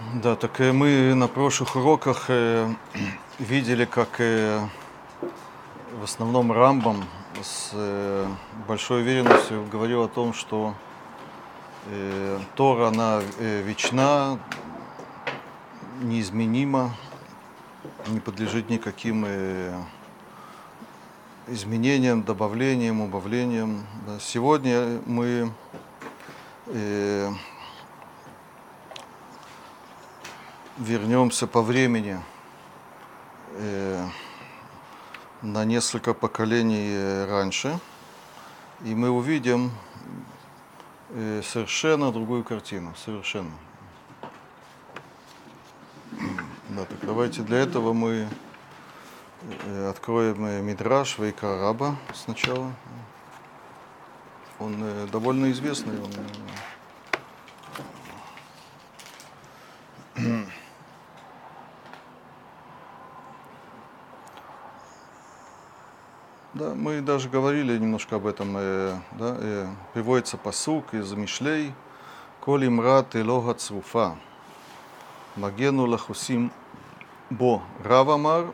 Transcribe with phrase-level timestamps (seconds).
[0.00, 2.72] Да, так э, мы на прошлых уроках э,
[3.38, 4.58] видели, как э,
[6.00, 7.04] в основном Рамбам
[7.42, 7.74] с
[8.66, 10.74] большой уверенностью говорил о том, что
[12.54, 14.38] Тора, она вечна,
[16.02, 16.94] неизменима,
[18.08, 19.26] не подлежит никаким
[21.46, 23.86] изменениям, добавлениям, убавлениям.
[24.20, 25.52] Сегодня мы
[26.66, 27.30] э,
[30.80, 32.18] вернемся по времени
[33.52, 34.06] э,
[35.42, 37.78] на несколько поколений э, раньше,
[38.82, 39.72] и мы увидим
[41.10, 43.52] э, совершенно другую картину, совершенно.
[46.70, 48.28] Да, так давайте для этого мы
[49.66, 52.72] э, откроем э, Мидраш Вейкараба сначала.
[54.60, 56.12] Он э, довольно известный, он
[66.60, 68.54] Да, мы даже говорили немножко об этом.
[68.54, 71.72] Э, да, э, приводится посук из Мишлей.
[72.42, 74.18] Коль имрат элога цруфа.
[75.36, 76.52] Магену лахусим
[77.30, 77.62] бо.
[77.82, 78.52] Равамар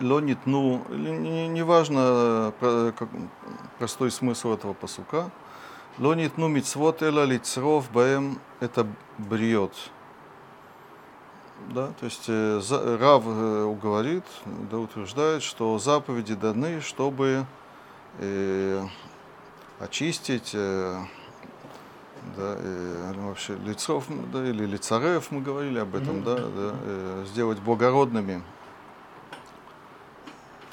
[0.00, 0.82] ло нитну.
[0.88, 2.94] Неважно не
[3.78, 5.30] простой смысл этого посука.
[5.98, 8.86] Ло нитну мицвот эла лицров баем это
[9.18, 9.74] бриет.
[11.66, 14.24] Да, то есть э, Рав э, говорит,
[14.70, 17.44] да, утверждает, что заповеди даны, чтобы
[18.18, 18.86] э,
[19.78, 20.98] очистить э,
[22.36, 26.24] да, э, вообще лицов, да, или лицарев, мы говорили об этом, mm-hmm.
[26.24, 28.42] да, да э, сделать благородными.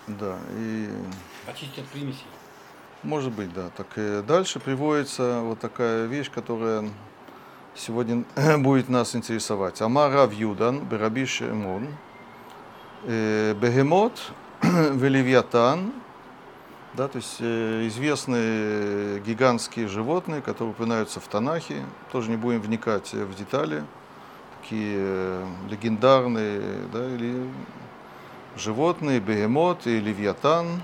[0.07, 0.89] Да, и...
[1.47, 2.25] Очистить от примесей.
[3.03, 3.69] Может быть, да.
[3.75, 6.89] Так и дальше приводится вот такая вещь, которая
[7.75, 8.23] сегодня
[8.57, 9.81] будет нас интересовать.
[9.81, 11.87] Амар Рав Юдан, Бераби Шимон,
[13.03, 15.91] э, Бегемот, Велевиатан,
[16.93, 23.13] да, то есть э, известные гигантские животные, которые упоминаются в Танахе, тоже не будем вникать
[23.13, 23.83] в детали,
[24.61, 26.61] такие э, легендарные
[26.93, 27.49] да, или
[28.55, 30.81] животные, бегемот и левиатан,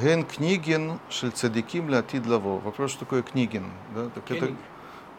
[0.00, 2.60] ген книгин шельцадиким латид лаво.
[2.60, 3.64] Вопрос, что такое книгин?
[3.94, 4.08] Да?
[4.14, 4.54] Так это,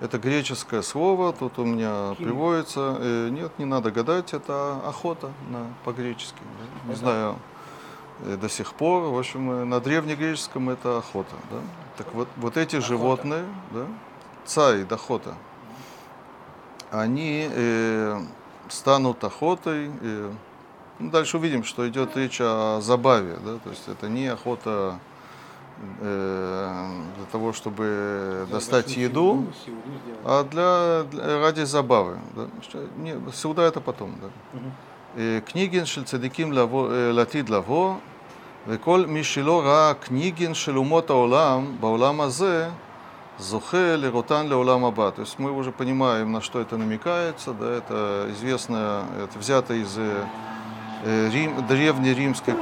[0.01, 2.25] это греческое слово, тут у меня Хим.
[2.25, 2.97] приводится.
[2.99, 6.39] Э, нет, не надо гадать, это охота на, по-гречески.
[6.39, 6.87] Да?
[6.87, 6.99] Не это...
[6.99, 7.35] знаю
[8.21, 9.03] э, до сих пор.
[9.03, 11.35] В общем, э, на древнегреческом это охота.
[11.51, 11.57] Да?
[11.97, 12.87] Так вот, вот эти охота.
[12.87, 13.85] животные, да,
[14.43, 15.35] цай, охота,
[16.89, 18.19] они э,
[18.69, 19.91] станут охотой.
[20.01, 20.31] Э,
[20.97, 23.37] ну, дальше увидим, что идет речь о забаве.
[23.45, 23.59] Да?
[23.59, 24.99] То есть это не охота
[26.00, 29.46] для того, чтобы для достать еду,
[30.24, 32.18] а для, для ради забавы.
[32.34, 32.48] Да.
[32.96, 34.14] Не, сюда это потом.
[34.20, 34.30] Да.
[35.46, 36.52] книгин של צדיקים
[37.12, 37.94] לעתיד לבוא,
[38.68, 42.68] וכל מי שלא ראה קניגין של אומות העולם בעולם הזה,
[43.38, 45.12] зохе леротан леолам аба.
[45.12, 47.52] То есть мы уже понимаем, на что это намекается.
[47.52, 50.24] Да, это известно, это взято из э,
[51.04, 52.54] Рим, древней римской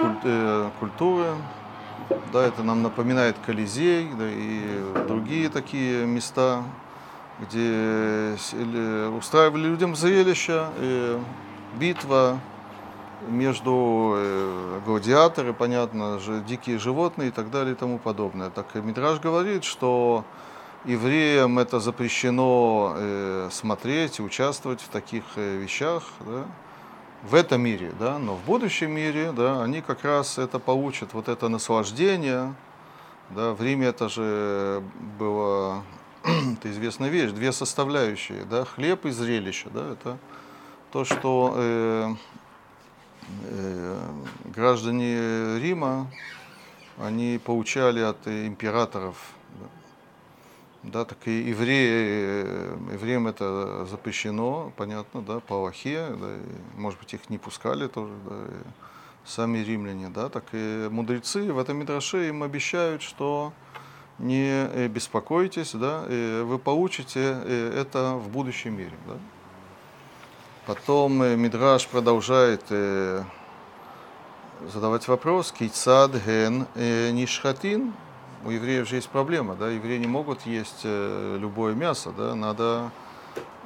[0.80, 1.34] культуры,
[2.31, 6.63] да, это нам напоминает Колизей да, и другие такие места,
[7.39, 8.35] где
[9.17, 11.17] устраивали людям зрелища, и
[11.79, 12.39] битва
[13.27, 18.49] между э, гладиаторы, понятно, же, дикие животные и так далее и тому подобное.
[18.49, 20.23] Так Мидраж говорит, что
[20.85, 26.03] евреям это запрещено э, смотреть, участвовать в таких э, вещах.
[26.21, 26.45] Да?
[27.24, 31.28] В этом мире, да, но в будущем мире, да, они как раз это получат, вот
[31.28, 32.53] это наслаждение,
[33.30, 34.81] да, в Риме это же
[35.18, 35.84] было,
[36.24, 40.18] это известная вещь, две составляющие, да, хлеб и зрелище, да, это
[40.91, 42.16] то, что э,
[43.44, 44.09] э,
[44.46, 46.09] граждане Рима,
[46.97, 49.18] они получали от императоров,
[50.84, 57.00] да, так и евреи, э, евреям это запрещено, понятно, да, по Аллахе, да, и, может
[57.00, 58.36] быть, их не пускали тоже, да,
[59.25, 63.51] сами римляне, да, так и мудрецы в этом Мидраше им обещают, что
[64.19, 69.18] не э, беспокойтесь, да, вы получите э, это в будущем мире, да.
[70.65, 72.62] Потом Мидраш продолжает
[74.71, 77.92] задавать вопрос, кейцад ген нишхатин,
[78.45, 82.91] у евреев же есть проблема, да, евреи не могут есть э, любое мясо, да, надо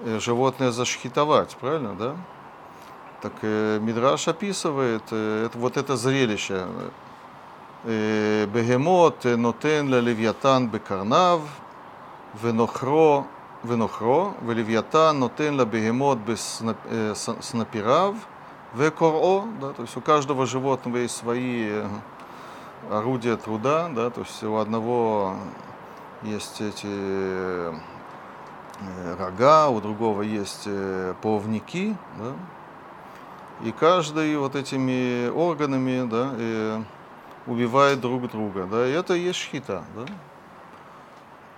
[0.03, 2.15] э, животное зашхитовать, правильно, да?
[3.21, 6.65] Так э, Мидраш описывает э, это, вот это зрелище.
[7.85, 11.41] Э, бегемот, нотен ля левьятан бекарнав,
[12.41, 13.25] венохро,
[13.63, 16.19] венохро, велевьятан нотен ля бегемот
[17.41, 18.15] снапирав,
[18.73, 21.87] векоро, да, то есть у каждого животного есть свои э,
[22.91, 25.35] орудия труда, да, то есть у одного
[26.23, 27.73] есть эти э,
[29.17, 32.33] рога, у другого есть э, плавники, да,
[33.65, 36.83] и каждый вот этими органами да,
[37.47, 38.67] убивает друг друга.
[38.69, 39.83] Да, и это и есть шхита.
[39.95, 40.05] Да.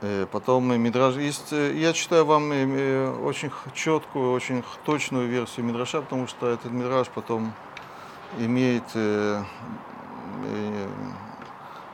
[0.01, 6.01] Э, потом Мидраж есть, э, я читаю вам э, очень четкую, очень точную версию Мидраша,
[6.01, 7.53] потому что этот Мидраж потом
[8.37, 8.83] имеет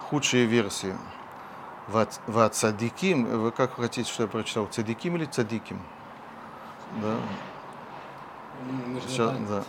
[0.09, 0.95] худшие версии.
[1.87, 5.81] В цадиким, вы как хотите, что я прочитал, цадиким или цадиким?
[7.01, 7.15] Да.
[9.07, 9.63] Сейчас, да.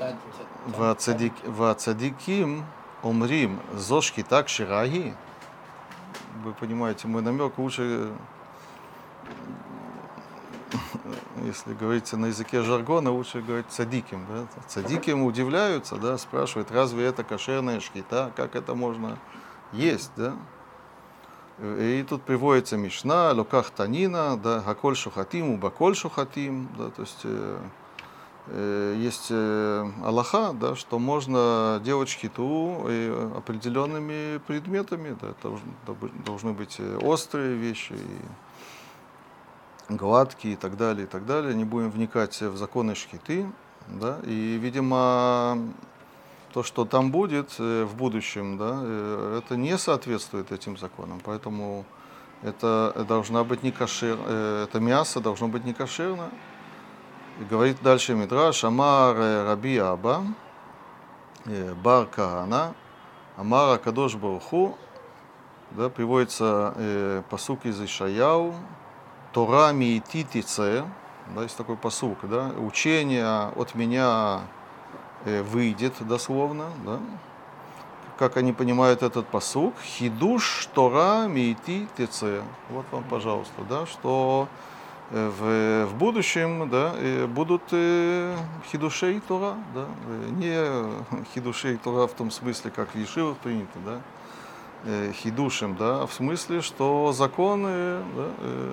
[0.66, 2.64] В цадиким
[3.02, 5.14] умрим зошки так шираги
[6.44, 8.10] вы понимаете мой намек, лучше,
[11.44, 14.26] если говорить на языке жаргона, лучше говорить цадиким.
[14.28, 14.46] Да?
[14.68, 19.18] Цадиким удивляются, да, спрашивают, разве это кошерная шкита, как это можно
[19.72, 20.34] есть, да?
[21.58, 27.58] И тут приводится Мишна, Луках Танина, да, Хаколь Шухатим, Убаколь Шухатим, да, то есть э,
[28.48, 32.88] Э, есть э, Аллаха, да, что можно делать шхиту
[33.36, 35.16] определенными предметами.
[35.20, 35.58] Да, это
[36.26, 38.18] должны быть э, острые вещи, и
[39.88, 41.54] гладкие и так далее, и так далее.
[41.54, 43.46] Не будем вникать в законы шхиты.
[43.88, 45.58] Да, и, видимо,
[46.52, 51.20] то, что там будет в будущем, да, это не соответствует этим законам.
[51.24, 51.84] Поэтому
[52.42, 56.30] это должна быть не кошер, это мясо должно быть не кошерно.
[57.40, 60.22] И говорит дальше Мидраш, Амар Раби Аба,
[61.82, 62.74] Бар Каана,
[63.36, 64.76] Амар Кадош Баруху,
[65.72, 68.54] да, приводится э, посук из Ишаяу,
[69.32, 70.84] Тора миити тице,
[71.34, 74.40] да, есть такой посук, да, учение от меня
[75.24, 76.98] э, выйдет дословно, да,
[78.18, 84.48] как они понимают этот посук, хидуш Тора миити тице, вот вам, пожалуйста, да, что
[85.10, 86.94] в, в будущем да,
[87.26, 88.36] будут э,
[88.70, 89.86] хидушей Тора, да,
[90.30, 94.00] не хидушей Тора в том смысле, как в Ешивах принято, да,
[94.84, 98.72] э, хидушем, да, а в смысле, что законы да, э,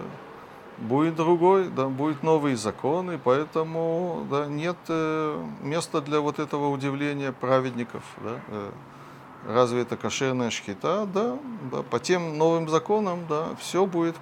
[0.81, 4.77] будет другой, да, будет новый закон, и поэтому да, нет
[5.61, 8.03] места для вот этого удивления праведников.
[8.17, 8.39] Да,
[9.47, 11.05] разве это кошерная шхита?
[11.05, 11.37] Да,
[11.71, 14.15] да, по тем новым законам да, все будет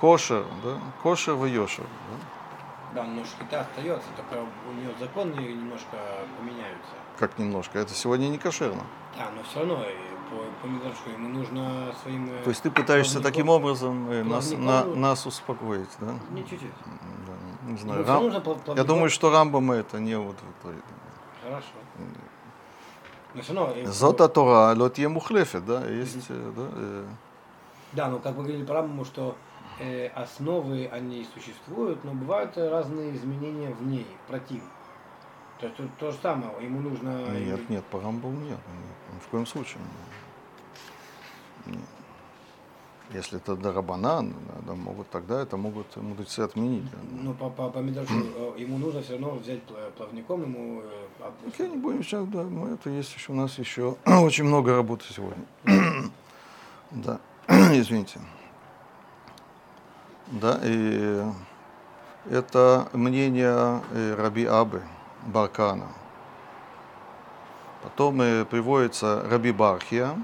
[0.00, 1.84] кошер, да, кошер в Йошер.
[1.84, 2.26] Да?
[2.96, 5.98] да, но шкита остается, только у нее законы немножко
[6.38, 6.92] поменяются.
[7.18, 7.78] Как немножко?
[7.78, 8.82] Это сегодня не кошерно.
[9.18, 9.84] Да, но все равно
[10.62, 12.28] по, ему нужно своим...
[12.44, 16.14] То есть ты пытаешься таким образом э, нас, на, нас успокоить, да?
[16.30, 16.70] Не чуть-чуть.
[17.26, 18.04] Да, не знаю.
[18.06, 18.76] Рам...
[18.76, 20.84] Я думаю, что Рамбам это не удовлетворит.
[21.42, 21.66] Хорошо.
[23.34, 23.92] Но все равно...
[23.92, 25.86] Зота Тора, лот е мухлефет, да?
[25.86, 26.54] Есть, mm-hmm.
[26.54, 26.68] да?
[26.74, 27.04] Э.
[27.92, 29.36] Да, но как вы говорили по Рамбаму, что
[29.78, 34.62] э, основы они существуют, но бывают разные изменения в ней, против.
[35.60, 37.30] То есть то, то же самое, ему нужно...
[37.30, 39.78] Нет, нет, по Рамбову нет, нет, ни в коем случае.
[39.78, 40.15] Нет.
[43.12, 44.34] Если это Дарабанан,
[44.66, 46.84] да, могут, тогда это могут мудрецы отменить.
[47.12, 49.62] Ну, по, по, по Медрашу, э, ему нужно все равно взять
[49.96, 50.82] плавником, ему...
[51.20, 54.74] Э, я не будем сейчас, да, мы это есть еще, у нас еще очень много
[54.74, 55.44] работы сегодня.
[56.90, 58.18] да, извините.
[60.26, 61.22] Да, и
[62.28, 64.82] это мнение э, Раби Абы
[65.26, 65.92] Баркана.
[67.84, 68.18] Потом
[68.50, 70.16] приводится Раби Бархия,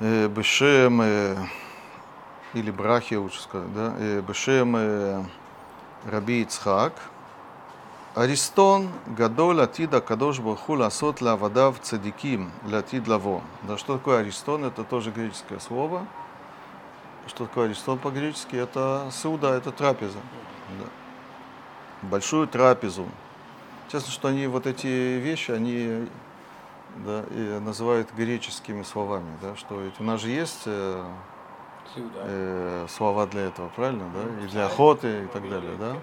[0.00, 1.02] Бешем,
[2.52, 5.28] или Брахия лучше сказать, да, Бешем
[6.04, 6.92] Раби Ицхак,
[8.14, 13.42] Аристон Гадоль Атида Кадош Барху Ласот Лавадав Цадиким Латид Лаво.
[13.62, 14.64] Да, что такое Аристон?
[14.64, 16.06] Это тоже греческое слово–
[17.26, 18.56] что такое аристон по-гречески?
[18.56, 20.18] Это сауда, это трапеза.
[20.78, 20.86] Да.
[22.08, 23.06] Большую трапезу.
[23.90, 26.08] Честно, что они вот эти вещи, они
[26.96, 31.04] да, и называют греческими словами, да, что ведь у нас же есть э,
[31.96, 35.96] э, слова для этого, правильно, да, и для охоты и так далее, да.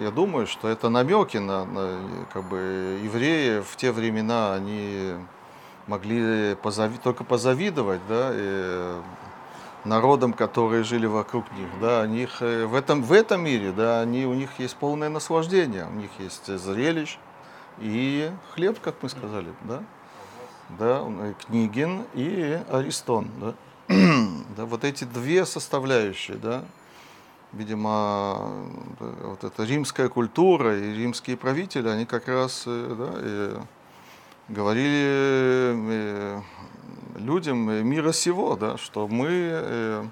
[0.00, 5.14] Я думаю, что это намеки на, на как бы евреи в те времена, они
[5.86, 9.00] могли позави, только позавидовать, да, и
[9.84, 14.00] народам, которые жили вокруг них, да, у них э, в этом, в этом мире, да,
[14.00, 17.18] они, у них есть полное наслаждение, у них есть зрелищ
[17.78, 19.82] и хлеб, как мы сказали, да,
[20.78, 21.04] да,
[21.46, 23.54] Книгин и Аристон, да,
[24.56, 26.64] Да, вот эти две составляющие, да,
[27.52, 28.68] видимо,
[29.00, 33.66] да, вот эта римская культура и римские правители, они как раз э, да,
[34.48, 36.40] говорили э,
[37.16, 40.04] людям мира сего, да, что мы э,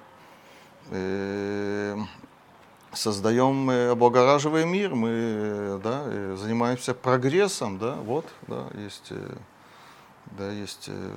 [0.90, 1.96] э,
[2.92, 9.36] создаем, э, облагораживаем мир, мы да, занимаемся прогрессом, да, вот, да, есть, э,
[10.38, 11.12] да, есть э,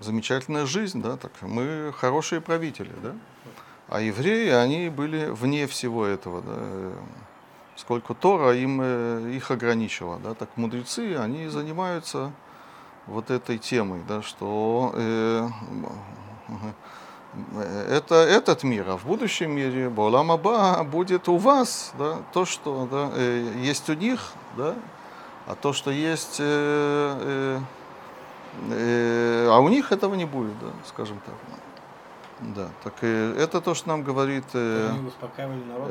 [0.00, 3.14] замечательная жизнь, да, так мы хорошие правители, да.
[3.88, 6.54] А евреи, они были вне всего этого, да.
[6.54, 6.94] э,
[7.74, 8.82] Сколько Тора им
[9.30, 12.30] их ограничила, да, так мудрецы, они занимаются
[13.06, 15.48] вот этой темой, да, что э,
[17.54, 22.88] Э, это этот мир, а в будущем мире Боламаба будет у вас, да, то, что
[22.90, 24.74] да, э, есть у них, да,
[25.46, 27.60] а то, что есть, э, э,
[28.70, 31.34] э, а у них этого не будет, да, скажем так.
[32.54, 34.90] Да, так э, это то, что нам говорит э,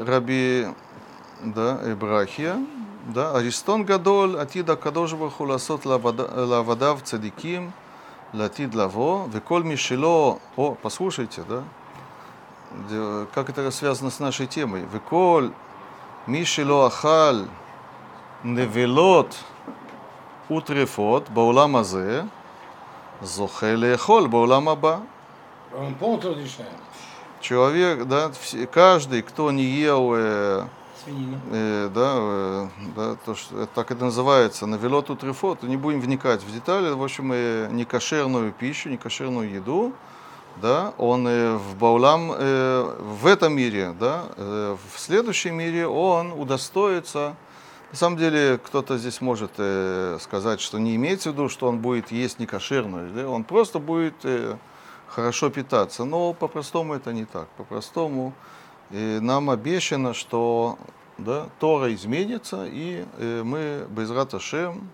[0.05, 0.67] Раби
[1.41, 2.57] да, Ибрахия,
[3.07, 7.73] да, Аристон Гадоль, Атида Кадожева Хуласот Лавадав Цадиким,
[8.33, 11.63] латид лаво, веколь мишело, о, послушайте, да,
[13.33, 15.51] как это связано с нашей темой, веколь
[16.27, 17.47] мишело ахаль
[18.43, 19.35] невелот
[20.49, 22.27] утрефот баулам азе,
[23.21, 25.01] зохе лехоль баулам аба.
[27.39, 28.31] Человек, да,
[28.71, 30.67] каждый, кто не ел э.
[31.03, 31.39] Свинину.
[31.51, 36.43] э, да, э, да, то, что, это так это называется, навелоту трифот, не будем вникать
[36.43, 39.93] в детали, в общем, э, некошерную пищу, некошерную еду,
[40.61, 46.33] да, он э, в Баулам, э, в этом мире, да, э, в следующем мире он
[46.33, 47.35] удостоится,
[47.91, 51.79] на самом деле, кто-то здесь может э, сказать, что не имеется в виду, что он
[51.79, 54.57] будет есть некошерную, да, он просто будет э,
[55.07, 58.33] хорошо питаться, но по-простому это не так, по-простому
[58.91, 60.77] и нам обещано, что
[61.17, 64.89] да, Тора изменится, и э, мы без Раташем,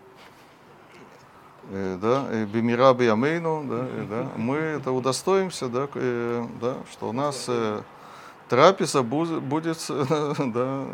[1.72, 7.12] э, да, э, Биамейну, да, э, да, мы это удостоимся, да, э, да, что у
[7.12, 7.82] нас э,
[8.50, 9.78] трапеза бу- будет
[10.40, 10.86] да,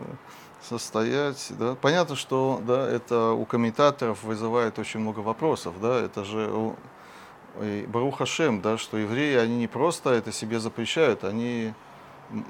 [0.62, 1.52] состоять.
[1.60, 1.76] Да.
[1.82, 5.74] Понятно, что да, это у комментаторов вызывает очень много вопросов.
[5.82, 6.76] Да, это же у-
[7.62, 11.74] и Барух Хашем, да, что евреи, они не просто это себе запрещают, они,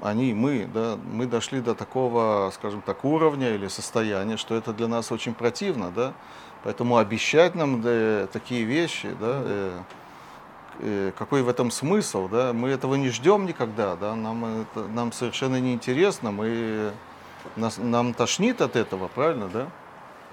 [0.02, 4.88] они, мы, да, мы дошли до такого, скажем так, уровня или состояния, что это для
[4.88, 6.14] нас очень противно, да,
[6.62, 9.80] поэтому обещать нам да, такие вещи, да, э,
[10.80, 15.12] э, какой в этом смысл, да, мы этого не ждем никогда, да, нам, это, нам
[15.12, 16.92] совершенно неинтересно, мы,
[17.56, 19.68] нас, нам тошнит от этого, правильно, да?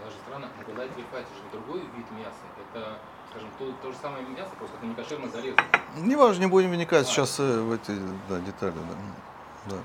[0.03, 2.31] Даже странно, Нагадаль трифа это же не другой вид мяса.
[2.73, 2.97] Это,
[3.29, 5.63] скажем, то, то же самое мясо, просто как некошерно зарезано.
[5.97, 7.91] Не важно, не будем вникать сейчас э, в эти
[8.29, 8.73] да, детали.
[8.73, 9.30] Да.
[9.65, 9.75] Да.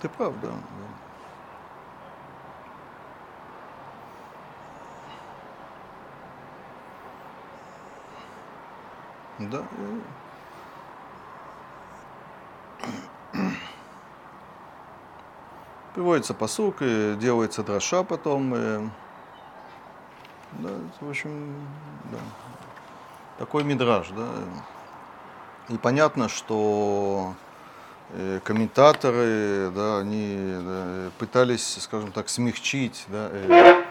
[0.00, 0.48] Ты прав, да.
[9.38, 9.62] Да.
[13.32, 13.40] Да.
[15.94, 18.54] Приводится посук, и делается дроша потом.
[18.54, 18.90] и-
[20.52, 21.54] Да, в общем,
[22.04, 22.18] да.
[23.38, 24.28] Такой мидраж, да.
[25.68, 27.34] И понятно, что
[28.44, 33.84] комментаторы, да, они да, пытались, скажем так, смягчить да, э,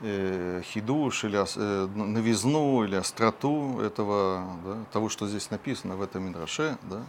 [0.00, 6.24] э, хидуш или э, новизну или остроту этого, да, того, что здесь написано в этом
[6.24, 6.78] мидраше.
[6.82, 7.02] Да.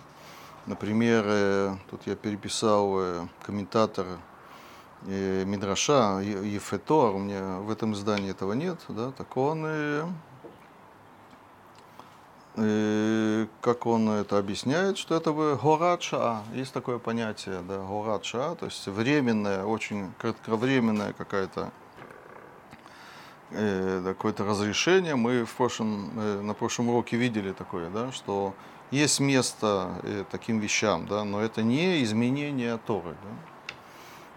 [0.66, 4.06] Например, э, тут я переписал э, комментатор
[5.08, 10.06] э, Мидраша Ефетор, у меня в этом издании этого нет, да, так он, э,
[12.60, 18.66] э, как он это объясняет, что это бы горадша, есть такое понятие, да, горадша, то
[18.66, 21.72] есть временная, очень кратковременная какая-то
[23.52, 25.16] э, какое-то разрешение.
[25.16, 28.54] Мы в прошлом, э, на прошлом уроке видели такое, да, что
[28.92, 33.16] есть место э, таким вещам, да, но это не изменение Торы.
[33.24, 33.74] Да.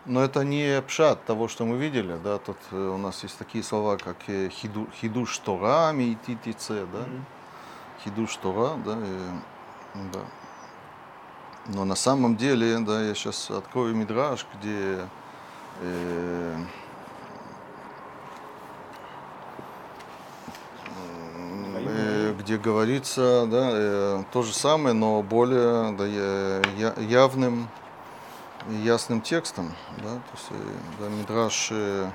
[0.04, 3.62] Но это не пшат того, что мы видели, да, тут э, у нас есть такие
[3.62, 7.06] слова, как хиду, хидуш Тора, миититице, да,
[8.04, 10.20] хидуш Тора, да, и, да.
[11.66, 15.06] Но на самом деле, да, я сейчас открою мидраж, где
[15.80, 16.56] э,
[21.86, 27.68] э, где говорится, да, э, то же самое, но более да, я- явным
[28.68, 30.54] ясным текстом, да, то есть, э,
[31.00, 32.10] да, Мидраш э, э,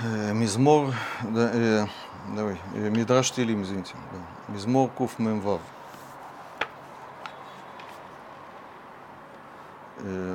[0.00, 1.86] Э, мизмор, да, э,
[2.34, 3.94] давай, э, Мидраш Тилим, извините.
[4.12, 4.52] Да.
[4.52, 5.60] Мизмор Куф Мемвав.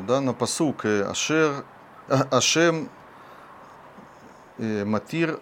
[0.08, 1.63] Да, на посук Ашер,
[2.08, 2.89] а, Ашем
[4.58, 5.39] Матир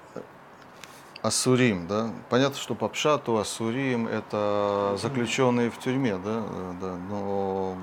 [1.21, 2.09] Асурим, да.
[2.29, 6.43] Понятно, что по пшату Асурим это заключенные в тюрьме, да,
[6.81, 7.77] да, но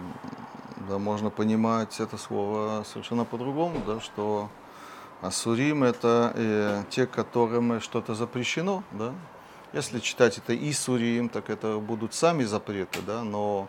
[0.88, 4.50] да, можно понимать это слово совершенно по-другому, да, что
[5.24, 9.14] Асурим это э, те, которым что-то запрещено, да.
[9.72, 13.66] Если читать это Исурим, так это будут сами запреты, да, но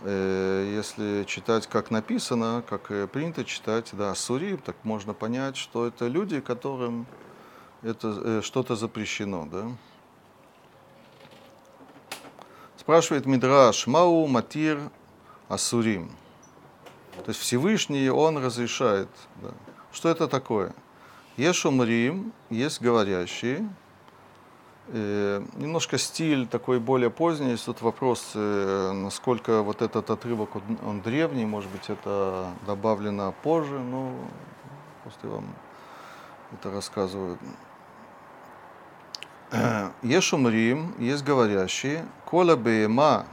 [0.00, 5.86] э, если читать как написано, как э, принято читать, да, Асурим, так можно понять, что
[5.86, 7.06] это люди, которым
[7.82, 9.66] это э, что-то запрещено, да.
[12.78, 14.80] Спрашивает Мидраш, Мау Матир
[15.50, 16.10] Асурим.
[17.26, 19.10] То есть Всевышний, он разрешает.
[19.42, 19.52] Да.
[19.98, 20.72] Что это такое?
[21.36, 23.68] Есть шумрим, есть говорящие.
[24.86, 27.50] Э, немножко стиль такой более поздний.
[27.50, 33.34] Есть тут вопрос, э, насколько вот этот отрывок, он, он древний, может быть, это добавлено
[33.42, 34.28] позже, ну, но
[35.02, 35.46] после вам
[36.52, 37.36] это рассказываю.
[39.50, 42.06] Э, есть шумрим, есть говорящие.
[42.24, 43.26] Кола бейма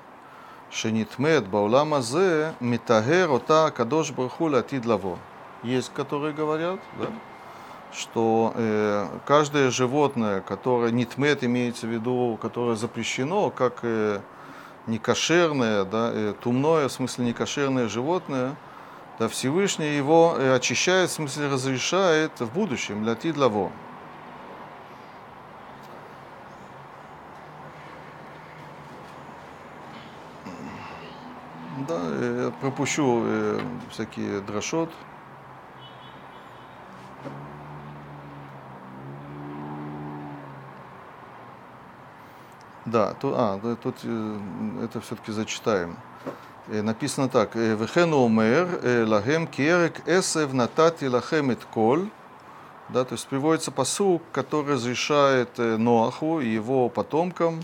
[0.72, 5.20] шенитмет баулама зе митагер ота кадош барху латид лаво.
[5.66, 7.08] Есть, которые говорят, да,
[7.92, 14.20] что э, каждое животное, которое нитмет имеется в виду, которое запрещено, как э,
[14.86, 18.56] некошерное, да, э, тумное, в смысле некошерное животное,
[19.18, 23.72] да, Всевышний его э, очищает, в смысле разрешает в будущем, для тидлаво.
[31.88, 34.92] Да, я пропущу э, всякие дрошот.
[42.86, 44.38] Да, то, а, тут э,
[44.84, 45.98] это все-таки зачитаем.
[46.68, 47.56] Э, написано так.
[47.56, 52.08] э, Вехену умер э, лагем киерек эсев натати лахем эт кол.
[52.90, 57.64] Да, то есть приводится посук, который разрешает Ноаху и его потомкам.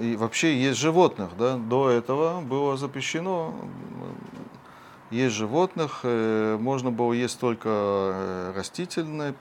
[0.00, 3.54] И вообще есть животных, да, до этого было запрещено
[5.10, 9.34] есть животных, можно было есть только растительное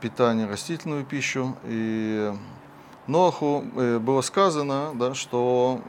[0.00, 1.56] питание, растительную пищу.
[1.64, 2.34] И
[3.06, 5.80] Ноху э, было сказано, да, что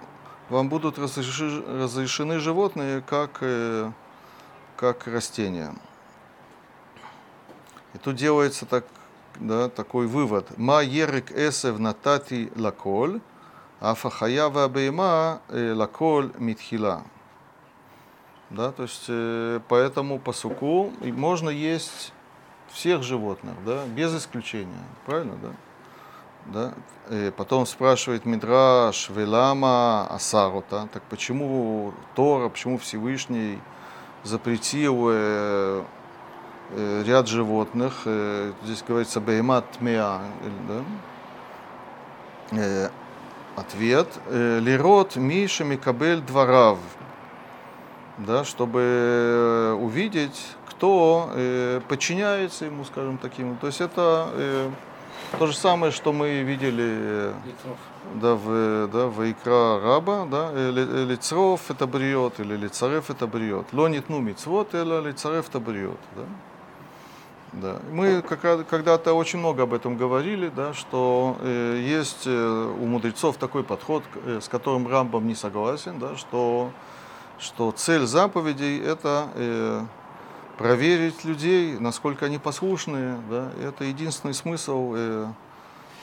[0.50, 3.92] вам будут разрешены животные как, э,
[4.78, 5.76] как растения.
[7.94, 8.86] И тут делается так,
[9.40, 10.58] да, такой вывод.
[10.58, 13.22] Ма ерик эсев натати лаколь,
[13.80, 17.04] афахая вабейма лаколь митхила.
[18.50, 22.12] Да, то есть э, по этому посуку и можно есть
[22.70, 24.84] всех животных, да, без исключения.
[25.06, 25.50] Правильно, да?
[26.46, 26.74] Да?
[27.10, 33.60] И потом спрашивает Мидраш, Велама Асарута, так почему Тора, почему Всевышний
[34.24, 35.84] запретил э,
[36.72, 40.22] э, ряд животных, э, здесь говорится Беймат Меа,
[40.68, 40.84] да?
[42.58, 42.90] Э,
[43.56, 46.80] ответ, э, Лирот Миша Микабель Дворав,
[48.18, 53.58] да, чтобы увидеть, кто э, подчиняется ему, скажем таким.
[53.58, 54.70] То есть это э,
[55.38, 57.34] то же самое, что мы видели э,
[58.16, 63.68] да, в, да, в Икра Раба, да, ли- лицров это бриот, или лицарев это бриот.
[63.74, 66.24] Лонит ну мицвот, или лицарев это бриот, да.
[67.54, 67.80] Да.
[67.92, 73.64] Мы когда-то очень много об этом говорили, да, что э, есть э, у мудрецов такой
[73.64, 76.72] подход, э, с которым Рамбам не согласен, да, что,
[77.40, 79.82] что цель заповедей это э,
[80.62, 83.20] проверить людей, насколько они послушные.
[83.30, 85.28] Да, это единственный смысл э,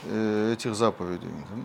[0.03, 1.29] э, этих заповедей.
[1.29, 1.61] да.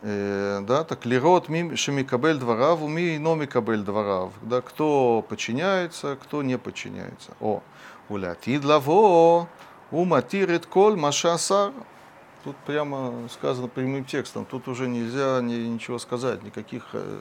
[0.00, 4.32] Э, да, так лирот ми шемикабель дворав, уми ино микабель дворав.
[4.42, 7.32] Да, кто подчиняется, кто не подчиняется.
[7.40, 7.62] О,
[8.08, 9.48] улятид лаво,
[9.90, 11.72] уматирит коль машасар.
[12.44, 14.46] Тут прямо сказано прямым текстом.
[14.46, 17.18] Тут уже нельзя ни, ничего сказать, никаких э,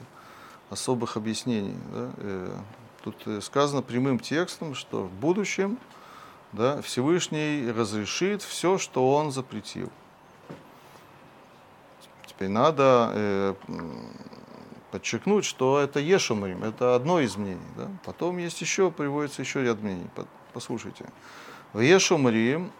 [0.70, 1.76] особых объяснений.
[1.94, 2.12] Да.
[2.18, 2.58] Э,
[3.04, 5.78] тут э, сказано прямым текстом, что в будущем
[6.52, 9.92] да, Всевышний разрешит все, что он запретил.
[12.26, 13.56] Теперь надо э,
[14.92, 17.60] подчеркнуть, что это Ешумрим, это одно из мнений.
[17.76, 17.90] Да?
[18.06, 20.08] Потом есть еще, приводится еще ряд мнений.
[20.16, 21.06] По- Послушайте.
[21.74, 22.72] В Ешумрим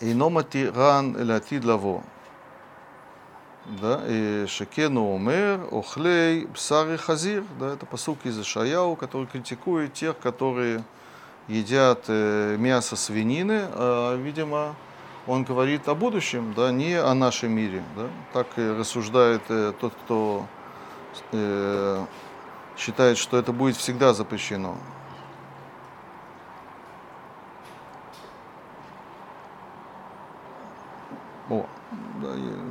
[0.00, 2.04] иномати ран латид лаво.
[3.66, 10.18] Да, и Шекену умер, охлей, псары хазир, да, это посук из Ишаяу, который критикует тех,
[10.18, 10.84] которые
[11.48, 14.74] едят э, мясо свинины, а, видимо,
[15.26, 17.82] он говорит о будущем, да, не о нашем мире.
[17.96, 18.08] Да.
[18.34, 20.46] Так рассуждает э, тот, кто
[21.32, 22.04] э,
[22.76, 24.76] считает, что это будет всегда запрещено.
[31.48, 31.66] О,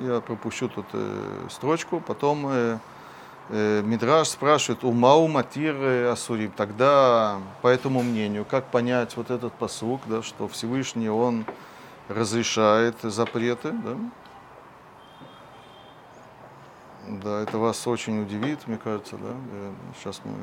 [0.04, 2.78] я, пропущу тут э, строчку, потом э,
[3.50, 6.52] э, Мидраш спрашивает, у Мау Матир Асурим.
[6.52, 11.46] Тогда, по этому мнению, как понять вот этот посук, да, что Всевышний, он
[12.10, 13.98] разрешает запреты, да?
[17.08, 19.34] Да, это вас очень удивит, мне кажется, да?
[19.98, 20.34] Сейчас мы...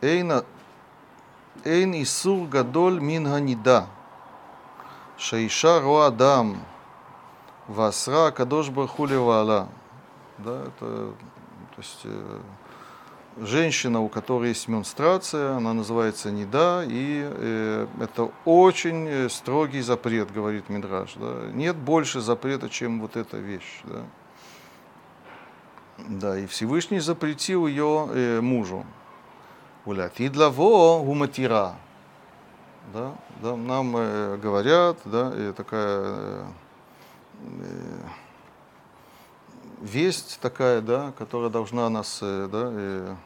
[0.00, 0.44] Эйна,
[1.68, 3.86] эйн исур гадоль мин ханида,
[5.18, 6.56] шаиша роадам,
[7.66, 9.68] васра кадош бархули ваала.
[10.38, 12.40] Да, это, то есть, э,
[13.40, 20.32] женщина, у которой есть менструация, она называется неда, и э, это очень э, строгий запрет,
[20.32, 21.14] говорит Мидраш.
[21.16, 21.50] Да.
[21.52, 23.82] Нет больше запрета, чем вот эта вещь.
[23.84, 24.04] Да,
[25.98, 28.84] да и Всевышний запретил ее э, мужу.
[29.84, 31.76] Улятид лаво гуматира.
[32.92, 36.46] Да, да, нам э, говорят, да, и такая
[37.40, 38.00] э,
[39.82, 43.16] весть такая, да, которая должна нас, э, да, э,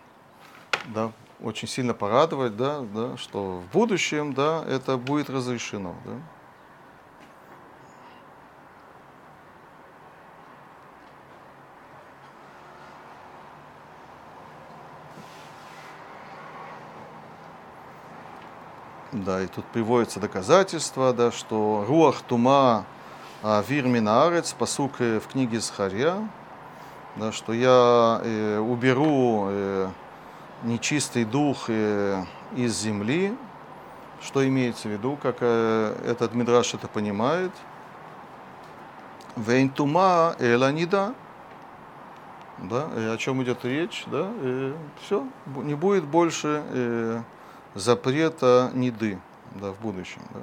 [0.86, 6.12] да, очень сильно порадовать, да, да, что в будущем, да, это будет разрешено, да.
[19.12, 22.86] Да, и тут приводится доказательство, да, что Руах Тума
[23.68, 26.26] Вир Минарец, посук в книге Схарья,
[27.16, 29.90] да, что я э, уберу э,
[30.62, 32.24] нечистый дух э,
[32.56, 33.36] из земли.
[34.22, 37.50] Что имеется в виду, как э, этот Мидраш это понимает?
[39.36, 41.12] Вейнтума эланида.
[42.56, 44.72] Да, и о чем идет речь, да, и
[45.02, 47.22] все, не будет больше э,
[47.74, 49.18] запрета неды,
[49.54, 50.40] да, в будущем, да.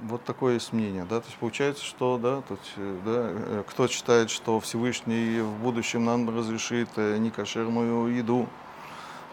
[0.00, 3.86] Вот такое есть мнение, да, то есть получается, что, да, тут, э, да, э, кто
[3.86, 8.48] считает, что Всевышний в будущем нам разрешит э, некошерную еду,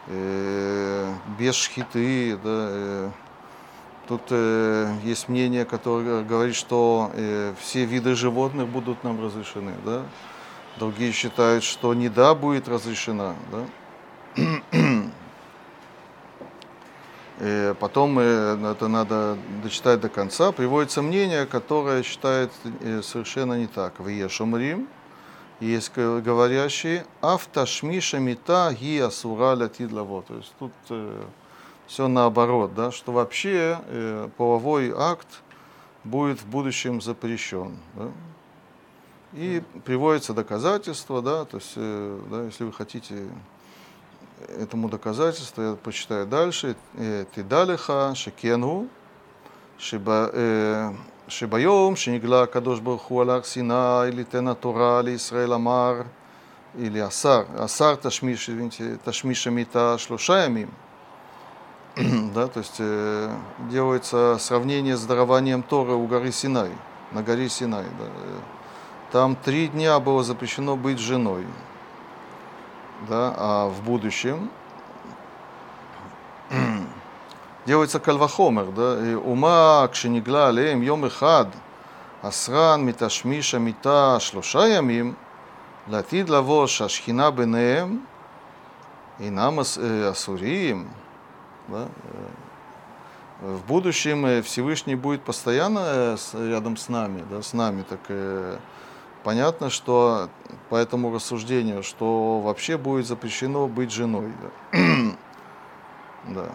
[0.06, 3.10] э, без шхиты, да, э,
[4.08, 10.04] тут э, есть мнение, которое говорит, что э, все виды животных будут нам разрешены, да,
[10.78, 13.66] другие считают, что неда будет разрешена, да,
[17.80, 20.52] потом это надо дочитать до конца.
[20.52, 22.52] Приводится мнение, которое считает
[23.04, 24.00] совершенно не так.
[24.00, 24.88] В Ешумрим
[25.60, 30.22] есть говорящие «Авташмиша мита ги асура латидлаво».
[30.24, 31.22] То есть тут э,
[31.86, 35.28] все наоборот, да, что вообще э, половой акт
[36.04, 37.78] будет в будущем запрещен.
[37.96, 38.12] Да?
[39.34, 43.28] И приводится доказательство, да, то есть, э, да, если вы хотите
[44.48, 46.76] этому доказательство я почитаю дальше.
[46.96, 48.88] Э, Тидалиха, Шикену,
[49.78, 50.94] Шибайом,
[51.94, 56.08] э, Шинигла Кадош Барху Алах Сина, или Тена Тора, или Исраэль Амар,
[56.76, 57.48] или Асар.
[57.58, 60.70] Асар Ташмиш, извините, Ташмиша Мита Шлушаямим.
[62.34, 63.30] Да, то есть э,
[63.70, 66.72] делается сравнение с дарованием Торы у горы Синай,
[67.12, 67.84] на горе Синай.
[67.84, 68.06] Да.
[68.06, 68.40] Э,
[69.12, 71.46] там три дня было запрещено быть женой
[73.09, 74.51] да, а в будущем
[77.67, 81.49] делается кальвахомер, да, и ума кшенигла алеем йом эхад,
[82.23, 85.15] асран מתשמיש המיטה שלושה ימים,
[85.89, 87.99] לעתיד לבוא שהשכינה ביניהם
[89.21, 89.59] אינם
[90.11, 90.89] אסוריים.
[91.69, 91.87] Да?
[93.43, 98.01] В будущем Всевышний будет постоянно рядом с нами, да, с нами, так
[99.30, 100.28] понятно, что
[100.70, 104.34] по этому рассуждению, что вообще будет запрещено быть женой.
[104.72, 104.80] Да.
[106.34, 106.46] да.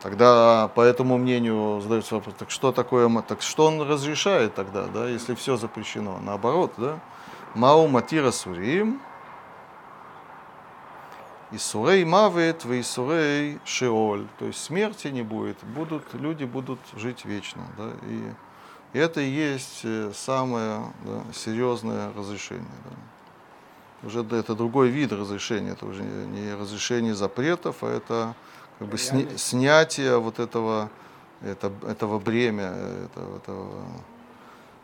[0.00, 5.10] Тогда по этому мнению задается вопрос, так что такое, так что он разрешает тогда, да,
[5.10, 6.20] если все запрещено?
[6.22, 7.00] Наоборот, да?
[7.54, 8.98] Мау матира сурим,
[11.58, 14.26] сурей мавет, и сурей шеоль.
[14.38, 17.62] То есть смерти не будет, будут, люди будут жить вечно.
[17.76, 18.32] Да, и
[18.92, 22.66] и это и есть э, самое да, серьезное разрешение.
[22.84, 24.06] Да.
[24.06, 28.34] Уже это другой вид разрешения, это уже не разрешение запретов, а это
[28.78, 30.90] как бы сня, снятие вот этого,
[31.40, 32.74] это, этого бремя,
[33.04, 33.84] этого, этого,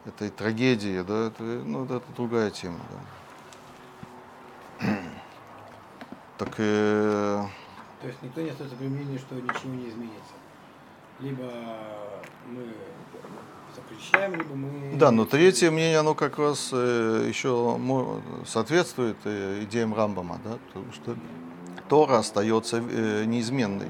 [0.05, 2.81] этой трагедии, да, это, ну, это другая тема.
[4.81, 4.87] Да.
[6.38, 7.44] Так, э...
[8.01, 10.35] То есть никто не остается при мнении, что ничего не изменится.
[11.18, 11.51] Либо
[13.99, 14.97] запрещаем, либо мы...
[14.97, 17.79] Да, но третье мнение, оно как раз э, еще
[18.47, 21.17] соответствует э, идеям Рамбама, да, потому что
[21.89, 23.89] Тора остается э, неизменной.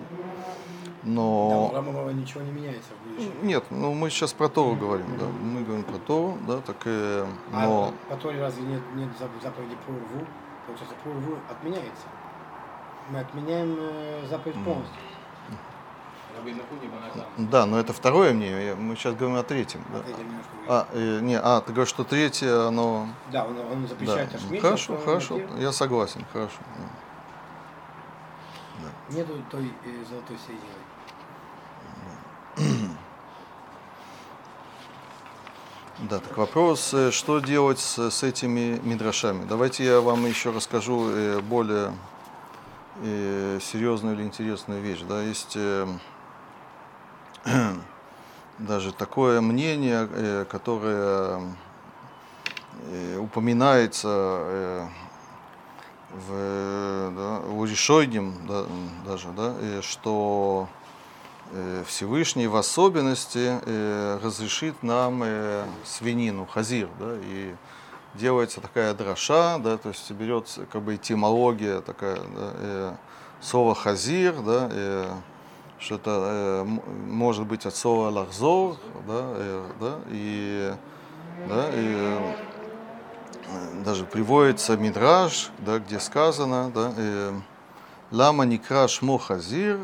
[1.04, 3.32] Да, у Но ничего не меняется в будущем.
[3.42, 7.24] нет, ну мы сейчас про Тору говорим, да, мы говорим про Тору, да, так э,
[7.52, 10.26] но А по Торе разве нет, нет зап- заповеди про рву?
[10.66, 12.06] Получается, про рву отменяется.
[13.10, 13.78] Мы отменяем
[14.28, 15.00] заповедь полностью.
[17.36, 20.02] Да, но это второе мнение, мы сейчас говорим о третьем, да.
[20.66, 24.60] А, э, не, а, ты говоришь, что третье, оно, Да, он, он да, запрещает Ашмит.
[24.60, 26.56] хорошо, но хорошо, я согласен, хорошо.
[26.76, 26.84] да.
[29.16, 30.74] Нету той э, золотой середины.
[36.00, 39.44] Да, так вопрос, э, что делать с, с этими мидрашами?
[39.48, 41.92] Давайте я вам еще расскажу э, более
[43.00, 45.02] серьезную или интересную вещь.
[45.08, 45.56] Да, есть
[48.58, 51.40] даже такое мнение, э, которое
[52.90, 54.86] э, упоминается э,
[56.10, 58.64] в, да, у Решойдим да,
[59.06, 60.68] даже, да, что
[61.86, 63.58] Всевышний в особенности
[64.22, 65.22] разрешит нам
[65.84, 67.54] свинину, хазир, да, и
[68.14, 72.96] делается такая дроша, да, то есть берется как бы этимология такая, да,
[73.42, 75.20] слово хазир, да,
[75.78, 80.74] что это э, может быть от слова лахзор, да, э, да, и,
[81.48, 82.34] да, и
[83.46, 87.32] э, даже приводится мидраж, да, где сказано, да, э,
[88.10, 89.78] лама никра шмо хазир,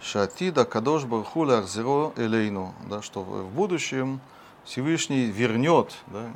[0.00, 4.20] шатида кадош барху лахзиро элейну, да, что в будущем
[4.64, 6.30] Всевышний вернет, да,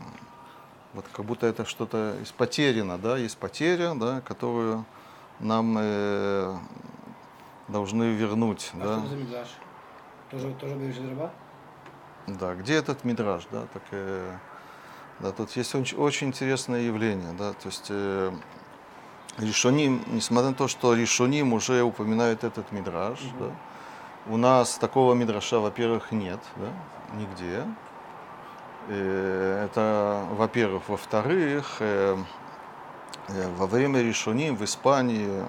[0.92, 4.84] вот как будто это что-то из потеряно, да, есть потеря, да, которую
[5.38, 6.56] нам э,
[7.70, 8.84] должны вернуть, А да.
[8.84, 9.48] что это за мидраж?
[10.30, 11.30] Тоже, тоже говоришь раба?
[12.26, 14.36] Да, где этот мидраж, да, так, э,
[15.20, 18.32] да, тут есть очень, очень интересное явление, да, то есть э,
[19.38, 23.50] Ришоним, несмотря на то, что Ришоним уже упоминает этот мидраж, да,
[24.26, 27.64] у нас такого мидраша, во-первых, нет, да, нигде.
[28.88, 30.88] Э, это, во-первых.
[30.88, 32.16] Во-вторых, э,
[33.28, 35.44] э, во время Ришоним в Испании,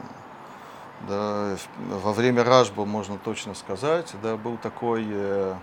[1.07, 5.55] да, во время Ражба, можно точно сказать, да, был такой э,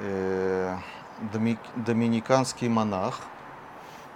[0.00, 0.76] э,
[1.32, 3.20] доми- доминиканский монах,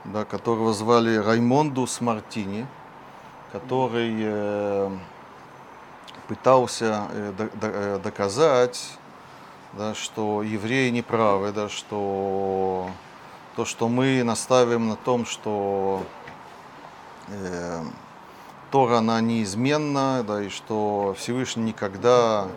[0.05, 2.67] да, которого звали Раймондус Мартини,
[3.53, 4.91] который э,
[6.29, 8.99] пытался э, до- до- э, доказать,
[9.73, 12.91] да, что евреи не правы, да, что
[13.57, 16.03] то, что мы наставим на том, что
[17.29, 17.83] э,
[18.75, 22.49] Тора, она неизменна, да, и что Всевышний никогда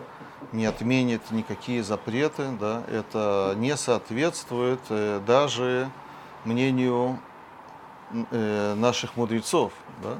[0.50, 5.88] не отменит никакие запреты, да, это не соответствует э, даже
[6.44, 7.20] мнению
[8.32, 9.72] э, наших мудрецов.
[10.02, 10.18] Да?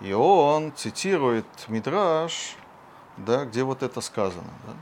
[0.00, 2.56] И он цитирует Мидраш,
[3.18, 4.54] да, где вот это сказано.
[4.66, 4.72] Да?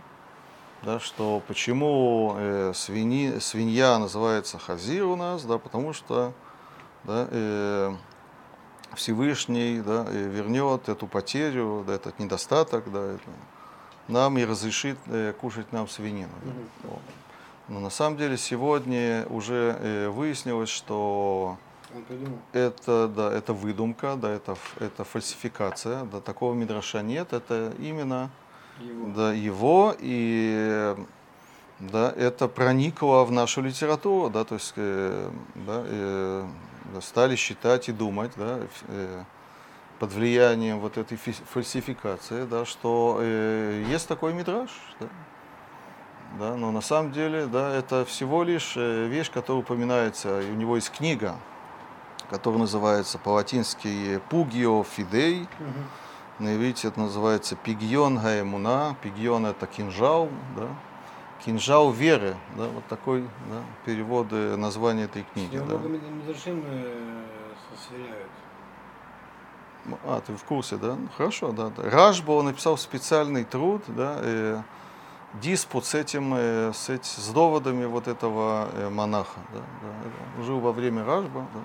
[0.82, 6.32] Да, что почему э, свини, свинья называется хазир у нас, да, потому что
[7.02, 7.92] да, э,
[8.94, 13.30] Всевышний да, вернет эту потерю, да, этот недостаток, да, это,
[14.08, 16.32] нам и разрешит э, кушать нам свинину.
[16.44, 16.52] да.
[16.88, 17.00] Вот.
[17.68, 21.56] Но на самом деле сегодня уже э, выяснилось, что
[22.52, 28.30] это, да, это выдумка, да, это, это фальсификация, да, такого мидраша нет, это именно
[28.80, 29.10] Его.
[29.14, 30.94] да, его, и
[31.80, 36.46] да, это проникло в нашу литературу, да, то есть э, да, э,
[37.00, 39.22] стали считать и думать да, э,
[39.98, 45.06] под влиянием вот этой фи- фальсификации, да, что э, есть такой мидраж, да,
[46.38, 50.54] да, но на самом деле да, это всего лишь э, вещь, которая упоминается, и у
[50.54, 51.36] него есть книга,
[52.30, 55.84] которая называется по-латински «Пугио Фидей», Мгм.
[56.40, 58.96] на иврите это называется пигьон гаэмуна.
[59.02, 60.68] Пигьон это кинжал, да?
[61.44, 62.68] Кинжал веры, да?
[62.68, 65.56] Вот такой да, перевод названия этой С книги.
[65.56, 65.76] него Да?
[65.76, 67.24] Мидрашим э,
[67.88, 68.30] сверяют.
[70.04, 70.94] А, ты в курсе, да?
[70.94, 71.70] Ну, Хорошо, да.
[71.76, 71.90] да.
[71.90, 74.62] Рашба, он написал специальный труд, да, э,
[75.34, 79.60] диспут с этим, э, с, эти- с доводами вот этого э, монаха, да,
[80.38, 80.42] да.
[80.44, 81.60] Жил во время Рашба, да.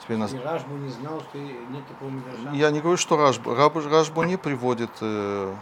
[0.00, 0.32] Теперь нас...
[0.32, 2.10] Рашбу не знал, что нет такого.
[2.54, 5.54] Я не говорю, что Рашба, Рашбу не приводит, э,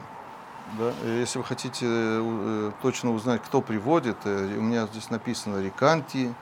[0.78, 5.62] да, э, если вы хотите э, э, точно узнать, кто приводит, у меня здесь написано
[5.62, 6.34] Риканти,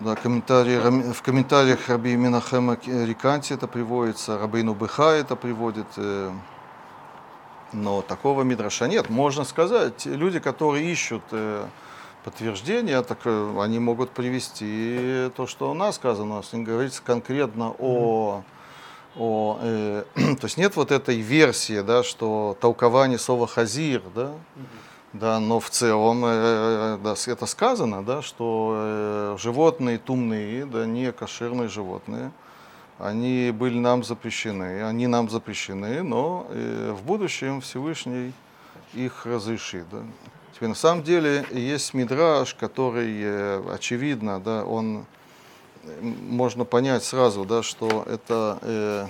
[0.00, 5.86] да, комментарии, в комментариях Раби Минахема Риканти это приводится, Рабейну Быха это приводит,
[7.72, 9.10] но такого мидраша нет.
[9.10, 11.24] Можно сказать, люди, которые ищут
[12.28, 16.34] подтверждения, так э, они могут привести то, что у нас сказано.
[16.34, 18.42] У нас не говорится конкретно о...
[19.18, 24.32] о э, то есть нет вот этой версии, да, что толкование слова хазир, да,
[25.12, 31.12] да, но в целом э, да, это сказано, да, что э, животные тумные, да, не
[31.12, 32.30] кошерные животные,
[32.98, 38.32] они были нам запрещены, они нам запрещены, но э, в будущем Всевышний
[38.94, 39.86] их разрешит.
[39.90, 40.02] Да.
[40.54, 45.06] Теперь на самом деле есть мидраж, который э, очевидно, да, он
[46.00, 49.06] можно понять сразу, да, что это э,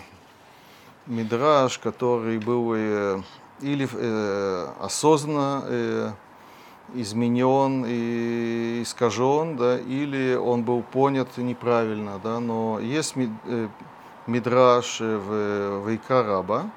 [1.06, 3.22] мидраж, который был э,
[3.60, 6.12] или э, осознанно э,
[6.94, 13.68] изменен и искажен, да, или он был понят неправильно, да, но есть э,
[14.26, 16.70] мидраж в, в Икараба,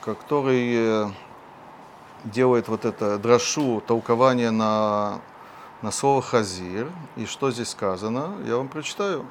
[0.00, 1.12] который
[2.24, 5.20] делает вот это драшу, толкование на,
[5.82, 6.88] на слово хазир.
[7.16, 8.34] И что здесь сказано?
[8.46, 9.26] Я вам прочитаю.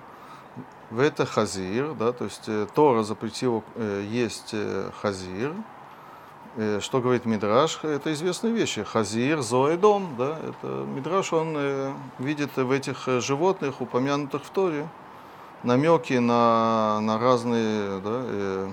[0.90, 4.54] В это хазир, да, то есть Тора запретила есть
[5.02, 5.54] хазир,
[6.58, 7.84] Э, что говорит Мидраш?
[7.84, 8.84] Это известные вещи.
[8.84, 10.16] Хазир, зоэдом.
[10.18, 10.38] Да?
[10.38, 14.88] Это Мидраш, он э, видит в этих э, животных, упомянутых в Торе,
[15.64, 18.72] намеки на, на разные да, э,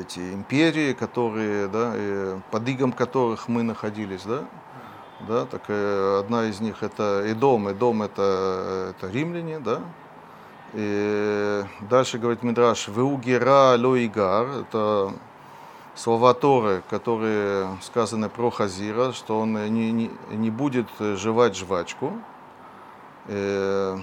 [0.00, 4.24] эти империи, которые, да, э, под игом которых мы находились.
[4.24, 4.44] Да?
[5.26, 7.68] Да, так, э, одна из них это Эдом.
[7.68, 9.58] Эдом это, это римляне.
[9.58, 9.80] Да?
[10.74, 15.12] И дальше говорит Мидраш, Веугера лоигар, это
[15.94, 22.12] слова Торы, которые сказаны про Хазира, что он не, не, не будет жевать жвачку.
[23.26, 23.98] Э,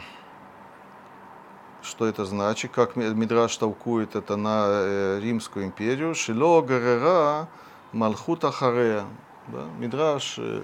[1.84, 2.72] что это значит?
[2.72, 6.16] Как Мидраш толкует это на э, Римскую империю?
[6.16, 7.48] Шило гарера
[7.92, 9.06] малхута харея.
[9.48, 9.66] Да?
[9.80, 10.64] Мидраш э,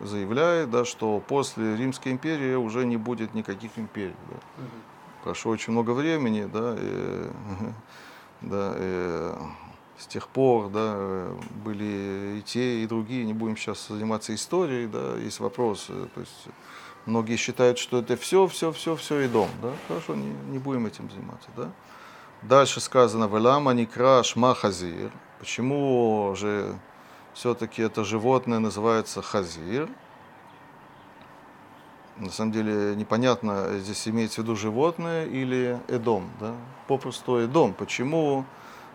[0.00, 4.14] заявляет, да, что после Римской империи уже не будет никаких империй.
[4.28, 4.64] Да?
[5.24, 7.30] Прошло очень много времени, да, и,
[8.40, 9.32] да, и,
[9.98, 11.30] с тех пор, да,
[11.64, 16.48] были и те, и другие, не будем сейчас заниматься историей, да, есть вопросы, то есть
[17.06, 20.86] многие считают, что это все, все, все, все и дом, да, хорошо, не, не будем
[20.86, 21.70] этим заниматься, да.
[22.42, 26.76] Дальше сказано, «Велама краш махазир», почему же
[27.34, 29.88] все-таки это животное называется хазир,
[32.18, 36.54] на самом деле непонятно, здесь имеется в виду животное или эдом, да,
[36.86, 38.44] попросту эдом, почему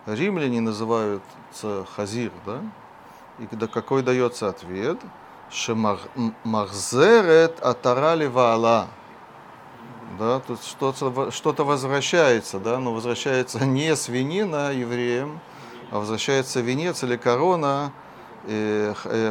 [0.06, 2.62] римляне называются хазир, да?
[3.40, 5.00] И когда какой дается ответ?
[5.50, 6.00] Шемахзерет
[7.60, 8.88] атарали ваала.
[10.18, 15.40] Да, тут что-то, что-то возвращается, да, но возвращается не свинина евреям,
[15.92, 17.92] а возвращается венец или корона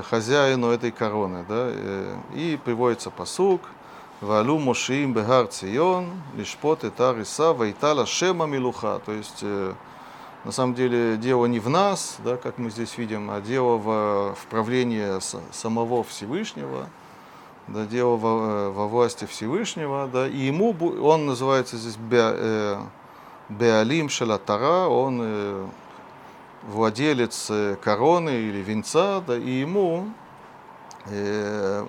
[0.08, 1.44] хозяину этой короны.
[1.48, 3.62] Да, э, и приводится посук,
[4.20, 9.00] Валу Мошиим Бегар Цион, Лишпот Этар Иса, Вайтала Шема Милуха.
[9.04, 9.44] То есть
[10.46, 14.34] на самом деле дело не в нас, да, как мы здесь видим, а дело в,
[14.36, 15.18] в правлении
[15.52, 16.86] самого Всевышнего,
[17.66, 20.70] да, дело во, во власти Всевышнего, да, и ему,
[21.02, 22.80] он называется здесь э,
[23.48, 25.66] Беалим Шалатара, он э,
[26.66, 30.08] владелец э, короны или венца, да, и ему
[31.06, 31.86] э,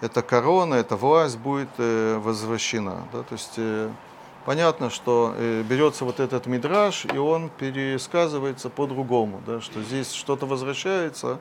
[0.00, 3.08] эта корона, эта власть будет э, возвращена.
[3.12, 3.90] Да, то есть э,
[4.44, 10.46] понятно, что э, берется вот этот мидраж, и он пересказывается по-другому, да, что здесь что-то
[10.46, 11.38] возвращается,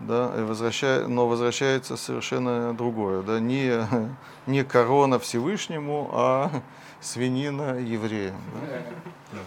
[0.00, 3.22] да, и возвращай, но возвращается совершенно другое.
[3.22, 3.86] Да, не,
[4.46, 6.50] не корона Всевышнему, а
[7.00, 8.36] свинина евреям.
[9.32, 9.38] Да.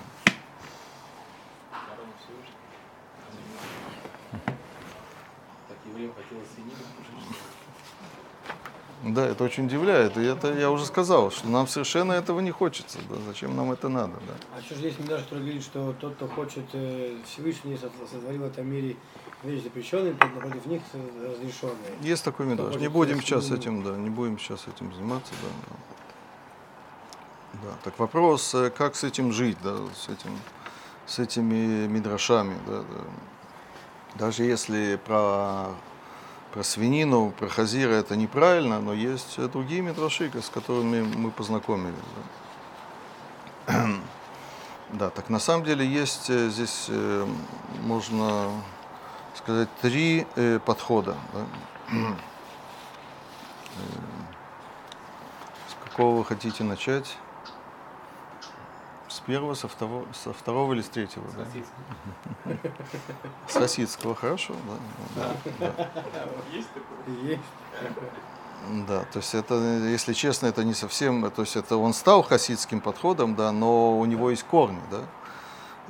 [9.04, 10.18] Да, это очень удивляет.
[10.18, 13.00] И это я уже сказал, что нам совершенно этого не хочется.
[13.10, 13.16] Да?
[13.28, 14.14] Зачем нам это надо?
[14.28, 14.34] Да?
[14.58, 18.46] А что же есть Мидраш, который говорит, что тот, кто хочет э, Всевышний сотворил в
[18.46, 18.98] этом мире
[19.44, 21.94] вещи запрещенные, напротив них разрешенные.
[22.02, 22.76] Есть такой Мидраш.
[22.76, 25.76] Не будем сейчас этим, да, не будем сейчас этим заниматься, да.
[27.54, 30.32] Да, так вопрос, э, как с этим жить, да, с этим,
[31.06, 33.04] с этими мидрашами, да, да.
[34.16, 35.70] Даже если про
[36.52, 41.96] про свинину, про хазира это неправильно, но есть другие мидраши, с которыми мы познакомились.
[43.68, 43.90] Да.
[44.94, 47.28] да, так на самом деле есть э, здесь, э,
[47.82, 48.52] можно
[49.36, 51.16] сказать, три э, подхода.
[51.34, 52.16] Да.
[55.68, 57.18] С какого вы хотите начать?
[59.10, 61.28] С первого, со второго, со второго или с третьего?
[61.30, 61.46] С да?
[63.48, 64.54] С Хасидского, хорошо,
[65.16, 65.36] да.
[65.60, 66.28] да, да.
[66.54, 67.16] Есть такое?
[67.24, 67.42] Есть.
[68.88, 72.82] Да, то есть это, если честно, это не совсем, то есть это он стал хасидским
[72.82, 75.00] подходом, да, но у него есть корни, да.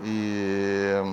[0.01, 1.03] И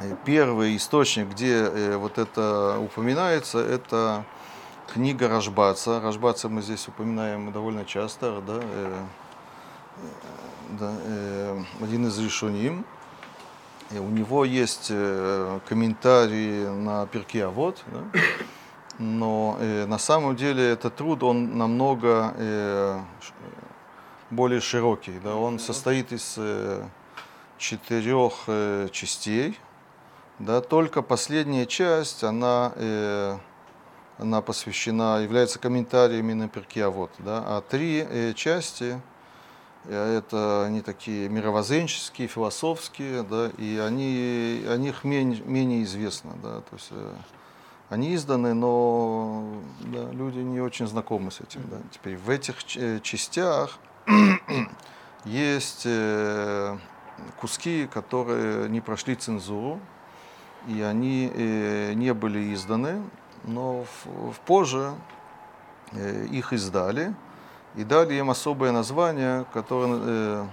[0.00, 4.24] э, первый источник, где э, вот это упоминается, это
[4.92, 6.00] книга Рашбаца.
[6.00, 9.04] Рашбаца мы здесь упоминаем довольно часто, да, э,
[10.78, 10.92] да,
[11.80, 12.84] один из решуним.
[13.90, 14.88] И у него есть
[15.68, 18.20] комментарии на перке Авод, да,
[18.98, 23.00] но э, на самом деле этот труд, он намного э,
[24.30, 25.18] более широкий.
[25.24, 25.36] Да?
[25.36, 26.84] Он состоит из э,
[27.58, 29.58] четырех э, частей.
[30.38, 30.60] Да?
[30.60, 33.38] Только последняя часть, она, э,
[34.18, 37.42] она посвящена, является комментариями на перке вот, да?
[37.46, 39.00] А три э, части, э,
[39.88, 43.50] это они такие мировоззренческие, философские, да?
[43.58, 46.32] и они, о них менее, менее известно.
[46.42, 46.60] Да?
[46.60, 47.14] То есть, э,
[47.92, 49.44] они изданы, но
[49.80, 51.60] да, люди не очень знакомы с этим.
[51.70, 51.76] Да.
[51.90, 53.78] Теперь в этих э, частях
[55.26, 56.78] есть э,
[57.38, 59.78] куски, которые не прошли цензуру,
[60.68, 63.02] и они э, не были изданы,
[63.44, 64.94] но в, в позже
[66.30, 67.14] их издали
[67.74, 70.46] и дали им особое название, которое э,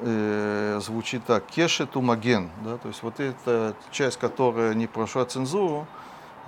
[0.00, 2.50] э, звучит так «Кешет умаген».
[2.64, 2.76] Да?
[2.78, 5.86] То есть вот эта часть, которая не прошла цензуру,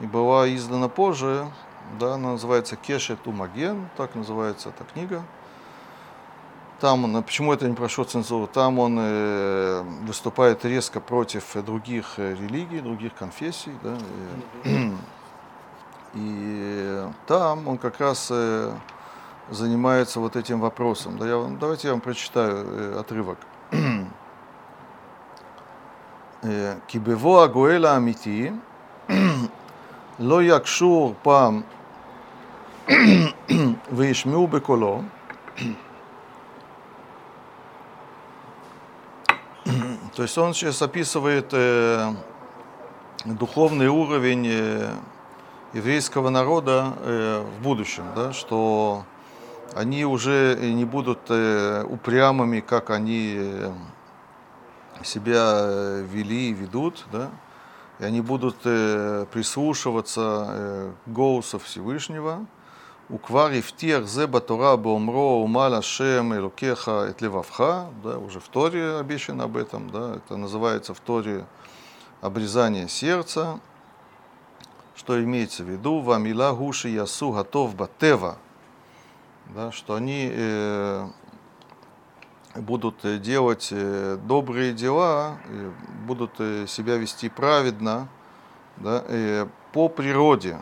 [0.00, 1.46] и была издана позже,
[1.98, 5.22] да, она называется Кешет Умаген, так называется эта книга.
[6.80, 8.48] Там он, почему это не прошло цензуру?
[8.48, 13.72] Там он э, выступает резко против других э, религий, других конфессий.
[13.82, 13.96] Да,
[14.64, 14.90] и,
[16.14, 18.74] и там он как раз э,
[19.51, 21.17] занимается вот этим вопросом.
[21.17, 23.37] Да, я, давайте я вам прочитаю э, отрывок.
[26.87, 28.51] Кибево Агуэла Амити
[30.19, 31.61] לא יקשור פעם
[33.91, 35.01] וישמעו בקולו,
[40.15, 42.11] То есть он сейчас описывает э,
[43.25, 44.95] духовный уровень э,
[45.73, 49.03] еврейского народа э, в будущем, да, что
[49.74, 53.72] они уже не будут э, упрямыми, как они э,
[55.04, 57.30] себя э, вели и ведут, да,
[57.98, 62.46] и они будут э, прислушиваться э, голосу Всевышнего.
[63.10, 69.56] Ифтиах зе батора бомро умала шем элукеха эт левавха, да, уже в Торе обещано об
[69.56, 71.44] этом, да, это называется в Торе
[72.22, 73.60] обрезание сердца,
[74.94, 78.38] что имеется в виду, вамила гуши ясу готов батева,
[79.54, 81.06] да, что они э,
[82.54, 85.38] будут э, делать э, добрые дела,
[86.06, 88.08] будут э, себя вести праведно
[88.76, 89.04] да,
[89.72, 90.58] по природе.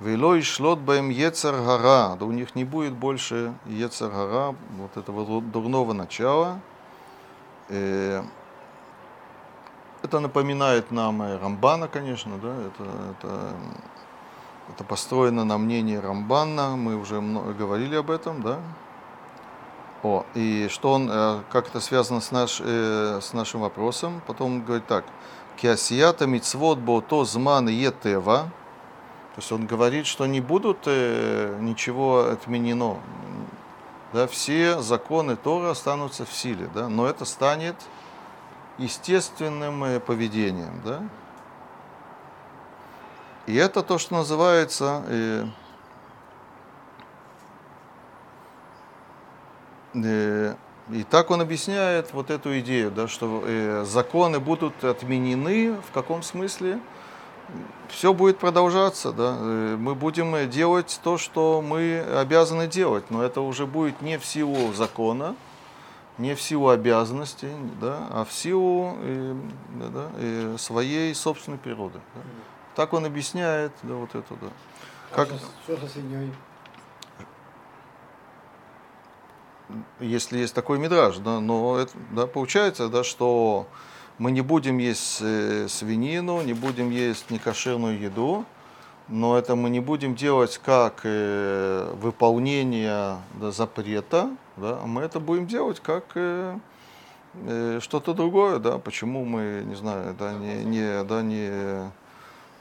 [0.00, 5.40] Велой шлот баем ецар гара, да у них не будет больше ецар гара, вот этого
[5.40, 6.60] дурного начала.
[7.68, 8.24] Это
[10.10, 13.54] напоминает нам Рамбана, конечно, да, это, это,
[14.74, 18.58] это построено на мнении Рамбана, мы уже много говорили об этом, да,
[20.02, 24.54] о, и что он, э, как это связано с, наш, э, с нашим вопросом, потом
[24.54, 25.04] он говорит так.
[25.56, 28.50] Киасията мицвод то зман етева.
[29.34, 32.96] То есть он говорит, что не будут э, ничего отменено.
[34.12, 37.76] Да, все законы Тора останутся в силе, да, но это станет
[38.78, 40.82] естественным поведением.
[40.84, 41.02] Да?
[43.46, 45.04] И это то, что называется
[49.94, 50.54] Э,
[50.90, 56.22] и так он объясняет вот эту идею, да, что э, законы будут отменены, в каком
[56.22, 56.80] смысле?
[57.88, 59.36] Все будет продолжаться, да.
[59.38, 64.24] Э, мы будем делать то, что мы обязаны делать, но это уже будет не в
[64.24, 65.36] силу закона,
[66.18, 69.34] не в силу обязанностей, да, а в силу э,
[69.92, 72.00] да, э, своей собственной природы.
[72.14, 72.20] Да.
[72.74, 74.48] Так он объясняет, да, вот это, да.
[75.12, 75.30] Как...
[75.30, 76.32] А что, что со свиньей?
[80.00, 83.66] если есть такой мидраж, да, но это, да, получается, да, что
[84.18, 88.44] мы не будем есть э, свинину, не будем есть некошерную еду,
[89.08, 95.20] но это мы не будем делать как э, выполнение да, запрета, да, а мы это
[95.20, 96.58] будем делать как э,
[97.34, 101.90] э, что-то другое, да, почему мы, не знаю, да, не, не, да, не,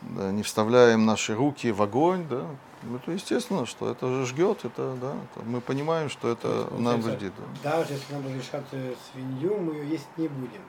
[0.02, 2.46] да, не вставляем наши руки в огонь, да,
[2.84, 6.80] ну, это естественно, что это же жгет, это, да, это, мы понимаем, что это есть,
[6.80, 7.34] нам вредит.
[7.64, 7.78] Да.
[7.78, 8.64] Даже если нам разрешат
[9.12, 10.62] свинью, мы ее есть не будем.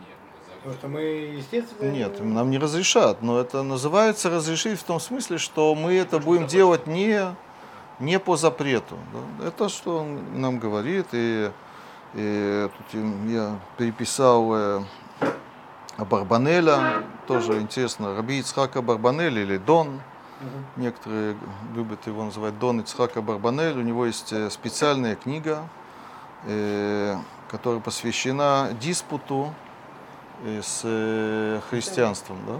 [0.00, 0.16] Нет,
[0.56, 1.90] Потому что мы, естественно...
[1.90, 6.48] Нет, нам не разрешат, но это называется разрешить в том смысле, что мы это будем
[6.48, 7.36] делать не,
[8.00, 8.98] не по запрету.
[9.12, 9.46] да.
[9.46, 11.52] Это что он нам говорит, и,
[12.14, 14.82] и тут я переписал э,
[15.98, 20.00] Барбанеля, тоже интересно, Раби Ицхака Барбанель или Дон,
[20.76, 21.36] некоторые
[21.74, 25.68] любят его называть Дон Ицхака Барбанель, у него есть э, специальная книга,
[26.46, 27.16] э,
[27.48, 29.54] которая посвящена диспуту
[30.44, 32.38] э, с христианством.
[32.46, 32.58] Да?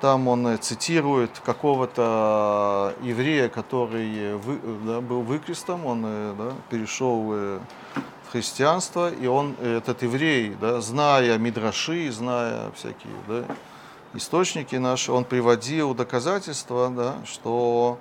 [0.00, 6.02] Там он цитирует какого-то еврея, который вы- да, был выкрестом, он
[6.36, 7.60] да, перешел
[8.36, 13.44] христианство, и он, э, этот еврей, да, зная мидраши, зная всякие да,
[14.12, 17.98] источники наши, он приводил доказательства, да, что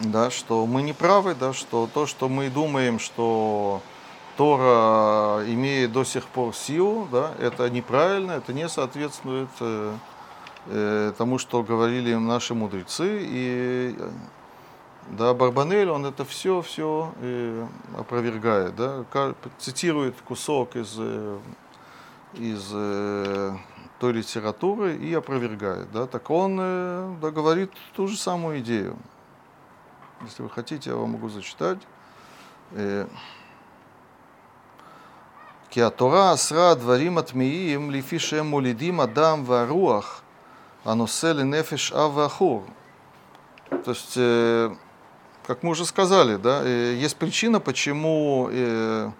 [0.00, 3.80] да, что мы не правы, да, что то, что мы думаем, что
[4.36, 9.96] Тора имеет до сих пор силу, да, это неправильно, это не соответствует э,
[10.66, 13.20] э, тому, что говорили наши мудрецы.
[13.22, 14.10] И э,
[15.10, 19.04] да, Барбанель, он это все, все э, опровергает, да,
[19.58, 21.38] цитирует кусок из, э,
[22.34, 23.54] из э,
[24.00, 28.96] той литературы и опровергает, да, так он да, говорит ту же самую идею.
[30.22, 31.78] Если вы хотите, я вам могу зачитать.
[35.68, 40.22] Киатора асра дварим атмиим лифишем улидим адам варуах
[40.82, 42.62] анусели нефиш авахур.
[43.84, 44.18] То есть
[45.46, 49.10] как мы уже сказали, да, э, есть причина, почему э,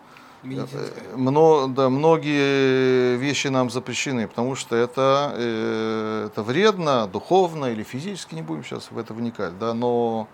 [0.43, 1.17] Медицинская.
[1.17, 8.35] Мно- да, многие вещи нам запрещены, потому что это, э, это вредно, духовно или физически,
[8.35, 10.29] не будем сейчас в это вникать, да, но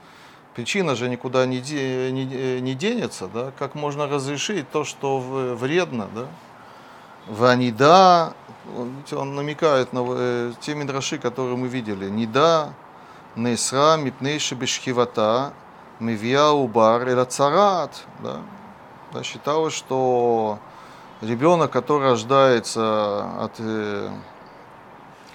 [0.57, 5.21] причина же никуда не, де- не, э, не денется, да, как можно разрешить то, что
[5.21, 6.27] вредно, да.
[7.29, 8.35] Ванида,
[9.13, 12.09] он, намекает на э, те мидраши, которые мы видели.
[12.09, 12.75] Нида,
[13.37, 15.53] Несра, Мипнейши Бешхивата,
[16.01, 18.39] Мивия Убар, Эла Царат, да.
[19.13, 20.59] Да, считалось, что
[21.21, 24.11] ребенок, который рождается от, э,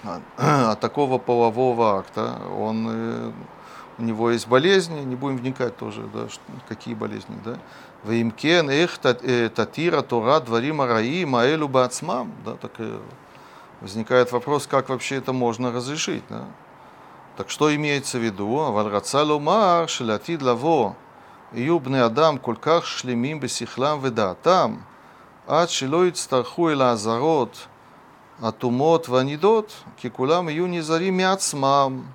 [0.38, 3.32] от, такого полового акта, он, э,
[3.98, 6.26] у него есть болезни, не будем вникать тоже, да,
[6.68, 7.58] какие болезни, да.
[8.02, 12.72] Ваимкен их э, татира тора дворим араим аэлю бацмам, да, так
[13.82, 16.46] возникает вопрос, как вообще это можно разрешить, да.
[17.36, 18.48] Так что имеется в виду?
[18.48, 20.96] Валраца ломар шелятид лаво.
[21.52, 24.84] Юбный Адам кольках шлемим бесихлам ведаатам.
[25.46, 27.68] Ад шилоид старху и лазарот.
[28.40, 29.70] Атумот ванидот.
[30.00, 32.06] Кикулам ию незари мяцмам.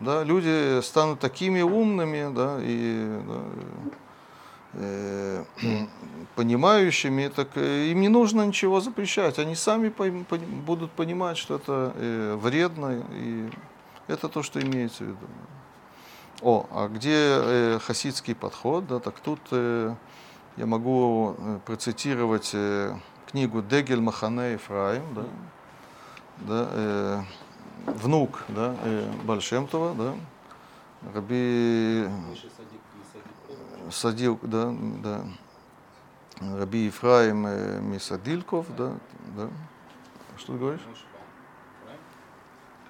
[0.00, 3.42] Да, люди станут такими умными, да, и да,
[4.74, 5.86] э, э,
[6.34, 9.38] понимающими, так э, им не нужно ничего запрещать.
[9.38, 9.90] Они сами
[10.66, 11.94] будут понимать, что это
[12.42, 13.48] вредно и
[14.08, 15.26] это то, что имеется в виду.
[16.42, 19.94] О, а где э, хасидский подход, да, так тут э,
[20.56, 22.94] я могу э, процитировать э,
[23.30, 25.24] книгу Дегель Махане Ефраим, да,
[26.38, 27.22] да, э,
[27.86, 30.14] внук да, э, Бальшемтова, да,
[31.14, 32.06] Раби.
[33.90, 35.24] Садил, да, да,
[36.40, 38.92] Раби Ефраим э, Мисадилков, да,
[39.36, 39.48] да.
[40.36, 40.80] Что ты говоришь?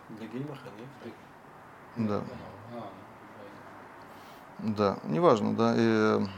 [0.08, 0.75] Дагиль Махане.
[1.96, 2.22] Да.
[4.58, 5.74] Да, неважно, да.
[5.74, 6.28] Видимо.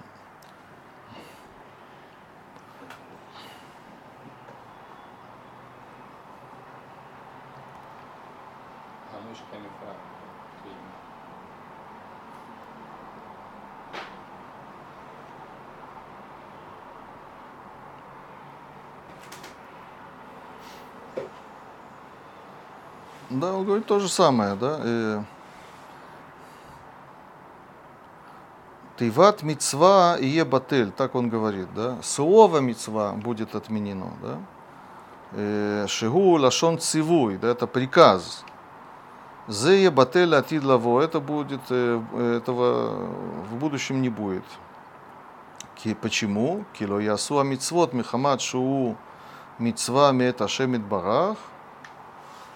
[23.30, 24.80] Да, он говорит то же самое, да.
[24.82, 25.22] э,
[28.98, 31.98] Тыват мецва и ебатель, так он говорит, да?
[32.02, 34.38] Слово мецва будет отменено, да?
[35.32, 38.44] Э, Шигу лашон цивуй, да, это приказ.
[39.46, 42.00] Зе ебатель атидлаво, это будет, э,
[42.38, 43.06] этого
[43.48, 44.44] в будущем не будет.
[46.02, 46.64] Почему?
[46.76, 48.96] Кило ясу амитсвот михамад шуу
[49.60, 51.36] мецва мет ашемит барах.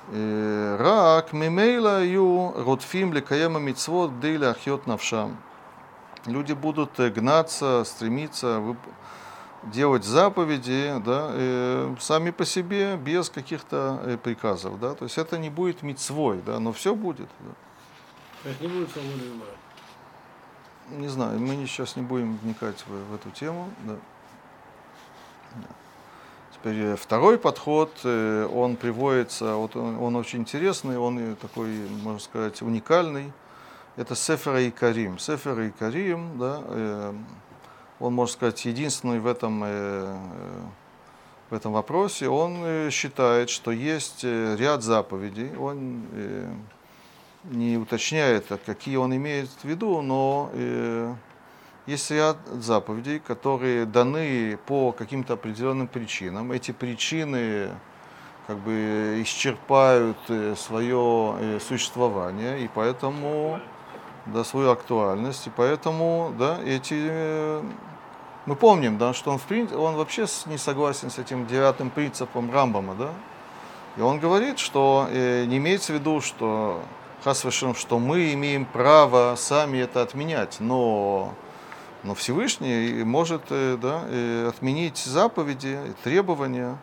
[0.09, 5.37] Э, Рак мимейла ю ротфим лекаема мецвот гдей лахьот навшам.
[6.27, 8.61] Люди будут э, гнаться, стремиться
[9.65, 14.79] делать заповеди да, э, сами по себе, без каких-то э, приказов.
[14.81, 14.95] Да?
[14.95, 17.29] То есть это не будет мицвой, да, но все будет.
[17.41, 17.53] да.
[18.43, 19.51] То есть не будет свободы выбора.
[20.91, 23.71] Не знаю, мы сейчас не будем вникать в, в эту тему.
[23.85, 23.97] Да.
[25.55, 25.69] Да.
[26.55, 31.69] Теперь второй подход, э, он приводится, вот он, он очень интересный, он такой,
[32.03, 33.33] можно сказать, уникальный.
[33.97, 35.19] Это Сефер и Карим.
[35.19, 37.15] Сефер и Карим, да, э,
[38.01, 40.17] он, можно сказать, единственный в этом, э,
[41.51, 42.29] в этом вопросе.
[42.29, 45.55] Он считает, что есть ряд заповедей.
[45.57, 46.03] Он
[47.45, 50.51] не уточняет, какие он имеет в виду, но
[51.87, 56.53] есть ряд заповедей, которые даны по каким-то определенным причинам.
[56.53, 57.71] Эти причины
[58.47, 63.61] как бы исчерпают э, свое э, существование, и поэтому,
[64.27, 67.63] да, свою актуальность, и поэтому, да, эти, э,
[68.47, 72.53] мы помним, да, что он, в принципе, он вообще не согласен с этим девятым принципом
[72.53, 73.11] Рамбама, да,
[73.97, 76.81] и он говорит, что не имеется в виду, что
[77.25, 81.35] Хасвешем, что мы имеем право сами это отменять, но
[82.03, 86.77] но Всевышний может э, да, отменить заповеди, требования,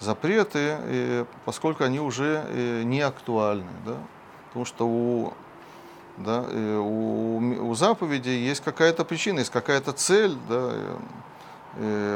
[0.00, 3.70] запреты, поскольку они уже э, не актуальны.
[3.84, 3.96] Да?
[4.48, 5.32] Потому что у,
[6.16, 7.38] да, у,
[7.70, 10.36] у заповеди есть какая-то причина, есть какая-то цель.
[10.48, 10.72] Да?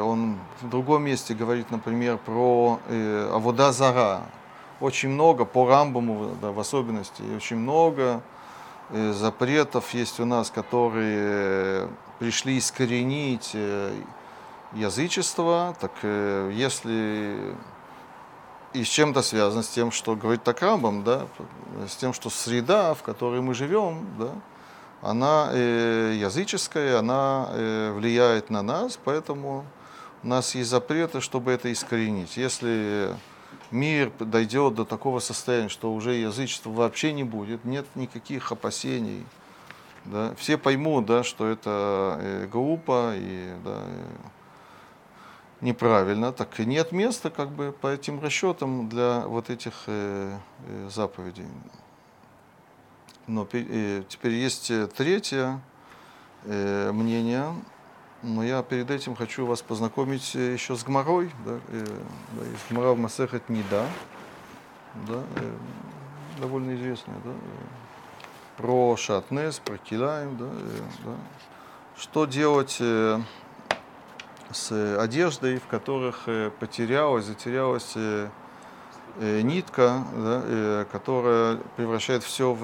[0.03, 2.81] Он в другом месте говорит, например, про
[3.33, 4.23] Авода Зара.
[4.81, 8.21] Очень много, по Рамбаму да, в особенности, очень много
[8.91, 11.89] запретов есть у нас, которые
[12.19, 13.93] пришли искоренить э,
[14.73, 17.55] язычество, так э, если
[18.75, 21.27] и с чем-то связано с тем, что говорит так Рамбам, да,
[21.89, 24.31] с тем, что среда, в которой мы живем, да,
[25.01, 29.65] она э, языческая, она э, влияет на нас, поэтому
[30.23, 32.37] у нас есть запреты, чтобы это искоренить.
[32.37, 33.15] Если
[33.71, 39.25] мир дойдет до такого состояния, что уже язычества вообще не будет, нет никаких опасений,
[40.05, 43.85] да, все поймут, да, что это э, глупо и да,
[45.65, 50.39] неправильно, так и нет места как бы по этим расчетам для вот этих э,
[50.69, 51.47] э заповедей.
[53.27, 55.61] Но э, теперь есть третье
[56.45, 57.47] э, мнение,
[58.23, 61.85] но я перед этим хочу вас познакомить еще с Гмарой, да, э,
[62.33, 63.87] да, есть Гмара в Масехет Нида,
[65.07, 65.53] да, э,
[66.41, 67.33] довольно известная, да,
[68.57, 71.17] про шатнес, про килаем, да, э, да.
[71.97, 73.21] что делать э,
[74.55, 77.95] с одеждой, в которых э, потерялась, затерялась
[79.21, 82.63] нитка, да, которая превращает все в,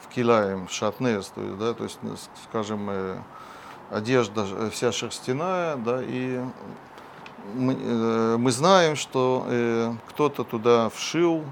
[0.00, 1.98] в килаем, в шатнес, то есть, да, то есть,
[2.48, 2.90] скажем,
[3.88, 6.40] одежда вся шерстяная, да, и
[7.54, 11.44] мы, мы знаем, что кто-то туда вшил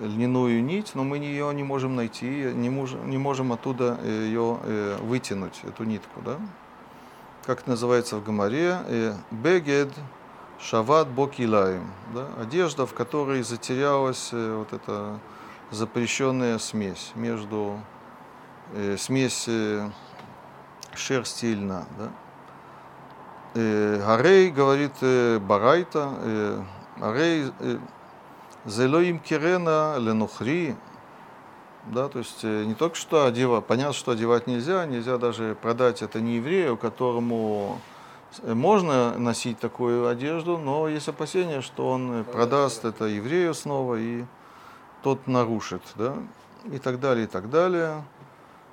[0.00, 4.96] льняную нить, но мы ее не можем найти, не можем, не можем оттуда ее э,
[5.02, 6.20] вытянуть, эту нитку.
[6.24, 6.36] Да?
[7.48, 8.76] Как называется в Гамаре?
[8.88, 9.88] Э, бегед
[10.60, 11.90] шават бокилаем.
[12.12, 12.26] Да?
[12.42, 15.18] Одежда, в которой затерялась э, вот эта
[15.70, 17.80] запрещенная смесь между
[18.98, 19.48] смесь
[20.94, 21.86] шерсти и льна.
[21.96, 22.10] Да?
[23.54, 24.92] Гарей говорит
[25.42, 26.66] Барайта,
[26.98, 27.50] Гарей
[28.66, 30.76] Зелоим Кирена Ленухри,
[31.92, 36.02] да, то есть э, не только что одевать, понятно, что одевать нельзя, нельзя даже продать
[36.02, 37.80] это не еврею, которому
[38.42, 44.24] э, можно носить такую одежду, но есть опасение, что он продаст это еврею снова, и
[45.02, 46.16] тот нарушит, да,
[46.70, 48.04] и так далее, и так далее.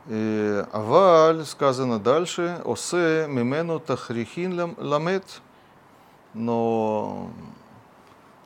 [0.08, 5.42] И аваль, сказано дальше, осе мимену тахрихин ламет,
[6.34, 7.32] но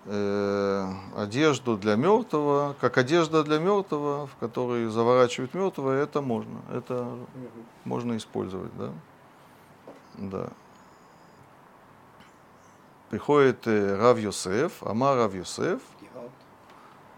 [0.06, 6.62] э, одежду для мертвого, как одежда для мертвого, в которой заворачивают мертвого, это можно.
[6.74, 7.08] Это
[7.86, 8.92] можно использовать, да.
[10.18, 10.50] Да.
[13.10, 15.82] Приходит э, Рав Йосеф, Амар Рав Йосеф,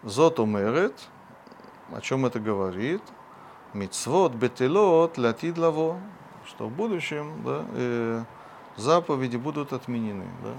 [0.02, 0.94] Зот умерет,
[1.92, 3.02] о чем это говорит?
[3.72, 6.00] Мицвод бетелот латид лаво,
[6.46, 8.24] что в будущем да, э,
[8.76, 10.26] заповеди будут отменены.
[10.42, 10.50] Да?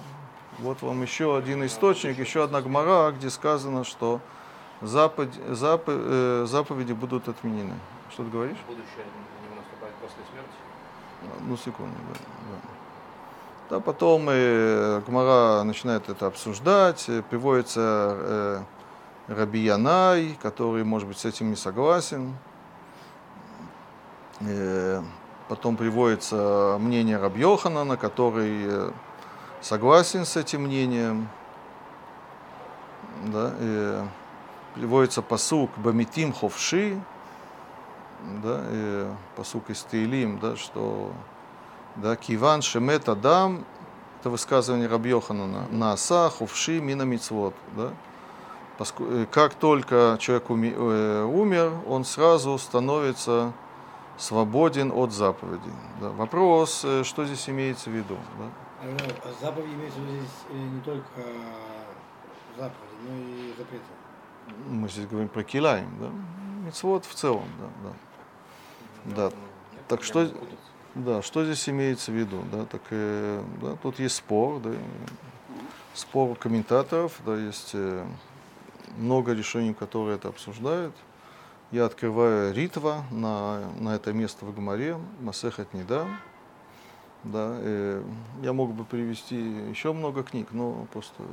[0.59, 4.21] Вот вам еще один источник, еще одна гмара, где сказано, что
[4.81, 7.75] запад, зап, э, заповеди будут отменены.
[8.11, 8.57] Что ты говоришь?
[8.67, 9.05] Будущее
[9.49, 11.43] не наступает после смерти?
[11.47, 12.19] Ну, секунду, да.
[12.51, 12.73] да.
[13.69, 18.63] Да, потом э, Гмара начинает это обсуждать, э, приводится э,
[19.29, 22.35] Раби Янай, который, может быть, с этим не согласен.
[24.41, 25.01] Э,
[25.47, 28.91] потом приводится мнение Рабьохана, который э,
[29.63, 31.27] согласен с этим мнением.
[33.25, 34.01] Да, и
[34.75, 36.99] приводится посук Бамитим Ховши,
[38.43, 41.13] да, и посук из Теилим, да, что
[41.95, 43.65] да, Киван Шемет Адам
[44.19, 47.91] это высказывание Рабьоханана, на асах, увши, мина мицвод, да?
[48.99, 53.51] Э, Как только человек э, умер, он сразу становится
[54.17, 55.73] свободен от заповедей.
[55.99, 56.09] Да?
[56.11, 58.15] Вопрос, э, что здесь имеется в виду?
[58.39, 58.62] Да?
[58.83, 61.23] А Заповедь имеется в виду здесь э, не только э,
[62.57, 63.83] заповеди, но и запреты.
[64.67, 66.09] Мы здесь говорим про килаем, да?
[66.65, 67.89] Мицвод в целом, да,
[69.05, 69.29] да.
[69.29, 69.35] Да.
[69.87, 70.29] Так что-
[70.95, 72.43] Да, что здесь имеется в виду?
[72.51, 74.71] Да, так, э, да, тут есть спор, да,
[75.93, 78.05] спор комментаторов, да, есть э,
[78.97, 80.93] много решений, которые это обсуждают.
[81.71, 86.05] Я открываю Ритва на, на это место в Гамаре, Масехат Неда.
[87.23, 88.03] Да, э,
[88.41, 89.35] я мог бы привести
[89.69, 91.23] еще много книг, но просто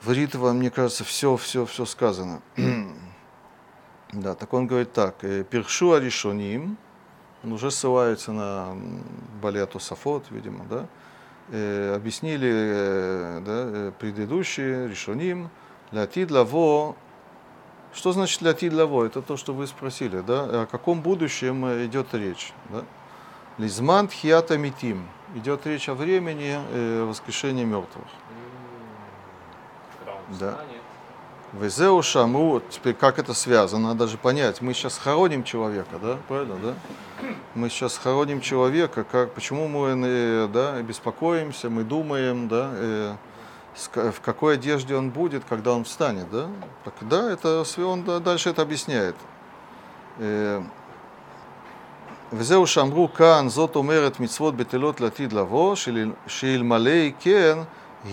[0.00, 2.40] в Ритва, мне кажется, все, все, все сказано.
[4.12, 6.78] да, так он говорит так, э, Першу Аришоним,
[7.44, 8.74] он уже ссылается на
[9.42, 10.86] Балету Сафот, видимо, да,
[11.52, 15.50] Э, объяснили э, да, э, предыдущие решоним,
[15.90, 16.94] лятид лаво,
[17.92, 19.04] что значит лятид лаво?
[19.04, 22.84] Это то, что вы спросили, да, о каком будущем э, идет речь, да?
[23.60, 28.06] Лизман тхията митим, идет речь о времени э, воскрешения мертвых.
[30.40, 30.60] Да.
[31.52, 34.62] Везеу шаму, теперь как это связано, надо же понять.
[34.62, 36.74] Мы сейчас хороним человека, да, правильно, да?
[37.54, 43.14] Мы сейчас хороним человека, как, почему мы э, да, беспокоимся, мы думаем, да, э,
[43.92, 46.48] в какой одежде он будет, когда он встанет, да?
[46.84, 49.16] Так, да, это он да, дальше это объясняет.
[50.16, 50.62] Э,
[52.33, 57.57] וזהו שאמרו כאן, זאת אומרת מצוות בטלות לעתיד לבוא, של- שאלמלא כן,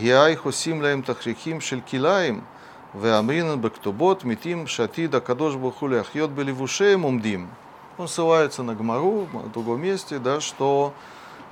[0.01, 2.41] היי עושים להם תכריכים של כלאיים,
[3.01, 7.47] ואמרינן בכתובות, מתים שעתיד הקדוש ברוך הוא להחיות בלבושיהם עומדים.
[7.99, 10.95] Он ссылается на Гмару в другом месте, да, что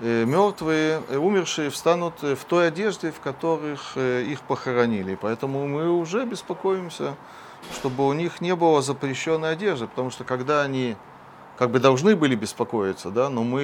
[0.01, 5.19] э, мертвые, э, умершие встанут э, в той одежде, в которых э, их похоронили.
[5.21, 7.15] Поэтому мы уже беспокоимся,
[7.75, 10.97] чтобы у них не было запрещенной одежды, потому что когда они
[11.58, 13.62] как бы должны были беспокоиться, да, но мы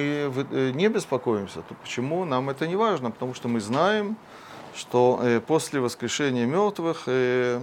[0.50, 1.62] э, не беспокоимся.
[1.62, 2.24] То почему?
[2.24, 4.16] Нам это не важно, потому что мы знаем,
[4.74, 7.60] что э, после воскрешения мертвых э,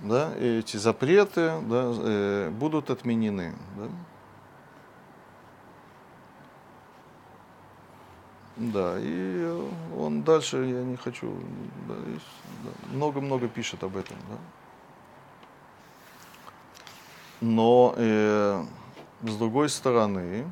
[0.00, 3.54] да, эти запреты да, будут отменены.
[3.76, 3.88] Да.
[8.56, 9.52] Да, и
[9.98, 14.16] он дальше, я не хочу, с- да, много-много пишет об этом.
[14.30, 14.36] Да.
[17.40, 18.64] Но э,
[19.28, 20.44] с другой стороны,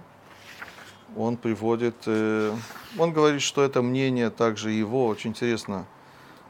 [1.17, 2.55] он приводит, э,
[2.99, 5.87] он говорит, что это мнение также его, очень интересно,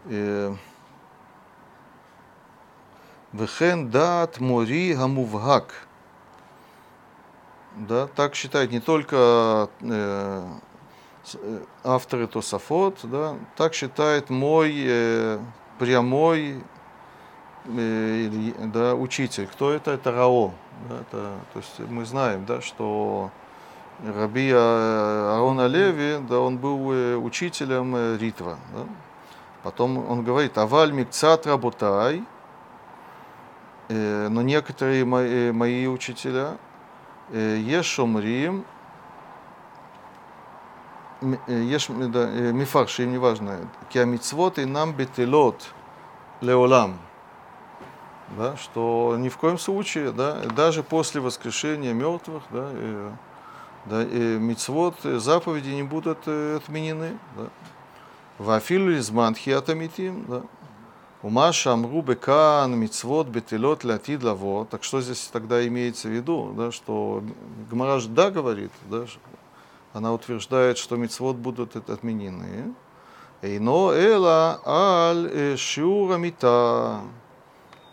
[0.06, 0.54] э,
[3.32, 5.72] Вехен дат мори гамувгак.
[7.76, 10.44] Да, так считает не только э,
[11.32, 15.38] э, авторы Тософот, да, так считает мой э,
[15.78, 16.62] прямой
[17.64, 19.46] да, учитель.
[19.46, 19.92] Кто это?
[19.92, 20.52] Это Рао.
[20.88, 23.30] Да, это, то есть мы знаем, да, что
[24.04, 28.58] Раби А- Аарон Алеви, да, он был э, учителем э, Ритва.
[28.74, 28.84] Да.
[29.62, 32.24] Потом он говорит, аваль микцат работай,
[33.88, 36.56] Э, но некоторые мои, мои учителя
[37.30, 38.64] э, ешомрим,
[41.20, 43.58] м- э, еш, да, э, мифаршим, неважно,
[43.90, 45.74] киамицвот и нам бетелот
[46.40, 46.98] леолам.
[48.36, 53.10] Да, что ни в коем случае, да, даже после воскрешения мертвых, да, э,
[53.84, 57.18] да, э, мицвот, э, заповеди не будут э, отменены.
[57.36, 57.48] Да.
[58.38, 60.42] Вафилу изман хиатамитим, да.
[61.22, 64.66] Ума шамру бекан мицвод бетелот латид лаво.
[64.66, 67.22] Так что здесь тогда имеется в виду, да, что
[67.70, 69.04] Гмараш да говорит, да,
[69.92, 72.74] она утверждает, что мицвод будут от- отменены.
[73.42, 77.02] Эйно эла аль э, шиура мита.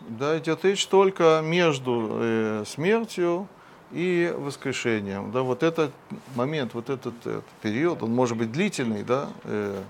[0.08, 3.48] Да, идет речь только между э, смертью
[3.92, 5.30] и воскрешением.
[5.32, 5.92] Да, вот этот
[6.34, 9.82] момент, вот этот, э, период, он может быть длительный, да, э,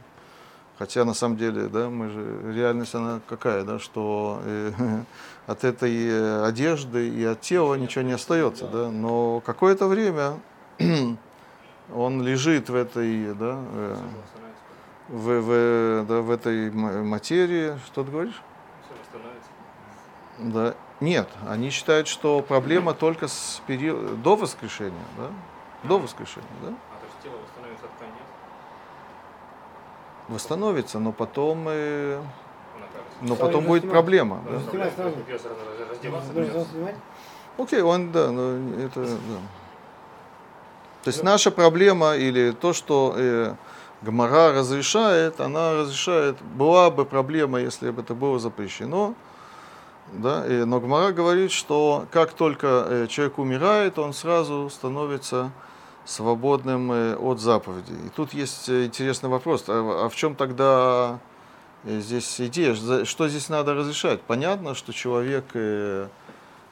[0.80, 4.72] Хотя на самом деле, да, мы же реальность она какая, да, что э,
[5.46, 8.90] от этой э, одежды и от тела ничего не остается, да.
[8.90, 10.40] Но какое-то время
[11.94, 13.96] он лежит в этой, да, э,
[15.08, 17.78] в, в, да, в этой материи.
[17.84, 18.42] Что ты говоришь?
[20.38, 20.74] Да.
[21.00, 25.28] Нет, они считают, что проблема только с периода до воскрешения, да,
[25.88, 26.68] до воскрешения, да.
[26.68, 28.12] А то есть тело восстановится от ткани,
[30.28, 33.18] Восстановится, но потом, э, он окажется.
[33.22, 33.94] но потом будет снимать.
[33.94, 34.42] проблема.
[34.46, 34.60] да.
[37.62, 39.38] Окей, он, да, но это, да.
[41.02, 43.54] То есть наша проблема или то, что э,
[44.02, 49.14] Гмара разрешает, она разрешает, была бы проблема, если бы это было запрещено,
[50.12, 55.52] да, и, но Гмара говорит, что как только э, человек умирает, он сразу становится
[56.04, 57.94] свободным э, от заповедей.
[58.06, 61.18] И тут есть э, интересный вопрос, а, а в чем тогда
[61.84, 64.20] здесь идея, что здесь надо разрешать?
[64.20, 65.44] Понятно, что человек,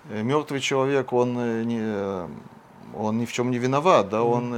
[0.04, 2.28] мертвый человек, он, не,
[2.94, 4.54] он ни в чем не виноват, да, он,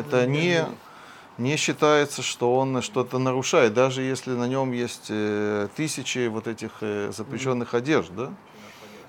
[0.00, 0.66] это не,
[1.38, 6.70] не считается, что он что-то нарушает, даже если на нем есть э, тысячи вот этих
[6.80, 8.32] э, запрещенных одежд, да.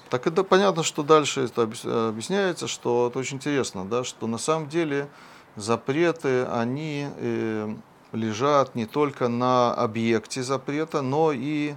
[0.09, 4.37] Так это понятно, что дальше это объяс- объясняется, что это очень интересно, да, что на
[4.37, 5.07] самом деле
[5.55, 7.75] запреты, они э,
[8.11, 11.75] лежат не только на объекте запрета, но и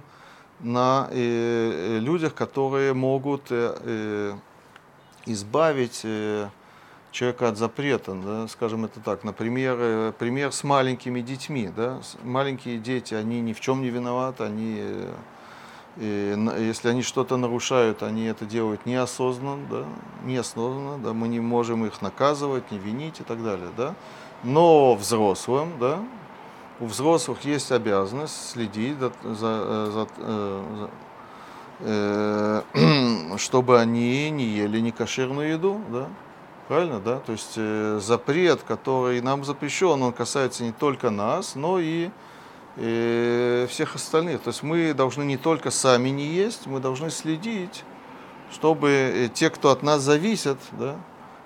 [0.59, 3.51] на людях, которые могут
[5.27, 6.03] избавить
[7.17, 9.23] человека от запрета, да, скажем это так.
[9.23, 11.69] Например, э, пример с маленькими детьми.
[11.75, 11.99] Да.
[12.23, 15.13] Маленькие дети, они ни в чем не виноваты, они э,
[15.99, 19.83] и если они что-то нарушают, они это делают неосознанно, да,
[20.25, 23.95] неосознанно, да, мы не можем их наказывать, не винить и так далее, да.
[24.43, 25.99] Но взрослым, да,
[26.79, 30.87] у взрослых есть обязанность следить за, за- э, за-
[31.79, 36.07] за- чтобы они не ели некошерную еду, да,
[36.67, 41.79] правильно, да, то есть э, запрет, который нам запрещен, он касается не только нас, но
[41.79, 42.09] и
[42.75, 44.41] э, всех остальных.
[44.41, 47.83] То есть мы должны не только сами не есть, мы должны следить,
[48.51, 50.95] чтобы э, те, кто от нас зависят, да,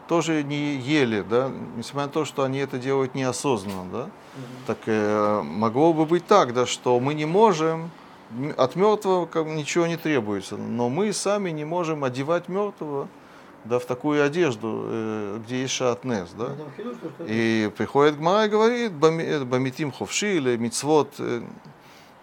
[0.07, 4.09] тоже не ели, да, несмотря на то, что они это делают неосознанно, да.
[4.65, 7.91] Так э, могло бы быть так, да, что мы не можем,
[8.57, 13.07] от мертвого ничего не требуется, но мы сами не можем одевать мертвого
[13.65, 16.55] да, в такую одежду, э, где есть шатнес, да.
[17.27, 21.41] И приходит Гмара и говорит, «Бами- э, бамитим ховши или мицвот э,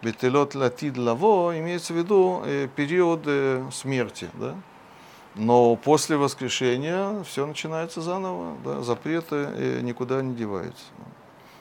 [0.02, 4.54] бетелот латид лаво, имеется в виду э, период э, смерти, да?
[5.34, 8.82] Но после воскрешения все начинается заново, да?
[8.82, 10.84] запреты э, никуда не деваются.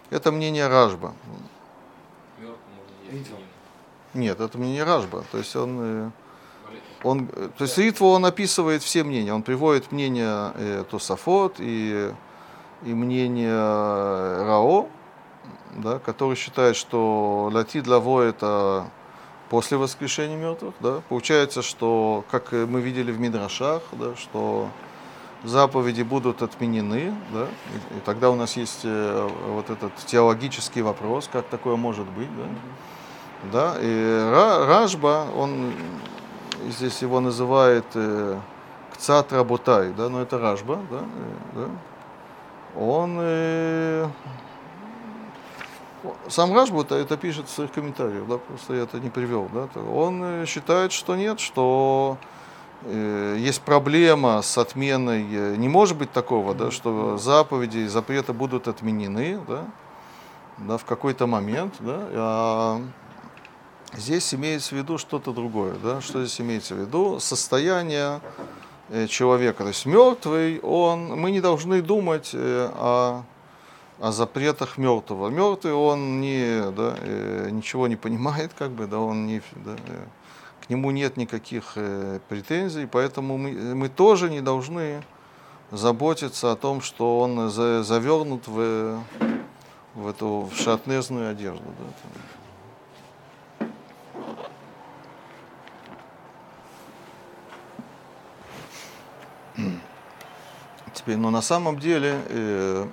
[0.10, 1.14] Это мнение Ражба.
[4.14, 5.24] Нет, это мнение Ражба.
[5.32, 6.10] То есть он, э,
[7.04, 9.34] он, э, то есть Ритва он описывает все мнения.
[9.34, 12.12] Он приводит мнение э, Тософот и,
[12.84, 14.88] и мнение э, Рао,
[15.76, 18.88] да, который считает, что лати лаво это
[19.50, 20.74] после воскрешения мертвых.
[20.80, 21.02] Да.
[21.10, 24.70] Получается, что, как мы видели в Мидрашах, да, что
[25.44, 31.30] заповеди будут отменены, да, и, и тогда у нас есть э, вот этот теологический вопрос,
[31.32, 32.44] как такое может быть, да.
[33.52, 35.72] Да, и Ра- Ражба, он
[36.70, 38.40] здесь его называет э,
[38.94, 41.70] Кцат Работай, да, но это Ражба, да, э, да.
[42.80, 44.08] Он э,
[46.30, 49.68] сам Ражба это, это пишет в своих комментариях, да, просто я это не привел, да.
[49.82, 52.18] Он э, считает, что нет, что
[52.84, 58.34] э, есть проблема с отменой, э, не может быть такого, да, что заповеди и запреты
[58.34, 59.66] будут отменены, да,
[60.58, 62.82] да, в какой-то момент, да, а
[63.94, 65.76] Здесь имеется в виду что-то другое.
[65.82, 66.02] Да?
[66.02, 67.20] Что здесь имеется в виду?
[67.20, 68.20] Состояние
[68.90, 69.64] э, человека.
[69.64, 73.24] То есть мертвый, он, мы не должны думать э, о,
[74.00, 75.30] о запретах мертвого.
[75.30, 79.76] Мертвый, он не, да, э, ничего не понимает, как бы, да, он не, да,
[80.66, 81.78] к нему нет никаких
[82.28, 85.02] претензий, поэтому мы, мы тоже не должны
[85.72, 89.00] заботиться о том, что он за- завернут в,
[89.96, 91.64] в эту в шатнезную одежду.
[91.64, 92.12] Да.
[100.94, 102.88] Теперь, но на самом деле э,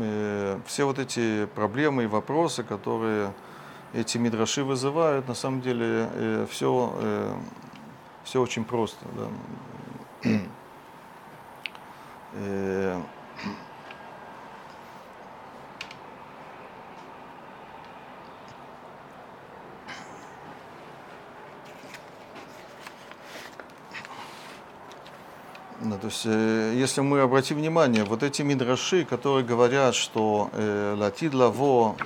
[0.00, 3.32] э, все вот эти проблемы и вопросы, которые
[3.92, 7.36] эти мидраши вызывают, на самом деле все,
[8.24, 9.04] все очень просто.
[10.22, 10.30] да.
[12.34, 12.98] Э,
[25.84, 30.94] Да, то есть, э, если мы обратим внимание, вот эти мидраши, которые говорят, что э,
[30.96, 31.96] латид лаво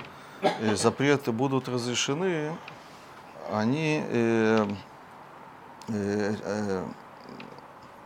[0.41, 2.57] э, запреты будут разрешены,
[3.53, 4.67] они э,
[5.89, 6.85] э, э,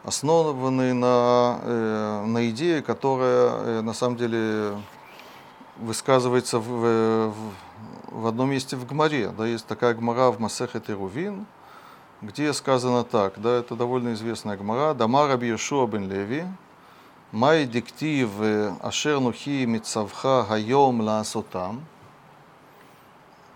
[0.04, 4.74] основаны на, э, на идее, которая э, на самом деле
[5.78, 7.34] высказывается в, в,
[8.08, 9.30] в одном месте в Гмаре.
[9.30, 11.46] Да, есть такая Гмара в Масехет Ирувин,
[12.22, 16.46] где сказано так, да, это довольно известная гмара, Дамар Раби Йешуа бен Леви,
[17.32, 21.86] Май диктив э, ашер нухи митцавха хайом лаасотам,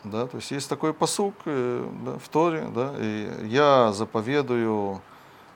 [0.05, 5.01] Да, то есть есть такой посук э, да, в Торе, да, и я заповедую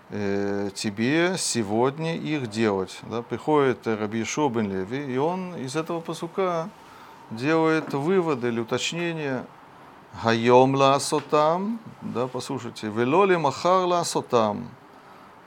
[0.10, 3.00] э, тебе сегодня их делать.
[3.04, 3.22] Да.
[3.22, 6.70] Приходит Раби Ишуа бен Леви, и он из этого посука
[7.32, 9.46] делает выводы или уточнения.
[10.14, 14.70] Хайом ла сотам, да, послушайте, велоли махар ла сотам.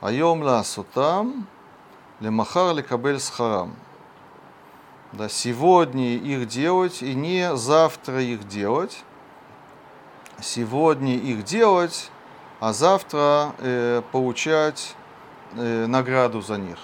[0.00, 1.46] Айом ла сотам,
[2.20, 3.74] лемахар лекабель схарам.
[5.12, 9.04] Да, сегодня их делать и не завтра их делать.
[10.40, 12.10] Сегодня их делать,
[12.60, 14.96] а завтра э, получать
[15.54, 16.78] э, награду за них.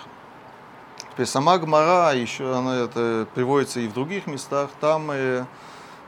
[1.12, 5.46] Теперь сама Гмара, еще она это приводится и в других местах, там э,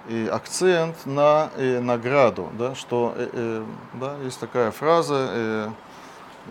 [0.08, 5.72] и акцент на э, награду, да, что э, э, да, есть такая фраза,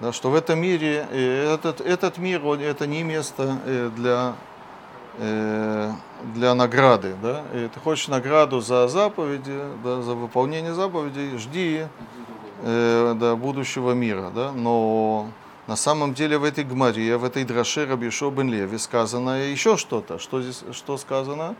[0.00, 3.56] да, что в этом мире, этот, этот мир, он, это не место
[3.96, 4.34] для,
[6.34, 7.14] для награды.
[7.22, 7.42] Да?
[7.54, 11.86] И ты хочешь награду за заповеди, да, за выполнение заповедей, жди
[12.62, 14.32] э, да, будущего мира.
[14.34, 14.52] Да?
[14.52, 15.28] Но
[15.66, 20.18] на самом деле в этой гмаре, в этой драше Рабишо бен Леви сказано еще что-то.
[20.18, 21.54] Что здесь что сказано?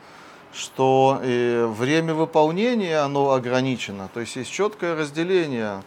[0.53, 4.09] Что э, время выполнения оно ограничено.
[4.12, 5.82] То есть есть четкое разделение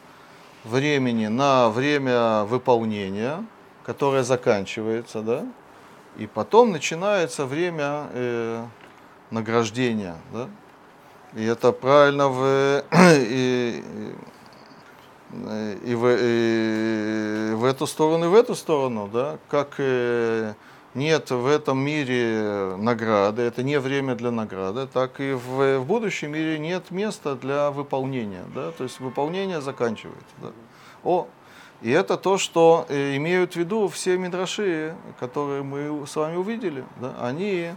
[0.63, 3.45] времени на время выполнения,
[3.83, 5.45] которое заканчивается, да,
[6.17, 8.65] и потом начинается время э,
[9.29, 10.49] награждения, да,
[11.35, 12.83] и это правильно в,
[13.17, 13.83] и,
[15.31, 20.53] и, в, и в эту сторону, и в эту сторону, да, как э,
[20.95, 26.31] нет в этом мире награды, это не время для награды, так и в, в будущем
[26.31, 28.45] мире нет места для выполнения.
[28.55, 28.71] Да?
[28.71, 30.35] То есть выполнение заканчивается.
[30.41, 30.51] Да?
[31.03, 31.27] О,
[31.81, 36.85] и это то, что э, имеют в виду все мидраши, которые мы с вами увидели.
[37.01, 37.13] Да?
[37.19, 37.71] Они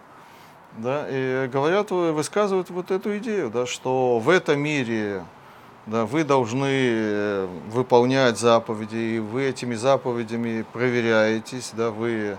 [0.76, 5.24] да, и говорят, высказывают вот эту идею, да, что в этом мире
[5.90, 12.36] да, вы должны э, выполнять заповеди, и вы этими заповедями проверяетесь, да, вы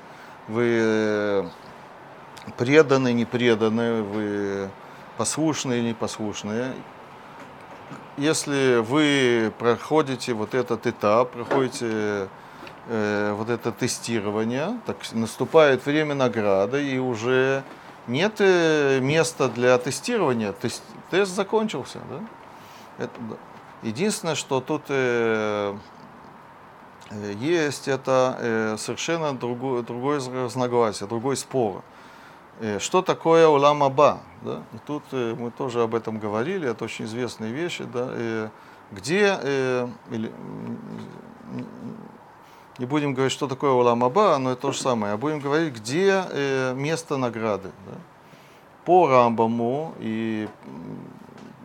[0.47, 1.47] вы э,
[2.57, 4.69] преданы, не преданы, вы
[5.17, 6.73] послушные, непослушные.
[8.17, 12.27] Если вы проходите вот этот этап, проходите
[12.87, 17.63] э, вот это тестирование, так наступает время награды, и уже
[18.07, 20.51] нет э, места для тестирования.
[20.51, 21.99] Тест, тест закончился.
[22.09, 22.38] Да?
[22.99, 23.11] Это,
[23.81, 25.75] единственное, что тут э,
[27.11, 31.81] Э, есть это э, совершенно другое, другое разногласие, другой спор.
[32.59, 34.19] Э, что такое улам аба?
[34.41, 34.61] Да?
[34.85, 37.83] Тут мы тоже об этом говорили, это очень известные вещи.
[37.83, 38.49] Да?
[38.91, 39.37] Где,
[40.09, 40.31] или,
[42.79, 45.75] не будем говорить, что такое улам аба, но это то же самое, а будем говорить,
[45.75, 46.23] где
[46.73, 47.69] место награды.
[47.85, 47.97] Да?
[48.85, 50.47] По Рамбаму и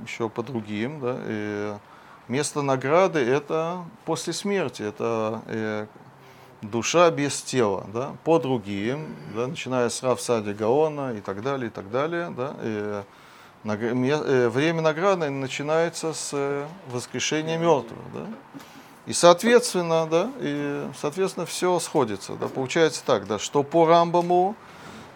[0.05, 1.81] еще по другим, да,
[2.27, 5.87] Место награды– это после смерти, это э,
[6.63, 11.71] душа без тела, да, по другим, да, начиная с Равсади Гаона и так далее, и
[11.71, 12.33] так далее.
[12.35, 13.03] Да, и,
[13.65, 17.99] э, время награды начинается с э, воскрешения мертвых.
[18.15, 18.27] Да.
[19.05, 22.37] И соответственно, да, и, соответственно, все сходится.
[22.37, 22.49] Да.
[22.49, 24.57] Получается так, да, что по Рамбаму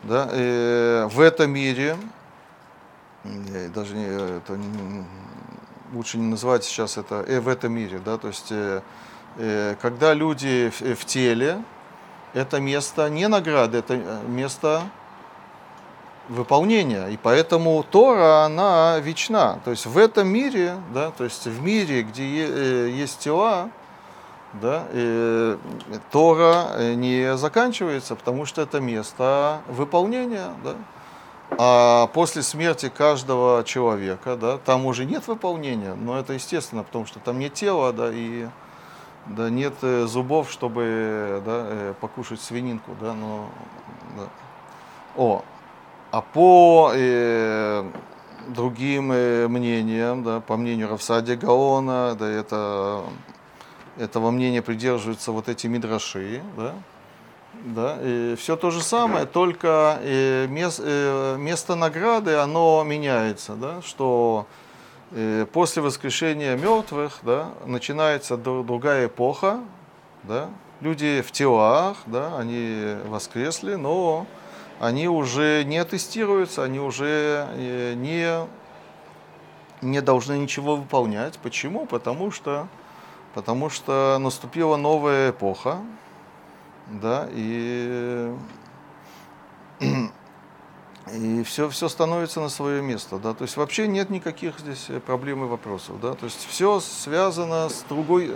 [0.03, 1.97] да, э, в этом мире,
[3.25, 4.59] даже не, это,
[5.93, 8.83] лучше не называть сейчас это э, в этом мире, да, то есть э,
[9.37, 11.63] э, когда люди в, в теле,
[12.35, 14.83] это место не награды, это э, место
[16.29, 21.63] выполнения, и поэтому Тора, она вечна, то есть в этом мире, да, то есть в
[21.63, 23.71] мире, где есть тела,
[24.53, 25.57] да, э,
[26.11, 30.75] Тора не заканчивается, потому что это место выполнения, да,
[31.57, 37.21] а после смерти каждого человека, да, там уже нет выполнения, но это естественно, потому что
[37.21, 38.47] там нет тела, да, и
[39.27, 43.49] да, нет э, зубов, чтобы да, э, покушать свининку, да, но,
[44.17, 44.29] да.
[45.17, 45.43] О,
[46.11, 47.91] а по э,
[48.49, 53.05] другим э, мнениям, да, по мнению Равсади Гаона, да, это,
[53.97, 56.75] этого мнения придерживаются вот эти мидраши, да,
[57.65, 63.83] да, и все то же самое, только э, мест, э, место награды, оно меняется, да,
[63.83, 64.47] что
[65.11, 69.61] э, после воскрешения мертвых да, начинается другая эпоха,
[70.23, 70.49] да,
[70.81, 74.27] люди в телах, да, они воскресли, но
[74.81, 78.47] они уже не тестируются, они уже не,
[79.83, 81.39] не должны ничего выполнять.
[81.39, 81.85] Почему?
[81.87, 82.69] Потому что,
[83.35, 85.79] потому что наступила новая эпоха,
[86.89, 88.33] да, и
[91.13, 95.01] и все, все становится на свое место, да, то есть вообще нет никаких здесь э,
[95.01, 98.35] проблем и вопросов, да, то есть все связано с другой,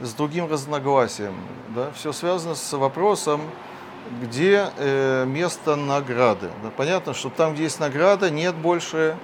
[0.00, 1.34] с другим разногласием,
[1.74, 3.42] да, все связано с вопросом,
[4.22, 6.50] где э, место награды.
[6.62, 6.70] Да.
[6.76, 9.16] Понятно, что там, где есть награда, нет больше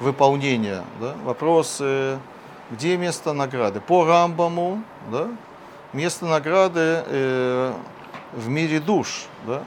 [0.00, 1.14] выполнения, да.
[1.24, 2.18] Вопрос, э,
[2.70, 3.80] где место награды?
[3.80, 5.28] По Рамбаму, да,
[5.92, 7.74] место награды э,
[8.32, 9.62] в мире душ, да,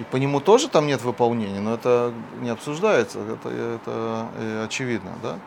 [0.00, 5.12] и по нему тоже там нет выполнения, но это не обсуждается, это, это э, очевидно.
[5.22, 5.38] Да?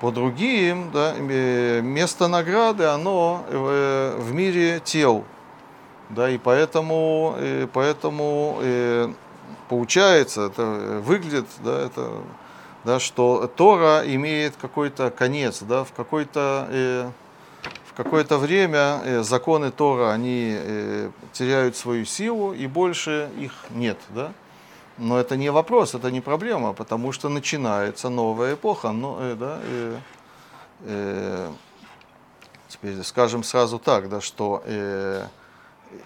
[0.00, 5.24] По другим, да, э, место награды, оно в, в мире тел.
[6.10, 9.14] Да, и поэтому, и поэтому и
[9.70, 12.10] получается, это выглядит, да, это,
[12.84, 17.10] да, что Тора имеет какой-то конец, да, в какой-то э,
[17.96, 23.98] какое-то время э, законы Тора, они э, теряют свою силу, и больше их нет.
[24.10, 24.32] Да?
[24.98, 28.92] Но это не вопрос, это не проблема, потому что начинается новая эпоха.
[28.92, 29.98] Но, э, да, э,
[30.82, 31.52] э,
[32.68, 35.26] теперь скажем сразу так, да, что э,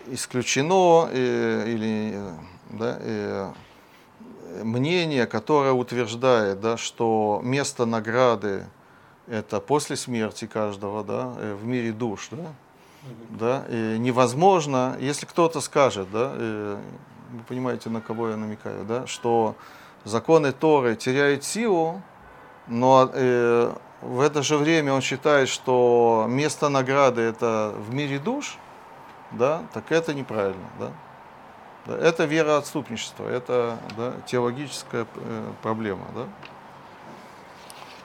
[0.08, 2.18] исключено э, или
[2.70, 3.52] да, э,
[4.62, 8.66] мнение, которое утверждает, да, что место награды
[9.30, 12.52] это после смерти каждого, да, э, в мире душ, да,
[13.30, 16.78] да, и невозможно, если кто-то скажет, да, э,
[17.30, 19.54] вы понимаете, на кого я намекаю, да, что
[20.04, 22.02] законы Торы теряют силу,
[22.66, 28.58] но э, в это же время он считает, что место награды это в мире душ,
[29.32, 30.92] да, так это неправильно, да.
[31.86, 36.26] Это вероотступничество, это да, теологическая э, проблема, да.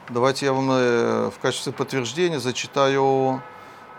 [0.10, 3.42] Давайте я вам э, в качестве подтверждения зачитаю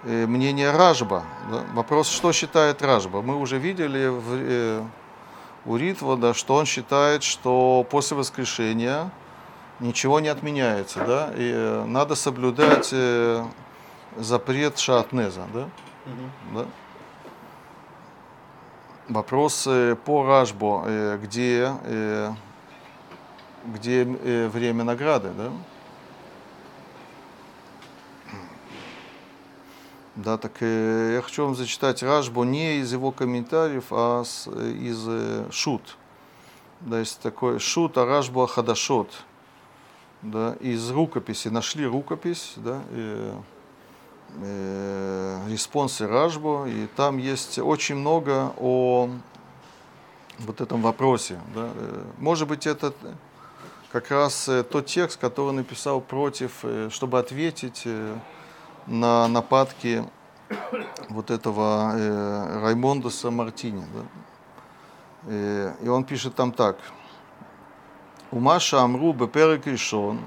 [0.02, 1.24] э, мнение Ражба.
[1.72, 3.22] Вопрос, что считает Ражба?
[3.22, 4.82] Мы уже видели в, э,
[5.64, 9.10] у Ритвода, что он считает, что после воскрешения
[9.80, 12.94] ничего не отменяется, да, и надо соблюдать
[14.18, 16.58] запрет шатнеза, да, угу.
[16.58, 16.66] да.
[19.08, 19.66] Вопрос
[20.04, 20.84] по Ражбу,
[21.22, 21.72] где,
[23.64, 25.50] где время награды, да?
[30.16, 34.70] Да, так э, я хочу вам зачитать Рашбу не из его комментариев, а с, э,
[34.70, 35.96] из э, Шут.
[36.80, 39.10] Да, есть такой Шут, а Рашбу Ахадашот.
[40.22, 43.32] Да, из рукописи, нашли рукопись, да, и,
[44.36, 49.10] э, респонсы Рашбу, и там есть очень много о
[50.38, 51.40] вот этом вопросе.
[51.56, 51.70] Да.
[52.18, 52.92] Может быть, это
[53.90, 57.86] как раз тот текст, который написал против, чтобы ответить
[58.86, 60.04] на нападки
[61.08, 63.84] вот этого э, Раймондуса Мартини.
[63.94, 64.02] Да?
[65.26, 66.76] Э, и он пишет там так.
[68.30, 70.20] У Маша Амру Беперек Ришон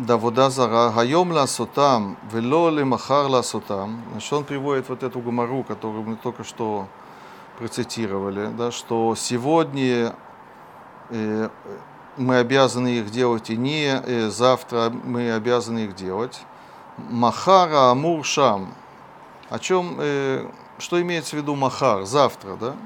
[0.00, 4.02] Давода Зара Хайом Ласотам Вело Лемахар Ласотам.
[4.12, 6.86] Значит, он приводит вот эту гумару, которую мы только что
[7.58, 10.14] процитировали, да, что сегодня
[11.10, 11.50] э,
[12.20, 16.42] мы обязаны их делать, и не э, завтра мы обязаны их делать.
[16.96, 18.74] Махара Амур Шам.
[19.48, 20.46] О чем, э,
[20.78, 22.76] что имеется в виду Махар, завтра, да?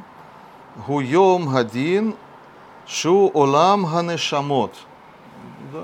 [0.86, 2.15] Гуйом Гадин
[2.86, 4.74] Шу Олам Ганешамот.
[5.73, 5.82] Да?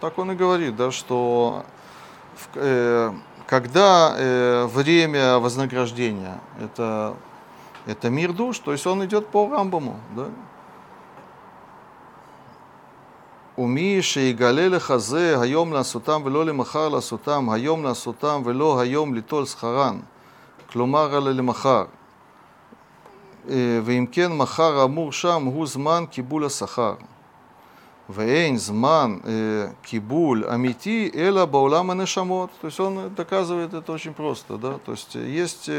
[0.00, 1.64] Так он и говорит, да, что
[2.54, 3.12] э,
[3.46, 7.16] когда э, время вознаграждения, это,
[7.86, 10.26] это мир душ, то есть он идет по Рамбаму, да?
[13.57, 19.99] ומי שיגלה לך זה היום לעשותם ולא למחר לעשותם, היום לעשותם ולא היום ליטול שכרן,
[20.71, 21.85] כלומר אלא למחר.
[23.83, 26.93] ואם כן, מחר האמור שם הוא זמן קיבול השכר.
[28.09, 29.17] ואין זמן
[29.81, 32.49] קיבול אמיתי, אלא בעולם הנשמות.
[32.61, 34.57] То есть он доказывает это очень просто.
[34.57, 34.77] Да?
[34.85, 35.69] То есть есть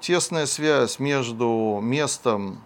[0.00, 2.58] тесная связь между местом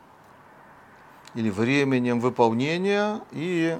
[1.35, 3.77] или временем выполнения и,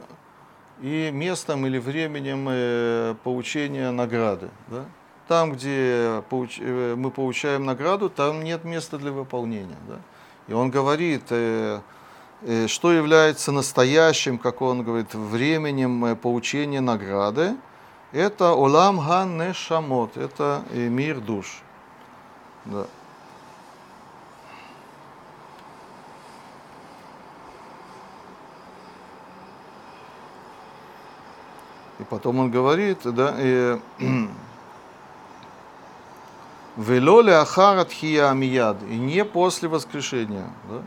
[0.82, 4.50] и местом или временем э, получения награды.
[4.68, 4.86] Да?
[5.28, 9.78] Там, где э, мы получаем награду, там нет места для выполнения.
[9.88, 9.98] Да?
[10.48, 11.80] И он говорит, э,
[12.68, 17.56] что является настоящим, как он говорит, временем получения награды,
[18.14, 21.62] это олам хан нешамот, это мир душ.
[22.66, 22.86] Да.
[32.00, 33.80] И потом он говорит, да, и
[36.78, 40.48] Велоле ахарат хия амияд, и не после воскрешения.
[40.70, 40.82] Да?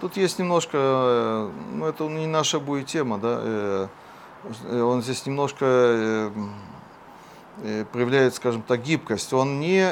[0.00, 3.88] Тут есть немножко, э, ну это не наша будет тема, да, э,
[4.64, 6.32] э, он здесь немножко
[7.92, 9.34] проявляет, скажем так, гибкость.
[9.34, 9.82] Он не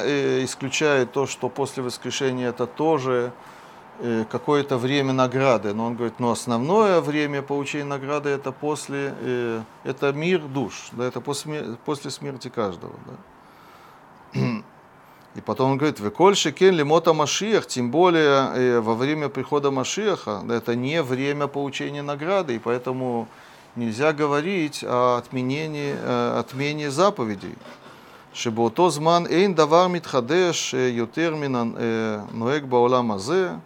[0.45, 3.33] исключает то, что после воскрешения это тоже
[4.01, 5.75] Э, какое-то время награды.
[5.75, 11.05] Но он говорит, но основное время получения награды это после, э, это мир душ, да,
[11.05, 12.93] это после, после смерти каждого.
[14.35, 14.41] Да.
[15.35, 20.43] И потом он говорит, «Веколь шекен лимота Машиях», тем более э, во время прихода машиеха,
[20.45, 23.27] да, это не время получения награды, и поэтому
[23.75, 25.95] нельзя говорить о отменении,
[26.39, 27.57] отмене заповедей.
[28.33, 31.73] Шебото зман эйн давар митхадеш ютер минан
[32.33, 33.61] ноэк баулам азе,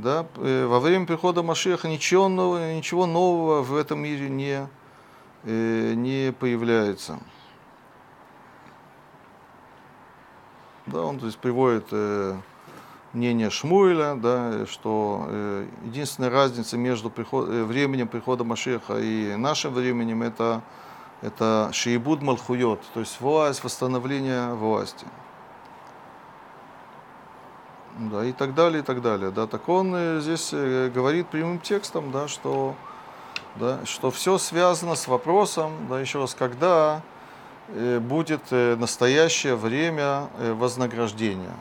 [0.00, 4.68] да, э, во время прихода Машеха ничего нового, ничего нового в этом мире не,
[5.44, 7.20] э, не появляется.
[10.86, 12.36] Да, он то есть, приводит э,
[13.12, 15.28] мнение Шмуэля, да, что
[15.84, 20.62] единственная разница между приход, временем прихода Машеха и нашим временем это,
[21.20, 25.06] это шиебуд малхуйот, то есть власть, восстановление власти.
[28.00, 29.30] Да, и так далее, и так далее.
[29.30, 32.74] Да, так он э, здесь э, говорит прямым текстом, да, что,
[33.56, 37.02] да, что все связано с вопросом, да, еще раз, когда
[37.68, 41.52] э, будет настоящее время вознаграждения.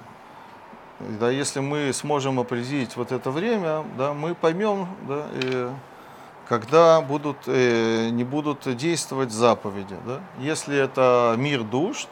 [1.20, 5.26] Да, если мы сможем определить вот это время, да, мы поймем, да,
[6.48, 9.95] когда будут, не будут действовать заповеди.
[10.06, 10.20] Да.
[10.40, 12.07] Если это мир душ,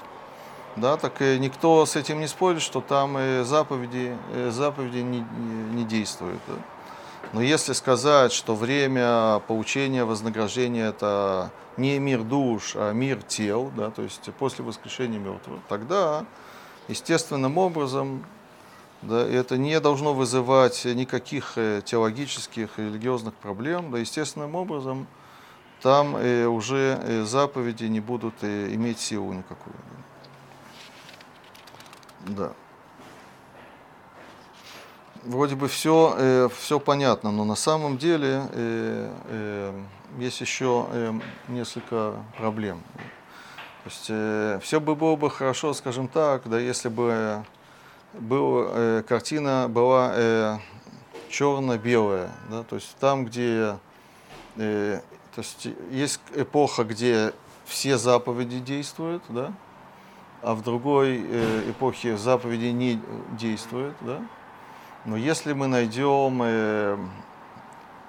[0.78, 5.26] да, так и никто с этим не спорит, что там э, заповеди, э, заповеди не,
[5.74, 6.40] не- действуют.
[6.48, 6.54] да.
[7.34, 13.90] Но если сказать, что время получения вознаграждения это не мир душ, а мир тел, да,
[13.90, 16.26] то есть после воскрешения мертвых, тогда
[16.88, 18.26] естественным образом
[19.02, 23.92] да, это не должно вызывать никаких э, теологических и религиозных проблем.
[23.92, 25.08] Да, естественным образом
[25.82, 29.76] там э, уже заповеди не будут иметь силу никакую.
[35.24, 39.82] Вроде бы все, все понятно, но на самом деле э, э,
[40.20, 41.14] есть еще э,
[41.50, 42.82] несколько проблем.
[43.84, 47.44] То есть все бы было бы хорошо, скажем так, да, если бы
[48.14, 50.58] был, э, картина была э,
[51.30, 53.78] черно-белая, да, то есть там, где
[54.56, 55.02] э,
[55.36, 57.34] то есть есть эпоха, где
[57.66, 59.54] все заповеди действуют, да,
[60.42, 63.02] а в другой э, эпохе заповеди не
[63.32, 64.20] действуют, да.
[65.06, 66.98] Но если мы найдем э,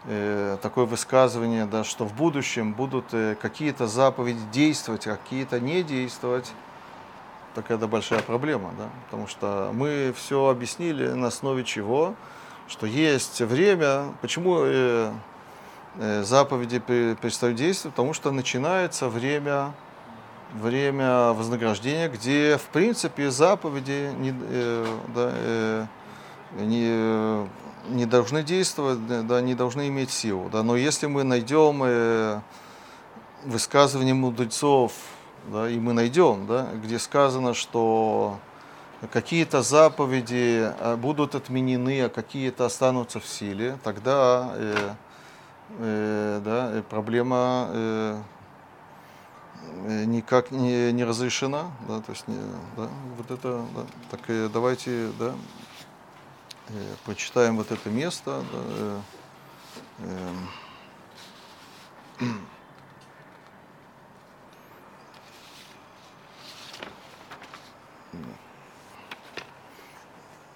[0.04, 5.82] э, такое высказывание, да, что в будущем будут э, какие-то заповеди действовать, а какие-то не
[5.82, 6.52] действовать,
[7.54, 12.14] так это большая проблема, да, потому что мы все объяснили на основе чего,
[12.68, 15.12] что есть время, почему э,
[15.96, 19.72] э, заповеди пе- перестают действовать, потому что начинается время,
[20.54, 25.86] время вознаграждения, где в принципе заповеди не, э, да, э,
[26.60, 27.48] не,
[27.94, 30.48] не должны действовать, да, не должны иметь силу.
[30.50, 32.40] Да, но если мы найдем э,
[33.44, 34.92] высказывание мудрецов,
[35.46, 38.38] да, и мы найдем, да, где сказано, что
[39.12, 44.94] какие-то заповеди э, будут отменены, а какие-то останутся в силе, тогда э,
[45.78, 48.16] э, да, проблема э,
[50.06, 51.70] никак не, не разрешена.
[51.88, 52.38] Да, то есть, не,
[52.76, 55.34] да, вот это, да, так э, давайте да,
[56.68, 58.42] э, прочитаем вот это место.
[58.52, 59.02] Да,
[59.98, 60.10] э,
[62.20, 62.38] эм.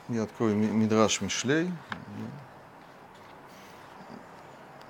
[0.08, 1.70] Я открою Ми- Мидраш Мишлей.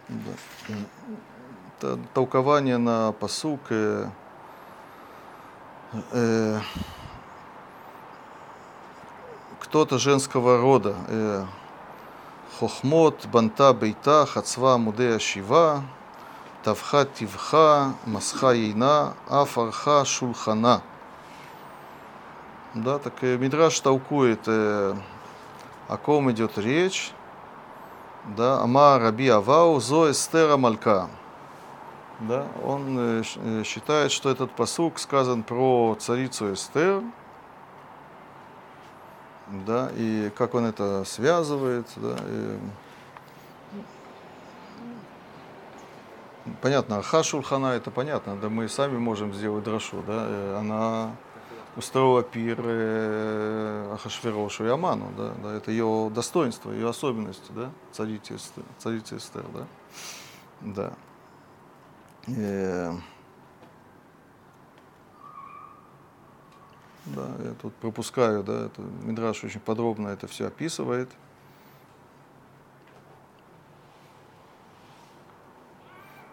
[0.09, 0.33] Да.
[0.69, 1.72] Это
[2.15, 3.61] толкование на посук.
[3.71, 4.07] э,
[6.13, 6.61] э,
[9.61, 10.95] кто-то женского рода.
[11.09, 11.45] э,
[12.59, 15.83] Хохмот, банта, бейта, хацва, мудея, шива,
[16.63, 20.83] тавха, тивха, масха, ейна, афарха, шульхана.
[22.75, 24.95] Да, так э, Мидраш толкует, э,
[25.89, 27.13] о ком идет речь.
[28.37, 31.09] Да, Ама Раби Авау, Зо Эстера Малька.
[32.29, 37.03] Да, он э, э, считает, что этот посук сказан про царицу Эстер.
[39.67, 41.87] Да, и как он это связывает.
[41.97, 42.59] Да, и,
[46.61, 47.23] Понятно, Аха
[47.73, 51.15] это понятно, да мы сами можем сделать дрошу, да, э, она
[51.77, 58.35] устроила пир э, Ахашверошу и Аману, да, да, это ее достоинство, ее особенность, да, царица,
[58.35, 59.67] Эстер- царица Эстер, да,
[60.61, 60.93] да.
[62.29, 62.93] Э,
[67.07, 71.11] да, я тут пропускаю, да, это Мидраш очень подробно это все описывает.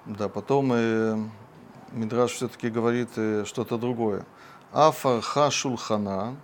[0.06, 1.18] Да, потом э,
[1.92, 4.26] Мидраш все-таки говорит э, что-то другое.
[4.72, 6.36] Афарха шулхана,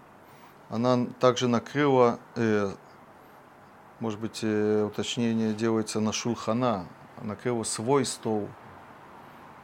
[0.70, 2.72] она также накрыла, э,
[4.00, 6.88] может быть, э, уточнение делается на шулхана,
[7.22, 8.50] накрыла свой стол.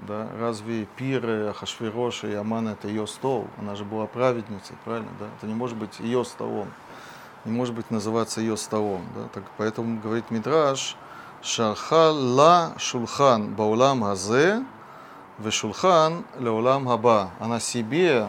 [0.01, 0.27] Да?
[0.39, 3.47] Разве пир Ахашвироша и Амана это ее стол?
[3.57, 5.09] Она же была праведницей, правильно?
[5.19, 5.27] Да?
[5.37, 6.67] Это не может быть ее столом,
[7.45, 9.03] не может быть называться ее столом.
[9.15, 9.27] Да?
[9.33, 10.95] Так, поэтому говорит Мидраш,
[11.43, 14.63] Шарха ла шулхан баулам хазе,
[15.39, 17.31] вешулхан леулам хаба.
[17.39, 18.27] Она себе,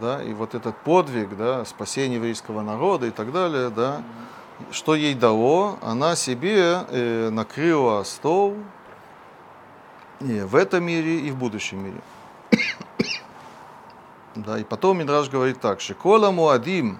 [0.00, 4.02] да, и вот этот подвиг, да, спасение еврейского народа и так далее, да,
[4.70, 8.56] что ей дало, она себе э, накрыла стол
[10.20, 12.00] и в этом мире и в будущем мире.
[14.34, 16.98] да, и потом Мидраш говорит так, шекола муадим,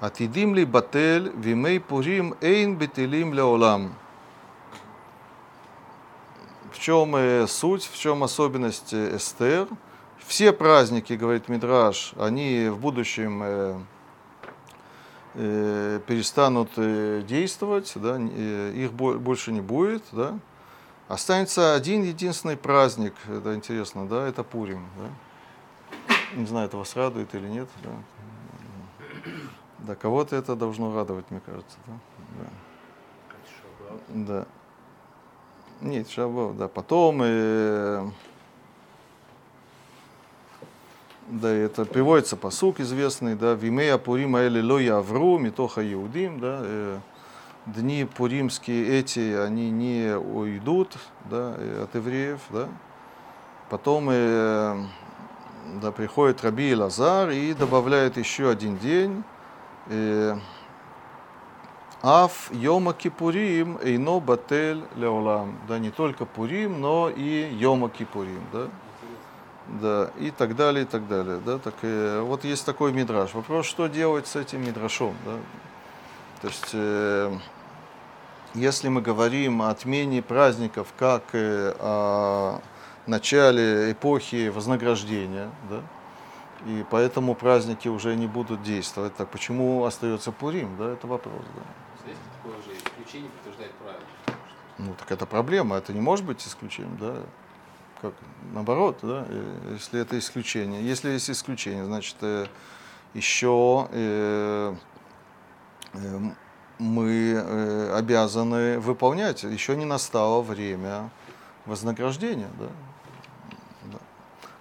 [0.00, 3.94] атидим ли батель, вимей пурим эйн бетелим леолам.
[6.72, 9.68] В чем э, суть, в чем особенность э, Эстер?
[10.26, 13.78] Все праздники, говорит Мидраш, они в будущем э,
[15.34, 20.38] э, перестанут э, действовать, да, их бо- больше не будет, да.
[21.10, 26.36] Останется один единственный праздник, это интересно, да, это Пурим, да.
[26.36, 27.90] Не знаю, это вас радует или нет, да.
[29.80, 31.96] Да, кого-то это должно радовать, мне кажется, да.
[34.10, 34.46] да.
[35.80, 36.68] Нет, Шаббат, да.
[36.68, 38.08] Потом, э,
[41.26, 47.00] да, это приводится посук известный, да, Вимея Пурима Эли Ло Явру, Митоха Иудим, да,
[47.66, 50.96] дни пуримские эти, они не уйдут,
[51.28, 52.68] да, от евреев, да.
[53.68, 54.76] Потом, э,
[55.80, 59.22] да, приходит Раби Лазар и добавляет еще один день,
[59.86, 60.36] э,
[62.02, 65.58] Аф Йома Кипурим Эйно Батель Леолам.
[65.68, 68.66] Да, не только Пурим, но и Йома Кипурим, да.
[69.68, 71.40] Да, и так далее, и так далее.
[71.44, 73.34] Да, так, э, вот есть такой мидраж.
[73.34, 75.14] Вопрос, что делать с этим мидрашом?
[75.24, 75.36] Да?
[76.40, 77.38] То есть, э,
[78.54, 82.60] если мы говорим о отмене праздников как э, о
[83.06, 85.82] начале эпохи вознаграждения, да,
[86.66, 90.76] и поэтому праздники уже не будут действовать, так почему остается Пурим?
[90.78, 91.42] Да, это вопрос.
[91.54, 92.08] Да.
[92.10, 94.02] Есть такое же исключение подтверждает правило.
[94.78, 97.16] Ну, так это проблема, это не может быть исключением, да?
[98.00, 98.14] Как,
[98.54, 100.82] наоборот, да, э, если это исключение.
[100.82, 102.16] Если есть исключение, значит,
[103.12, 104.74] еще э,
[106.80, 111.10] мы э, обязаны выполнять, еще не настало время
[111.66, 112.68] вознаграждения, да.
[113.92, 113.98] Да.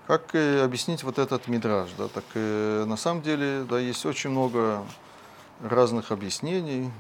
[0.06, 2.10] Как э, объяснить вот этот мидраж, да?
[2.10, 4.84] Так э, на самом деле, да, есть очень много
[5.64, 6.92] разных объяснений.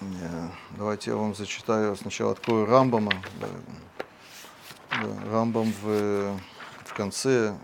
[0.00, 3.12] да, Давайте я вам зачитаю, сначала открою Рамбама.
[3.40, 3.48] Да,
[4.90, 6.38] да, Рамбам в,
[6.84, 7.56] в конце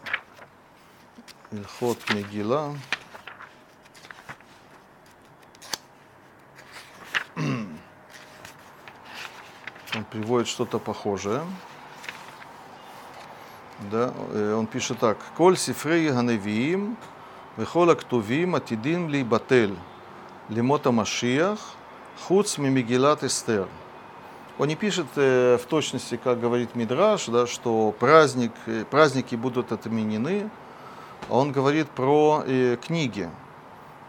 [1.50, 2.76] Ильхот Мегила.
[9.94, 11.42] Он приводит что-то похожее.
[13.90, 15.18] Да, э, он пишет так.
[15.36, 16.96] Коль сифрей ганевиим,
[17.56, 19.76] вехол актувим атидин ли батель,
[20.48, 21.58] лимота машиях,
[22.26, 23.68] хуц мимигилат эстер.
[24.58, 29.72] Он не пишет э, в точности, как говорит Мидраш, да, что праздник, э, праздники будут
[29.72, 30.50] отменены,
[31.28, 33.28] а он говорит про э, книги.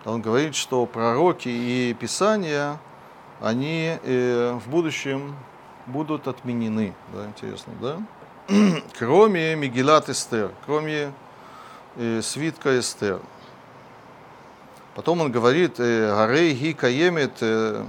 [0.04, 2.78] Он говорит, что пророки и писания,
[3.42, 5.36] они э, в будущем
[5.88, 6.94] будут отменены.
[7.14, 8.02] Да, интересно, да?
[9.00, 11.12] кроме Мегилат Эстер, кроме
[11.96, 13.20] э, свитка Эстер.
[14.94, 17.84] Потом он говорит, Гарей ги каемет, э,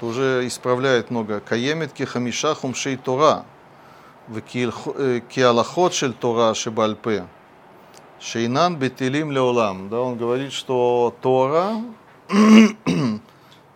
[0.00, 3.44] уже исправляет много, каемет кихамиша хумшей Тора,
[4.44, 7.26] киалахот шель Тора шебальпе,
[8.20, 9.88] шейнан бетилим леолам.
[9.88, 11.76] Да, он говорит, что Тора,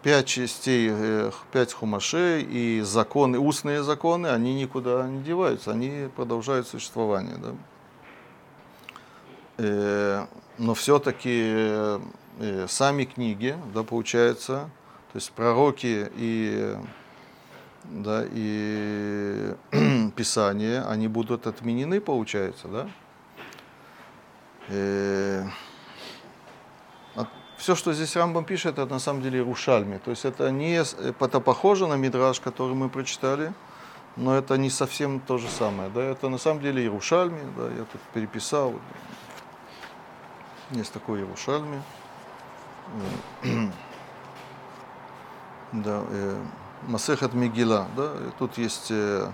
[0.02, 6.66] пять частей, э, пять хумашей и законы, устные законы, они никуда не деваются, они продолжают
[6.66, 7.36] существование.
[7.36, 7.54] Да?
[9.58, 10.26] Э,
[10.58, 14.70] Но все-таки э, сами книги, да, получается,
[15.12, 16.76] то есть пророки и,
[17.84, 19.54] да, и
[20.16, 22.88] Писания, они будут отменены, получается, да?
[27.60, 29.98] Все, что здесь Рамбам пишет, это на самом деле Рушальми.
[29.98, 33.52] То есть это не это похоже на Мидраж, который мы прочитали,
[34.16, 35.90] но это не совсем то же самое.
[35.90, 36.02] Да?
[36.02, 38.72] Это на самом деле Иерушальми, да, я тут переписал.
[40.70, 41.82] Есть такой Иерушальми.
[45.72, 46.42] Да, э,
[46.88, 48.10] Масехат Мигила, да,
[48.40, 49.30] тут есть э,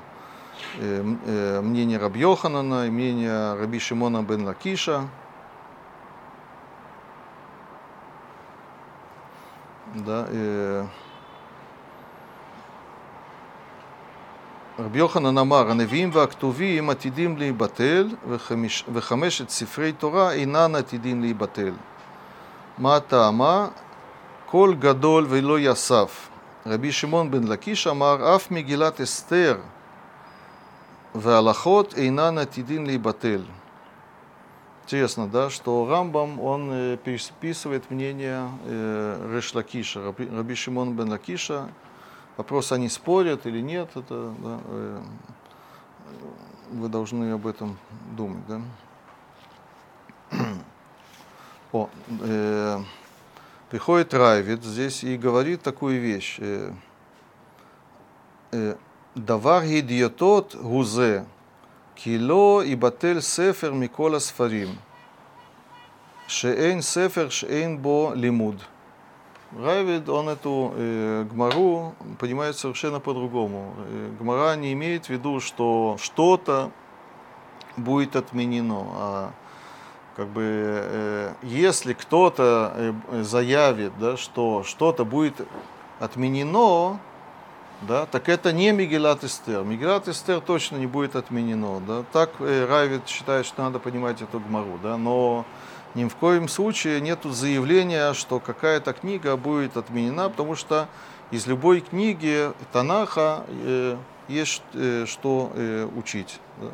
[0.79, 5.09] э, э, мнение и мнение Раби Шимона бен Лакиша.
[10.06, 10.86] Да, э,
[14.80, 21.74] רבי יוחנן אמר, הנביאים והכתובים עתידים להיבטל וחמש, וחמשת ספרי תורה אינן עתידים להיבטל.
[22.78, 23.68] מה טעמה?
[24.46, 26.30] קול גדול ולא יסף.
[26.66, 29.58] רבי שמעון בן לקיש אמר, אף מגילת אסתר
[31.16, 33.42] והלכות אינן עתידין להיבטל.
[34.87, 41.69] Интересно, да, что Рамбам, он э, переписывает мнение э, Реш Лакиша, Раби, Шимон бен Лакиша.
[42.37, 45.03] Вопрос, они спорят или нет, это да, э,
[46.71, 47.77] вы должны об этом
[48.17, 48.61] думать, да.
[51.73, 51.91] О,
[52.21, 52.81] э,
[53.71, 56.39] приходит Райвид здесь и говорит такую вещь.
[59.17, 61.27] Давар гидиотот гузе,
[61.97, 64.79] кило и батель сефер микола сфарим.
[66.29, 68.57] Шеэйн сефер шеэйн бо лимуд.
[69.59, 73.75] Райвид, он эту э, гмару понимает совершенно по-другому.
[73.79, 76.73] Э, гмара не имеет в виду, что что-то
[77.77, 79.31] будет отменено, а
[80.17, 85.47] как бы, э, если кто-то э, заявит, да, что что-то будет
[86.01, 86.99] отменено,
[87.83, 89.63] да, так это не Мигелат Эстер.
[89.63, 91.81] Мигелат Эстер точно не будет отменено.
[91.87, 92.05] Да.
[92.13, 94.79] Так э, Райвит считает, что надо понимать эту гмару.
[94.83, 95.45] Да, но
[95.95, 100.89] ни в коем случае нет заявления, что какая-то книга будет отменена, потому что
[101.31, 103.97] из любой книги Танаха э,
[104.29, 106.41] есть э, что э, учить.
[106.61, 106.69] Да.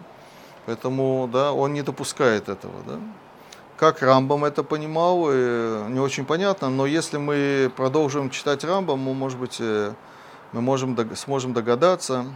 [0.66, 2.74] Поэтому да, он не допускает этого.
[2.86, 2.98] Да.
[3.76, 9.14] Как Рамбам это понимал, э, не очень понятно, но если мы продолжим читать Рамбам, мы,
[9.14, 9.92] может быть, э,
[10.52, 12.26] мы можем, сможем догадаться,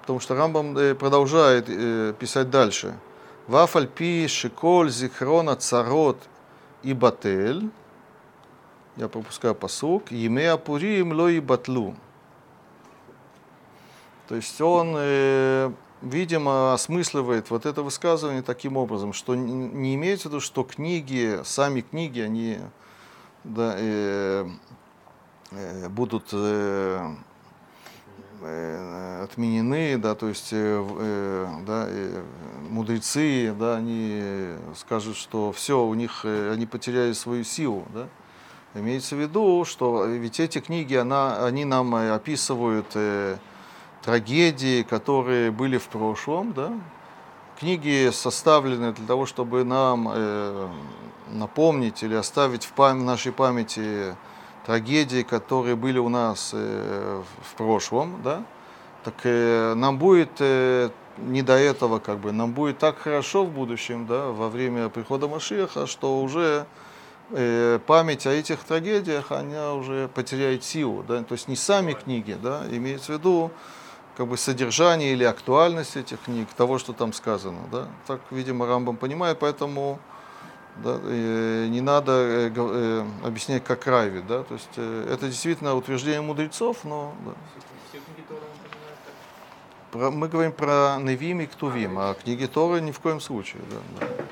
[0.00, 1.66] потому что Рамбам э, продолжает
[2.18, 2.98] писать дальше.
[3.46, 6.18] Вафальпи шиколь зихрона царот
[6.82, 7.70] и батель,
[8.96, 11.94] я пропускаю посук, еме апурим ло и батлу.
[14.28, 14.96] То есть он
[16.04, 21.80] видимо, осмысливает вот это высказывание таким образом, что не имеется в виду, что книги, сами
[21.80, 22.58] книги, они
[23.42, 24.50] да, э, э,
[25.88, 27.14] будут э,
[28.42, 32.22] э, отменены, да, то есть э, э, да, э,
[32.68, 38.08] мудрецы, да, они скажут, что все, у них, э, они потеряли свою силу, да.
[38.76, 43.36] Имеется в виду, что ведь эти книги, она, они нам описывают э,
[44.02, 46.72] трагедии, которые были в прошлом, да?
[47.58, 50.68] Книги составлены для того, чтобы нам э,
[51.30, 54.16] напомнить или оставить в пам- нашей памяти
[54.66, 58.42] трагедии, которые были у нас э, в прошлом, да?
[59.04, 63.50] Так э, нам будет э, не до этого, как бы, нам будет так хорошо в
[63.50, 66.66] будущем, да, во время прихода Машиаха, что уже
[67.86, 72.64] память о этих трагедиях, она уже потеряет силу, да, то есть не сами книги, да,
[72.70, 73.50] имеется в виду
[74.16, 77.60] как бы содержание или актуальность этих книг, того, что там сказано.
[77.72, 77.88] Да?
[78.06, 79.98] Так, видимо, Рамбам понимает, поэтому
[80.76, 84.22] да, не надо э, э, объяснять как Райви.
[84.22, 84.42] Да?
[84.42, 87.14] То есть э, это действительно утверждение мудрецов, но...
[87.24, 87.32] Да.
[89.92, 93.62] Про, мы говорим про Невим и Ктувим, а книги Торы ни в коем случае.
[93.70, 94.24] Да, да.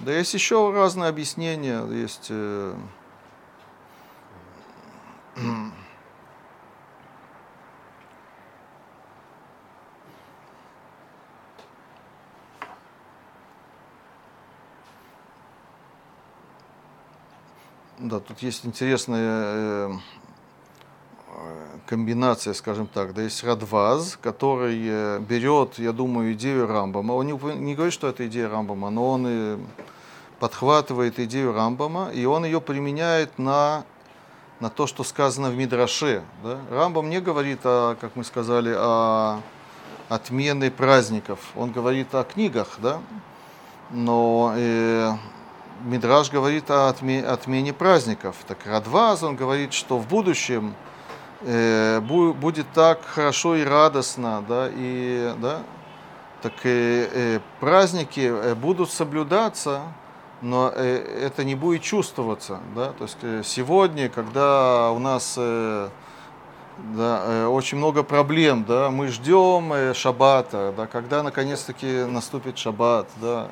[0.00, 1.84] да есть еще разные объяснения.
[1.86, 2.28] Есть...
[2.30, 2.74] Э,
[18.08, 19.92] Да, тут есть интересная э,
[21.86, 23.14] комбинация, скажем так.
[23.14, 27.14] Да, есть Радваз, который э, берет, я думаю, идею Рамбама.
[27.14, 29.58] Он не, не говорит, что это идея Рамбама, но он и
[30.38, 33.84] подхватывает идею Рамбама, и он ее применяет на,
[34.60, 36.22] на то, что сказано в Мидраше.
[36.44, 36.60] Да?
[36.70, 39.40] Рамбам не говорит, о, как мы сказали, о
[40.08, 41.40] отмене праздников.
[41.56, 43.00] Он говорит о книгах, да?
[43.90, 45.10] но э,
[45.84, 48.36] Мидраж говорит о отмене праздников.
[48.46, 50.74] Так Радваз, он говорит, что в будущем
[51.42, 55.62] э, будет так хорошо и радостно, да, и, да,
[56.42, 59.82] Так э, э, праздники э, будут соблюдаться,
[60.42, 62.60] но э, это не будет чувствоваться.
[62.74, 62.92] Да?
[62.92, 65.88] То есть э, сегодня, когда у нас э,
[66.78, 73.08] да, э, очень много проблем, да, мы ждем э, шаббата, да, когда наконец-таки наступит шаббат,
[73.16, 73.48] да,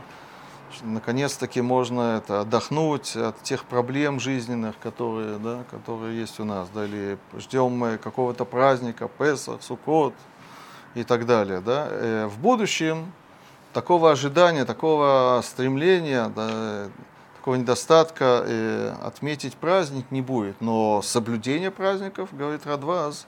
[0.82, 6.84] наконец-таки можно это, отдохнуть от тех проблем жизненных, которые, да, которые есть у нас, да,
[6.84, 10.14] или ждем мы какого-то праздника, Песах, Суккот
[10.94, 11.60] и так далее.
[11.60, 11.88] Да.
[11.90, 13.12] Э, В будущем
[13.72, 16.88] такого ожидания, такого стремления, да,
[17.36, 20.60] такого недостатка э, отметить праздник не будет.
[20.60, 23.26] Но соблюдение праздников, говорит Радваз,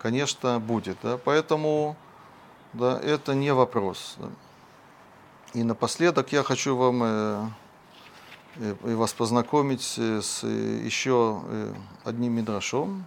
[0.00, 0.98] конечно, будет.
[1.02, 1.18] Да.
[1.24, 1.96] Поэтому
[2.72, 4.16] да, это не вопрос.
[4.18, 4.28] да.
[5.54, 7.46] И напоследок я хочу вам э,
[8.56, 11.40] э, и вас познакомить э, с еще
[12.04, 13.04] одним мидрашом.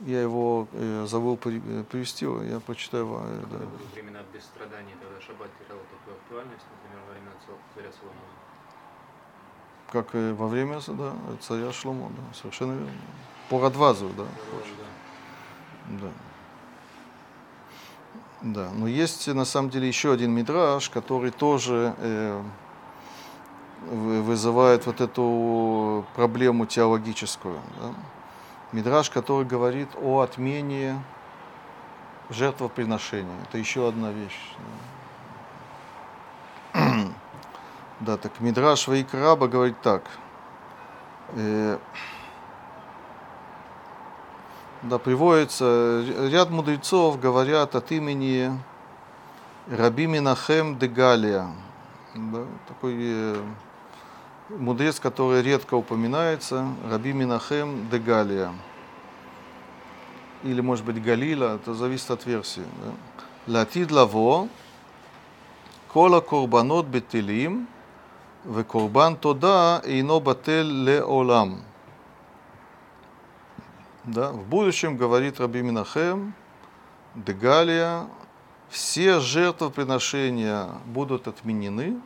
[0.00, 0.66] Я его
[1.06, 3.26] забыл при- привести, я прочитаю вам.
[3.50, 3.58] да.
[3.94, 8.34] Времена без страданий, тогда шаббат терял такую актуальность, например, во цел- царя Соломона.
[9.92, 12.90] Как э, во время да, царя Шломо, да, совершенно верно.
[13.50, 14.24] По Радвазу, да.
[14.24, 16.06] Да.
[16.06, 16.10] Да,
[18.44, 22.42] но есть на самом деле еще один мидраж, который тоже э,
[23.90, 27.56] вы- вызывает вот эту проблему теологическую.
[27.80, 27.94] да.
[28.72, 30.98] Мидраж, который говорит о отмене
[32.28, 33.36] жертвоприношения.
[33.48, 34.56] Это еще одна вещь.
[36.74, 36.80] Да,
[38.00, 40.02] Да, так Мидраш Ваикраба говорит так.
[41.36, 41.78] Э,
[44.84, 48.50] да, приводится, ряд мудрецов говорят от имени
[49.66, 51.48] Раби Минахем де Галия,
[52.14, 53.42] да, такой э,
[54.50, 58.52] мудрец, который редко упоминается, Раби Минахем де Галия,
[60.42, 62.64] или, может быть, Галила, это зависит от версии.
[63.46, 63.60] Да.
[63.60, 64.48] Латид лаво,
[65.90, 67.66] кола корбанот бетелим,
[68.44, 71.62] ве корбан тода, ино батель ле олам.
[74.06, 76.34] Да, в будущем, говорит Раби Минахем,
[77.14, 78.06] Дегалия,
[78.68, 81.98] все жертвоприношения будут отменены,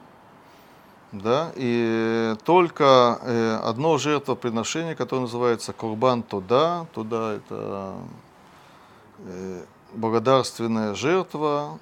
[1.11, 7.97] да, и только э, одно жертвоприношение, которое называется Курбан Туда, Туда это
[9.19, 11.81] э, благодарственная жертва,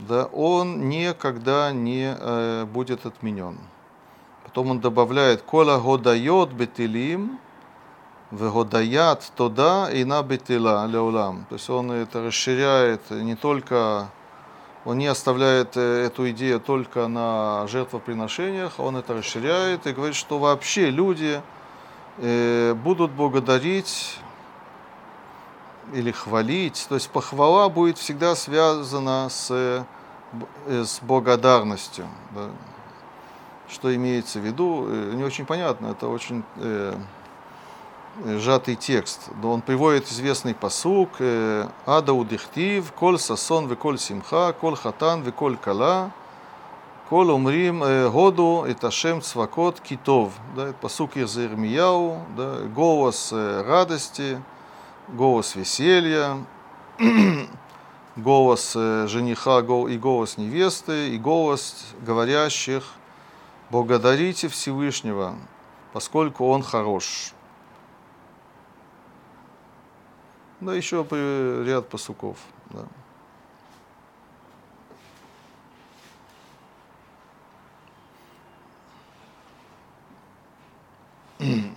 [0.00, 3.56] да, он никогда не э, будет отменен.
[4.42, 7.38] Потом он добавляет «Кола годайот бетилим,
[8.30, 11.46] вегодаят тода и на бетила леулам».
[11.48, 14.08] То есть он это расширяет не только,
[14.84, 20.38] он не оставляет э, эту идею только на жертвоприношениях, он это расширяет и говорит, что
[20.38, 21.40] вообще люди
[22.18, 24.18] э, будут благодарить
[25.94, 26.86] или хвалить.
[26.88, 29.84] То есть похвала будет всегда связана с, э,
[30.66, 32.06] с благодарностью.
[32.34, 32.50] да.
[33.70, 36.42] Что имеется в виду, не очень понятно, это очень
[38.24, 39.28] сжатый текст.
[39.42, 46.10] Он приводит известный посук э, «Ада удихтив, коль сасон коль симха, коль хатан коль кала,
[47.08, 50.32] коль умрим э, году и ташем цвакот китов».
[50.56, 54.42] Да, это посук из Ирмияу, да, голос э, радости,
[55.08, 56.38] голос веселья,
[58.16, 62.84] голос э, жениха и голос невесты, и голос говорящих
[63.70, 65.34] «Благодарите Всевышнего,
[65.92, 67.34] поскольку Он хорош».
[70.60, 71.06] Да, еще
[71.66, 72.38] ряд посуков.
[72.70, 72.84] Да.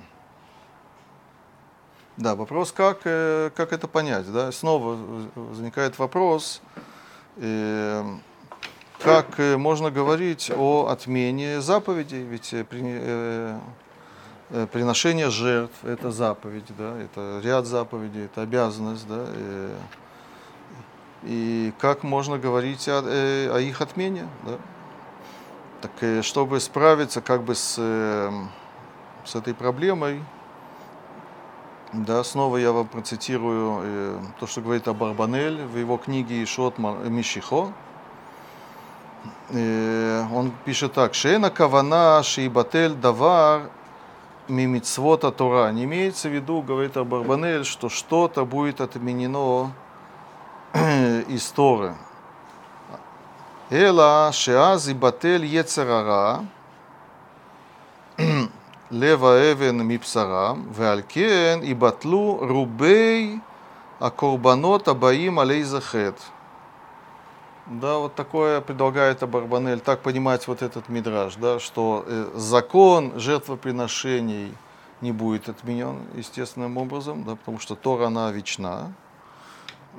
[2.18, 4.32] Да, вопрос, как, э, как это понять.
[4.32, 4.52] Да?
[4.52, 4.96] Снова
[5.34, 6.62] возникает вопрос,
[7.38, 8.04] э,
[9.00, 12.54] как э, можно говорить о отмене заповедей, ведь
[14.72, 16.98] приношение жертв– это заповедь, да?
[17.00, 19.08] это ряд заповедей, это обязанность.
[19.08, 19.26] Да?
[19.28, 19.78] э,
[21.24, 24.28] И как можно говорить о, э, о их отмене?
[24.44, 24.58] Да?
[25.82, 28.32] Так, э, чтобы справиться как бы с, э,
[29.24, 30.22] с этой проблемой,
[31.94, 37.74] да, снова я вам процитирую э, то, что говорит Абарбанель в его книге Ишот Мишихо.
[39.50, 41.14] Э, он пишет так.
[41.14, 43.70] Шена кавана шиибатель давар
[44.52, 45.72] мимицвота Тора.
[45.72, 49.72] Не имеется в виду, говорит Абарбанель, что что-то будет отменено
[51.28, 51.96] из Торы.
[53.70, 56.46] Эла шеаз и батель ецерара,
[58.90, 63.40] лева эвен мипсарам, веалькен и батлу рубей
[64.00, 66.16] акорбанот абаим алей захет.
[67.72, 74.54] Да, вот такое предлагает Абарбанель, так понимать вот этот мидраж, да, что э, закон жертвоприношений
[75.00, 78.92] не будет отменен естественным образом, да, потому что Тора, она вечна,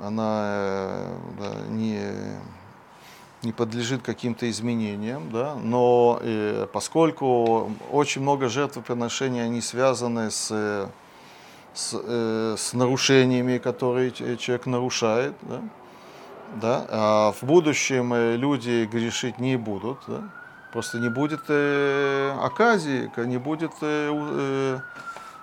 [0.02, 2.38] она э, да, не,
[3.42, 10.88] не подлежит каким-то изменениям, да, но э, поскольку очень много жертвоприношений, они связаны с, э,
[11.72, 15.62] с, э, с нарушениями, которые человек нарушает, да,
[16.60, 20.22] да, а в будущем э, люди грешить не будут, да,
[20.72, 24.78] просто не будет э, оказии, не будет э,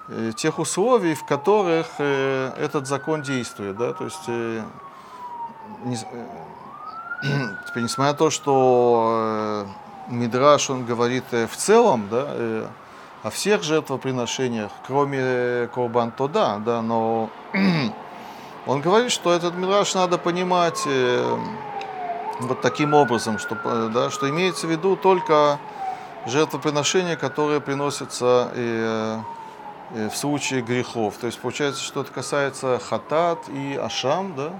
[0.09, 4.63] э, тех условий, в которых э, этот закон действует, да, то есть э,
[5.83, 5.99] не, э,
[7.67, 9.65] теперь, несмотря на то, что
[10.09, 12.67] э, Мидраш, он говорит э, в целом, да, э,
[13.23, 17.29] о всех жертвоприношениях, кроме Корбан Тода, да, но
[18.69, 21.37] Он говорит, что этот мидраж надо понимать э,
[22.39, 25.57] вот таким образом, что, э, да, что имеется в виду только
[26.27, 29.21] жертвоприношения, которые приносятся э,
[29.95, 31.15] э, в случае грехов.
[31.17, 34.51] То есть получается, что это касается хатат и ашам, да?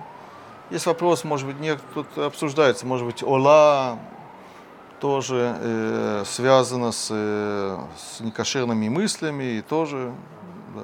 [0.71, 3.99] Есть вопрос, может быть, нет, тут обсуждается, может быть, ола
[4.99, 10.11] тоже э, связано с, э, с некошерными мыслями и тоже
[10.75, 10.81] да,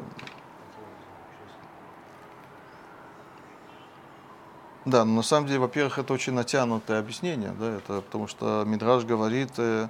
[4.86, 9.04] Да, но на самом деле, во-первых, это очень натянутое объяснение, да, это потому что Мидраж
[9.04, 9.88] говорит э,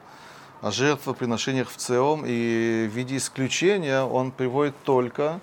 [0.61, 5.41] о жертвоприношениях в целом, и в виде исключения он приводит только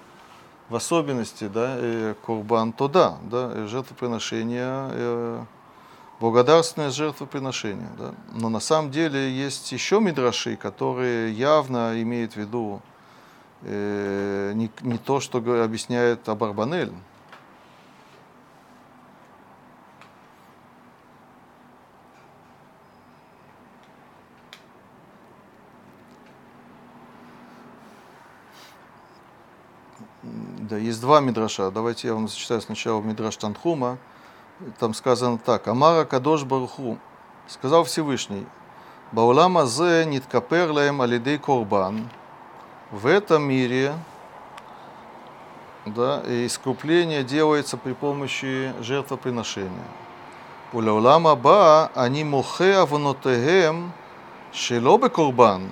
[0.71, 5.45] в особенности, да, э, Курбан Тода, да, жертвоприношение, э,
[6.19, 8.15] благодарственное жертвоприношение, да.
[8.33, 12.81] Но на самом деле есть еще мидраши, которые явно имеют в виду
[13.61, 16.93] э, не, не то, что объясняет Абарбанель,
[30.73, 31.71] Да, есть два мидраша.
[31.71, 33.99] Давайте я вам зачитаю сначала мидраш Танхума.
[34.79, 35.69] Там сказано так.
[35.69, 36.97] Амара Кадош Баруху.
[37.47, 38.47] Сказал Всевышний.
[39.13, 42.09] Баулама зе ниткапер лаем алидей корбан.
[42.91, 43.93] В этом мире
[45.85, 49.89] да, искупление делается при помощи жертвоприношения.
[50.73, 53.93] Улаулама ба они мухе авнотегем
[54.55, 55.69] шелобе корбан.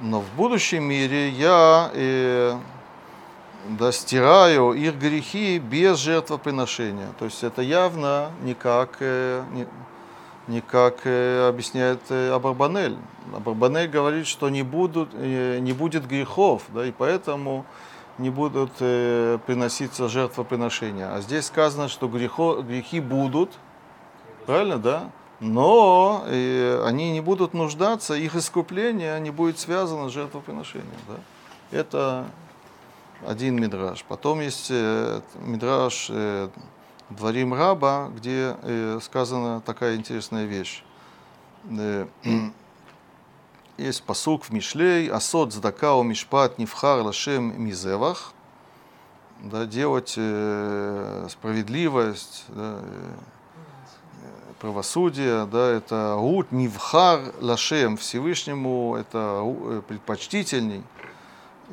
[0.00, 2.58] Но в будущем мире я э,
[3.68, 7.08] да, стираю их грехи без жертвоприношения.
[7.18, 9.66] То есть это явно не как, э, не,
[10.48, 12.96] не как э, объясняет э, Абарбанель.
[13.34, 17.64] Абарбанель говорит, что не, будут, не будет грехов, да, и поэтому
[18.18, 21.14] не будут приноситься жертвоприношения.
[21.14, 23.50] А здесь сказано, что грехо, грехи будут,
[24.44, 25.10] правильно, да?
[25.40, 30.90] Но они не будут нуждаться, их искупление не будет связано с жертвоприношением.
[31.08, 31.14] Да?
[31.70, 32.26] Это
[33.26, 34.04] один мидраж.
[34.08, 36.48] Потом есть э, мидраж э,
[37.10, 40.84] Дворим Раба, где э, сказана такая интересная вещь.
[43.78, 48.32] Есть посук в Мишлей, Асот Здакао Мишпат Нивхар Лашем Мизевах,
[49.40, 50.10] да, делать
[51.30, 52.80] справедливость, да,
[54.60, 60.82] правосудие, да, это Рут Нивхар Лашем Всевышнему, это предпочтительней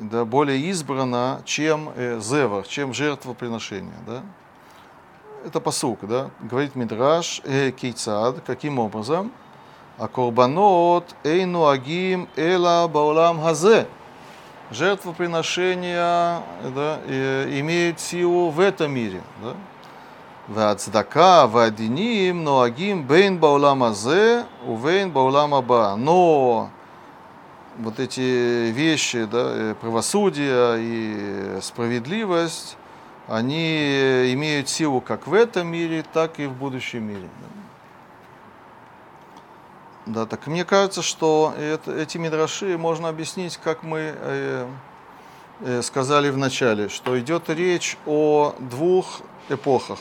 [0.00, 3.94] да, более избрана, чем э, зевар, чем жертвоприношение.
[4.06, 4.22] Да?
[5.44, 6.30] Это посук, да?
[6.40, 9.30] Говорит Мидраш, э, кейцад, каким образом?
[9.98, 13.86] А корбанот эйну агим эла баулам хазе.
[14.70, 16.42] Жертвоприношения
[16.74, 19.20] да, э, имеют силу в этом мире.
[19.42, 19.54] Да?
[20.48, 25.94] Вацдака вадиним ноагим бейн баулам азе увейн баулам аба.
[25.96, 26.70] Но
[27.80, 32.76] вот эти вещи, да, э, правосудие и справедливость,
[33.26, 37.28] они имеют силу как в этом мире, так и в будущем мире.
[40.06, 44.66] Да, так мне кажется, что это, эти мидраши можно объяснить, как мы э,
[45.60, 50.00] э, сказали в начале, что идет речь о двух эпохах.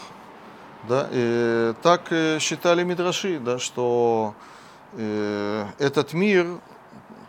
[0.88, 4.34] Да, и так э, считали мидраши, да, что
[4.94, 6.48] э, этот мир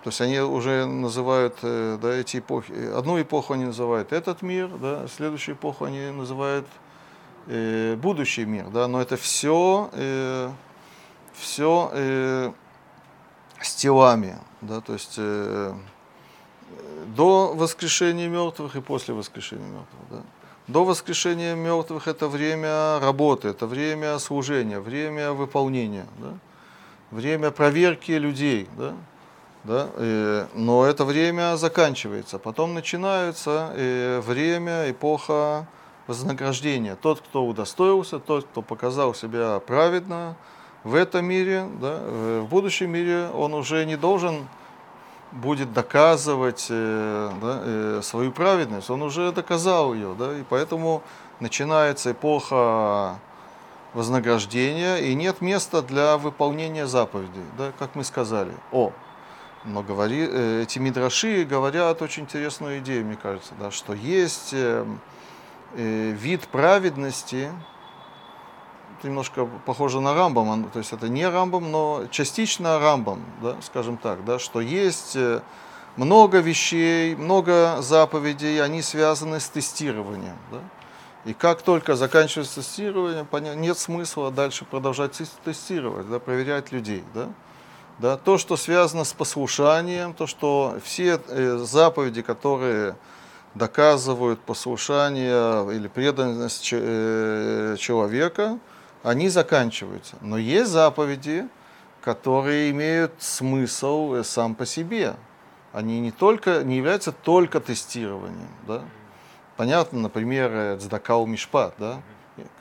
[0.02, 2.72] то есть они уже называют э, да, эти эпохи.
[2.94, 6.66] Одну эпоху они называют этот мир, да, следующую эпоху они называют
[7.46, 8.70] э, будущий мир.
[8.70, 10.50] Да, но это все, э,
[11.34, 12.52] все э,
[13.60, 14.38] с телами.
[14.62, 15.74] Да, то есть э,
[17.08, 20.02] до воскрешения мертвых и после воскрешения мертвых.
[20.10, 20.22] Да.
[20.66, 26.38] до воскрешения мертвых это время работы, это время служения, время выполнения, да?
[27.10, 28.66] время проверки людей.
[28.78, 28.94] Да?
[29.64, 29.88] Да?
[29.98, 32.38] И, но это время заканчивается.
[32.38, 35.66] Потом начинается э, время, эпоха
[36.06, 36.96] вознаграждения.
[36.96, 40.36] Тот, кто удостоился, тот, кто показал себя праведно
[40.82, 44.48] в этом мире, да, в будущем мире он уже не должен
[45.32, 51.02] будет доказывать э, да, э, свою праведность, он уже доказал ее, да, и поэтому
[51.38, 53.18] начинается эпоха
[53.94, 58.52] вознаграждения, и нет места для выполнения заповедей, да, как мы сказали.
[58.72, 58.92] О,
[59.64, 64.86] но говори, э, эти мидраши говорят очень интересную идею, мне кажется, да, что есть э,
[65.74, 67.50] э, вид праведности,
[69.02, 74.24] немножко похоже на Рамбам, то есть это не Рамбам, но частично Рамбам, да, скажем так,
[74.24, 75.16] да, что есть
[75.96, 80.36] много вещей, много заповедей, они связаны с тестированием.
[80.50, 80.60] Да?
[81.24, 83.26] И как только заканчивается тестирование,
[83.56, 87.04] нет смысла дальше продолжать тестировать, да, проверять людей.
[87.14, 87.28] Да?
[88.00, 92.96] Да, то, что связано с послушанием, то, что все э, заповеди, которые
[93.54, 98.58] доказывают послушание или преданность э, человека,
[99.02, 100.16] они заканчиваются.
[100.22, 101.46] Но есть заповеди,
[102.00, 105.16] которые имеют смысл э, сам по себе.
[105.74, 108.48] Они не, только, не являются только тестированием.
[108.66, 108.80] Да?
[109.58, 111.74] Понятно, например, Цдакау Мишпат.
[111.76, 112.00] Да?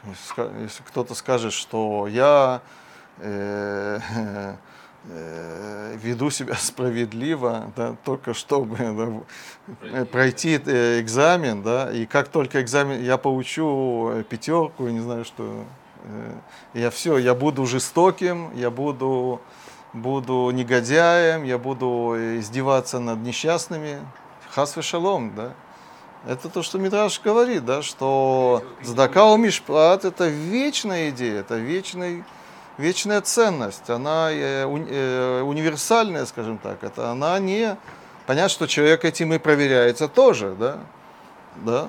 [0.03, 2.59] Если кто-то скажет, что я
[3.19, 4.01] э,
[5.05, 9.23] веду себя справедливо, да, только чтобы
[9.91, 15.65] да, пройти э, экзамен, да, и как только экзамен я получу пятерку, не знаю, что
[16.03, 16.33] Э,
[16.73, 19.41] я все, я буду жестоким, я буду,
[19.93, 23.99] буду негодяем, я буду издеваться над несчастными.
[24.51, 25.53] Хас шалом, да.
[26.27, 32.25] Это то, что Мидраш говорит, да, что Здакау Мишпат это вечная идея, это вечный,
[32.79, 37.77] вечная ценность, она э, э, универсальная, скажем так, это она не...
[38.25, 40.79] Понятно, что человек этим и проверяется тоже, да,
[41.57, 41.87] да,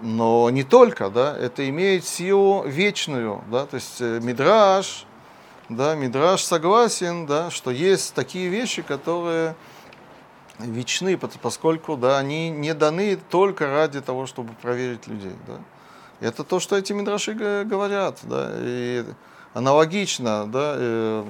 [0.00, 5.06] но не только, да, это имеет силу вечную, да, то есть э, Мидраш,
[5.68, 9.54] да, Мидраш согласен, да, что есть такие вещи, которые
[10.60, 15.58] вечны, поскольку, да, они не даны только ради того, чтобы проверить людей, да.
[16.20, 19.04] Это то, что эти Мидраши говорят, да, и
[19.54, 21.24] аналогично, да, э,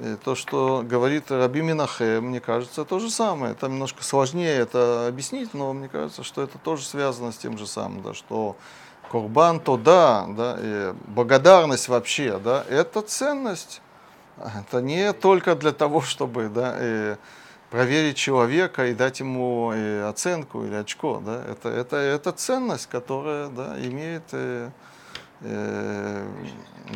[0.00, 3.52] и то, что говорит Раби Минахе, мне кажется, то же самое.
[3.52, 7.66] Это немножко сложнее это объяснить, но мне кажется, что это тоже связано с тем же
[7.66, 8.56] самым, да, что
[9.10, 13.82] Курбан то да, да, и благодарность вообще, да, это ценность.
[14.38, 17.16] Это не только для того, чтобы да, и
[17.68, 21.22] проверить человека и дать ему и оценку или очко.
[21.24, 24.24] Да, это, это, это ценность, которая да, имеет
[25.42, 26.26] э,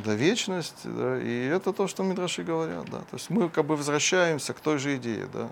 [0.04, 2.98] да, вечность, да, и это то, что Мидраши говорят, да.
[2.98, 5.48] То есть мы как бы возвращаемся к той же идее, да,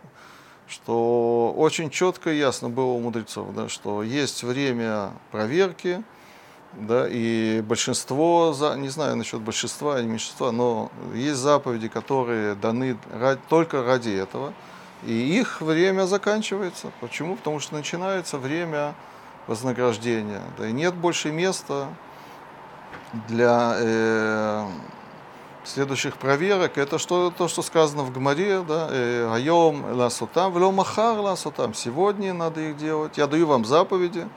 [0.69, 6.03] что очень четко и ясно было у мудрецов, да, что есть время проверки,
[6.73, 13.41] да, и большинство, не знаю насчет большинства или меньшинства, но есть заповеди, которые даны ради,
[13.49, 14.53] только ради этого,
[15.05, 16.91] и их время заканчивается.
[17.01, 17.37] Почему?
[17.37, 18.95] Потому что начинается время
[19.47, 21.89] вознаграждения, да, и нет больше места
[23.29, 24.67] для э,
[25.65, 31.19] следующих проверок, это что, то, что сказано в Гмаре, да, э, айом ласутам, вло махар
[31.19, 34.29] ласутам, сегодня надо их делать, я даю вам заповеди,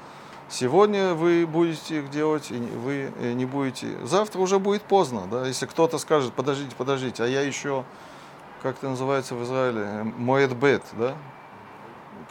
[0.49, 5.45] сегодня вы будете их делать, и вы э, не будете, завтра уже будет поздно, да,
[5.45, 7.83] если кто-то скажет, подождите, подождите, а я еще,
[8.61, 11.15] как это называется в Израиле, моет бет, да,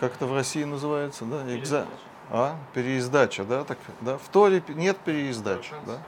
[0.00, 1.86] как это в России называется, да, Экза...
[2.30, 5.98] а, переиздача, да, так, да, в Торе нет переиздачи, да,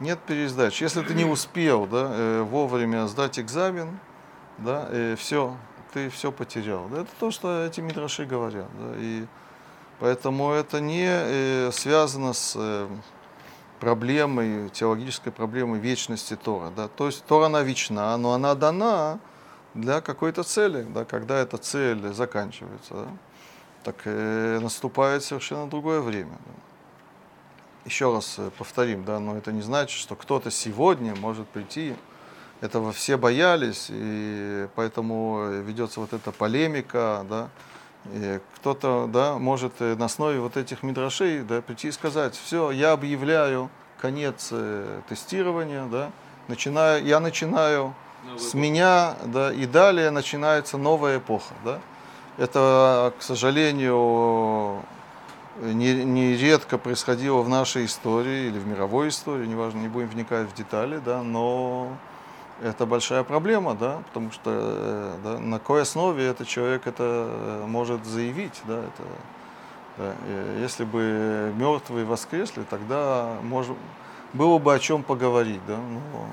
[0.00, 0.80] нет пересдач.
[0.82, 3.98] Если ты не успел да, э, вовремя сдать экзамен,
[4.58, 5.56] да, э, все,
[5.92, 6.88] ты все потерял.
[6.92, 8.68] Это то, что эти мидраши говорят.
[8.78, 9.26] Да, и
[9.98, 12.88] поэтому это не э, связано с
[13.80, 16.72] проблемой, теологической проблемой вечности Тора.
[16.74, 16.88] Да.
[16.88, 19.18] То есть Тора, она вечна, но она дана
[19.74, 20.82] для какой-то цели.
[20.82, 23.06] Да, когда эта цель заканчивается, да,
[23.84, 26.38] так э, наступает совершенно другое время.
[26.46, 26.65] Да
[27.86, 31.94] еще раз э, повторим, да, но это не значит, что кто-то сегодня может прийти.
[32.60, 37.48] Этого все боялись, и поэтому ведется вот эта полемика, да.
[38.56, 42.92] Кто-то, да, может э, на основе вот этих мидрашей, да, прийти и сказать, все, я
[42.92, 46.10] объявляю конец э, тестирования, да,
[46.48, 47.94] начинаю, я начинаю
[48.24, 48.56] Новый с эпоха.
[48.58, 51.80] меня, да, и далее начинается новая эпоха, да.
[52.38, 54.82] Это, к сожалению,
[55.62, 61.00] нередко происходило в нашей истории или в мировой истории, неважно, не будем вникать в детали,
[61.04, 61.96] да, но
[62.62, 67.64] это большая проблема, да, потому что э, да, на какой основе этот человек это э,
[67.66, 69.02] может заявить, да, это,
[69.98, 70.12] да,
[70.60, 73.76] если бы мертвые воскресли, тогда может,
[74.32, 76.26] было бы о чем поговорить, да, но,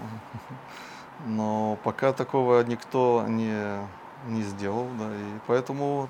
[1.28, 3.88] но пока такого никто не,
[4.28, 6.10] не сделал, да, и поэтому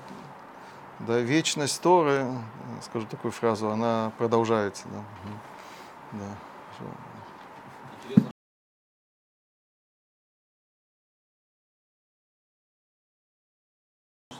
[1.00, 2.26] да, вечность Торы,
[2.82, 4.86] скажу такую фразу, она продолжается.
[4.88, 5.04] Да.
[6.12, 6.38] Да.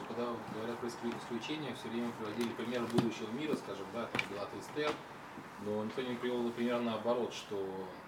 [0.09, 4.60] Когда говорят про исклю- исключения, все время приводили пример будущего мира, скажем, да, Белат и
[4.60, 4.93] Эстер,
[5.64, 7.56] но никто не привел пример наоборот, что,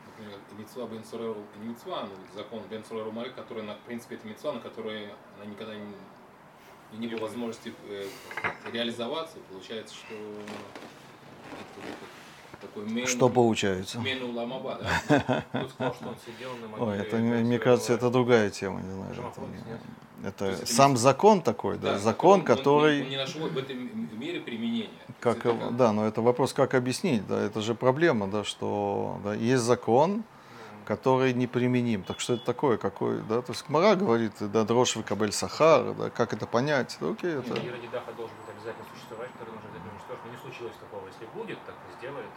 [0.07, 4.17] например, Мецва Бен Суреру, не Мецва, но закон Бен Суреру Мары, который, на, в принципе,
[4.17, 5.95] это Мецва, на которой она никогда не,
[6.93, 8.07] и не было возможности э,
[8.73, 10.15] реализоваться, получается, что
[12.61, 13.99] такой мен, Что получается?
[13.99, 15.45] мену ламаба, да?
[15.61, 16.91] Тут сказал, что он сидел на могиле.
[16.91, 19.15] Ой, это, мне, кажется, это другая тема, не знаю.
[20.25, 23.03] Это, это сам не- закон такой, да, Да, закон, он- он- который...
[23.03, 24.89] Он, не нашел в этом мире применения.
[25.21, 29.35] Как, это да, но это вопрос, как объяснить, да, это же проблема, да, что да,
[29.35, 30.25] есть закон,
[30.87, 32.03] который неприменим.
[32.05, 36.11] Так что это такое, какой, да, то есть Мара говорит, да, дрожь кабель сахар, да,
[36.11, 37.55] как это понять, да, окей, это...
[37.55, 40.23] И ради Даха должен быть обязательно существовать, который нужно обязательно уничтожить.
[40.25, 41.07] Но не случилось такого.
[41.09, 42.31] Если будет, так и сделает.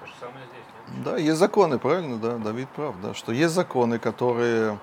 [0.00, 1.04] То же самое здесь, нет?
[1.04, 4.78] Да, есть законы, правильно, да, Давид прав, да, что есть законы, которые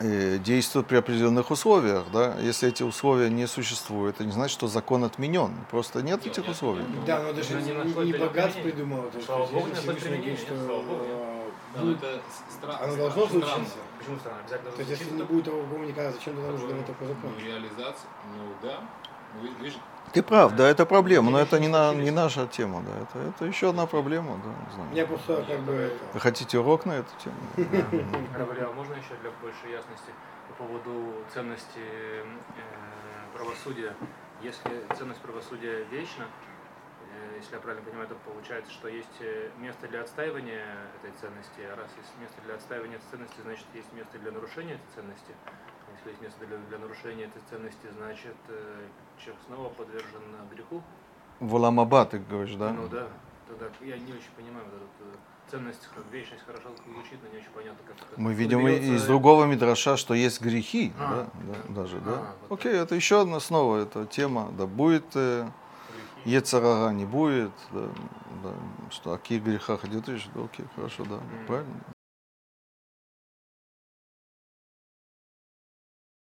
[0.00, 4.68] э, действуют при определенных условиях, да, если эти условия не существуют, это не значит, что
[4.68, 6.84] закон отменен, просто нет Нет, этих нет, условий.
[7.06, 9.04] Да, но это же Ну, не не, богат придумал.
[9.24, 9.92] слава Богу, что
[11.74, 12.84] Да, будет- это с- странно.
[12.84, 13.46] оно должно странно.
[13.46, 13.78] случиться.
[13.98, 14.38] Почему странно?
[14.40, 17.32] Обязательно То есть, если не будет того коммуника, зачем тогда нужно это по закону?
[17.38, 18.80] Ну, реализация, ну да.
[19.40, 19.48] Ну,
[20.12, 23.44] Ты прав, да, это проблема, но это не, на, не наша тема, да, это, это
[23.46, 24.88] еще одна проблема, да, не знаю.
[24.94, 27.36] Я просто как бы Вы хотите урок на эту тему?
[28.34, 30.12] Раваля, можно еще для большей ясности
[30.48, 32.24] по поводу ценности э,
[33.36, 33.92] правосудия?
[34.40, 36.26] Если ценность правосудия вечна,
[37.36, 40.64] если я правильно понимаю, то получается, что есть э, место для отстаивания
[41.00, 44.74] этой ценности, а раз есть место для отстаивания этой ценности, значит есть место для нарушения
[44.74, 45.32] этой ценности.
[45.46, 48.86] А Если есть место для, для нарушения этой ценности, значит э,
[49.18, 50.82] человек снова подвержен э, греху.
[51.40, 52.70] Валамаба, ты говоришь, да?
[52.72, 53.08] Ну да.
[53.46, 55.16] Тогда я не очень понимаю вот эту э,
[55.50, 58.20] ценность, вечность хорошо звучит, но не очень понятно, как это.
[58.20, 61.74] Мы видим из другого мидраша, что есть грехи, А, да, да, да.
[61.82, 62.32] даже, А, да.
[62.48, 65.46] вот Окей, это еще одна снова эта тема, да, будет э,
[66.24, 66.36] грехи.
[66.36, 67.88] Ецарара, не будет, да,
[68.42, 68.54] да,
[68.90, 71.93] что о каких грехах идет речь, да, окей, хорошо, да, правильно.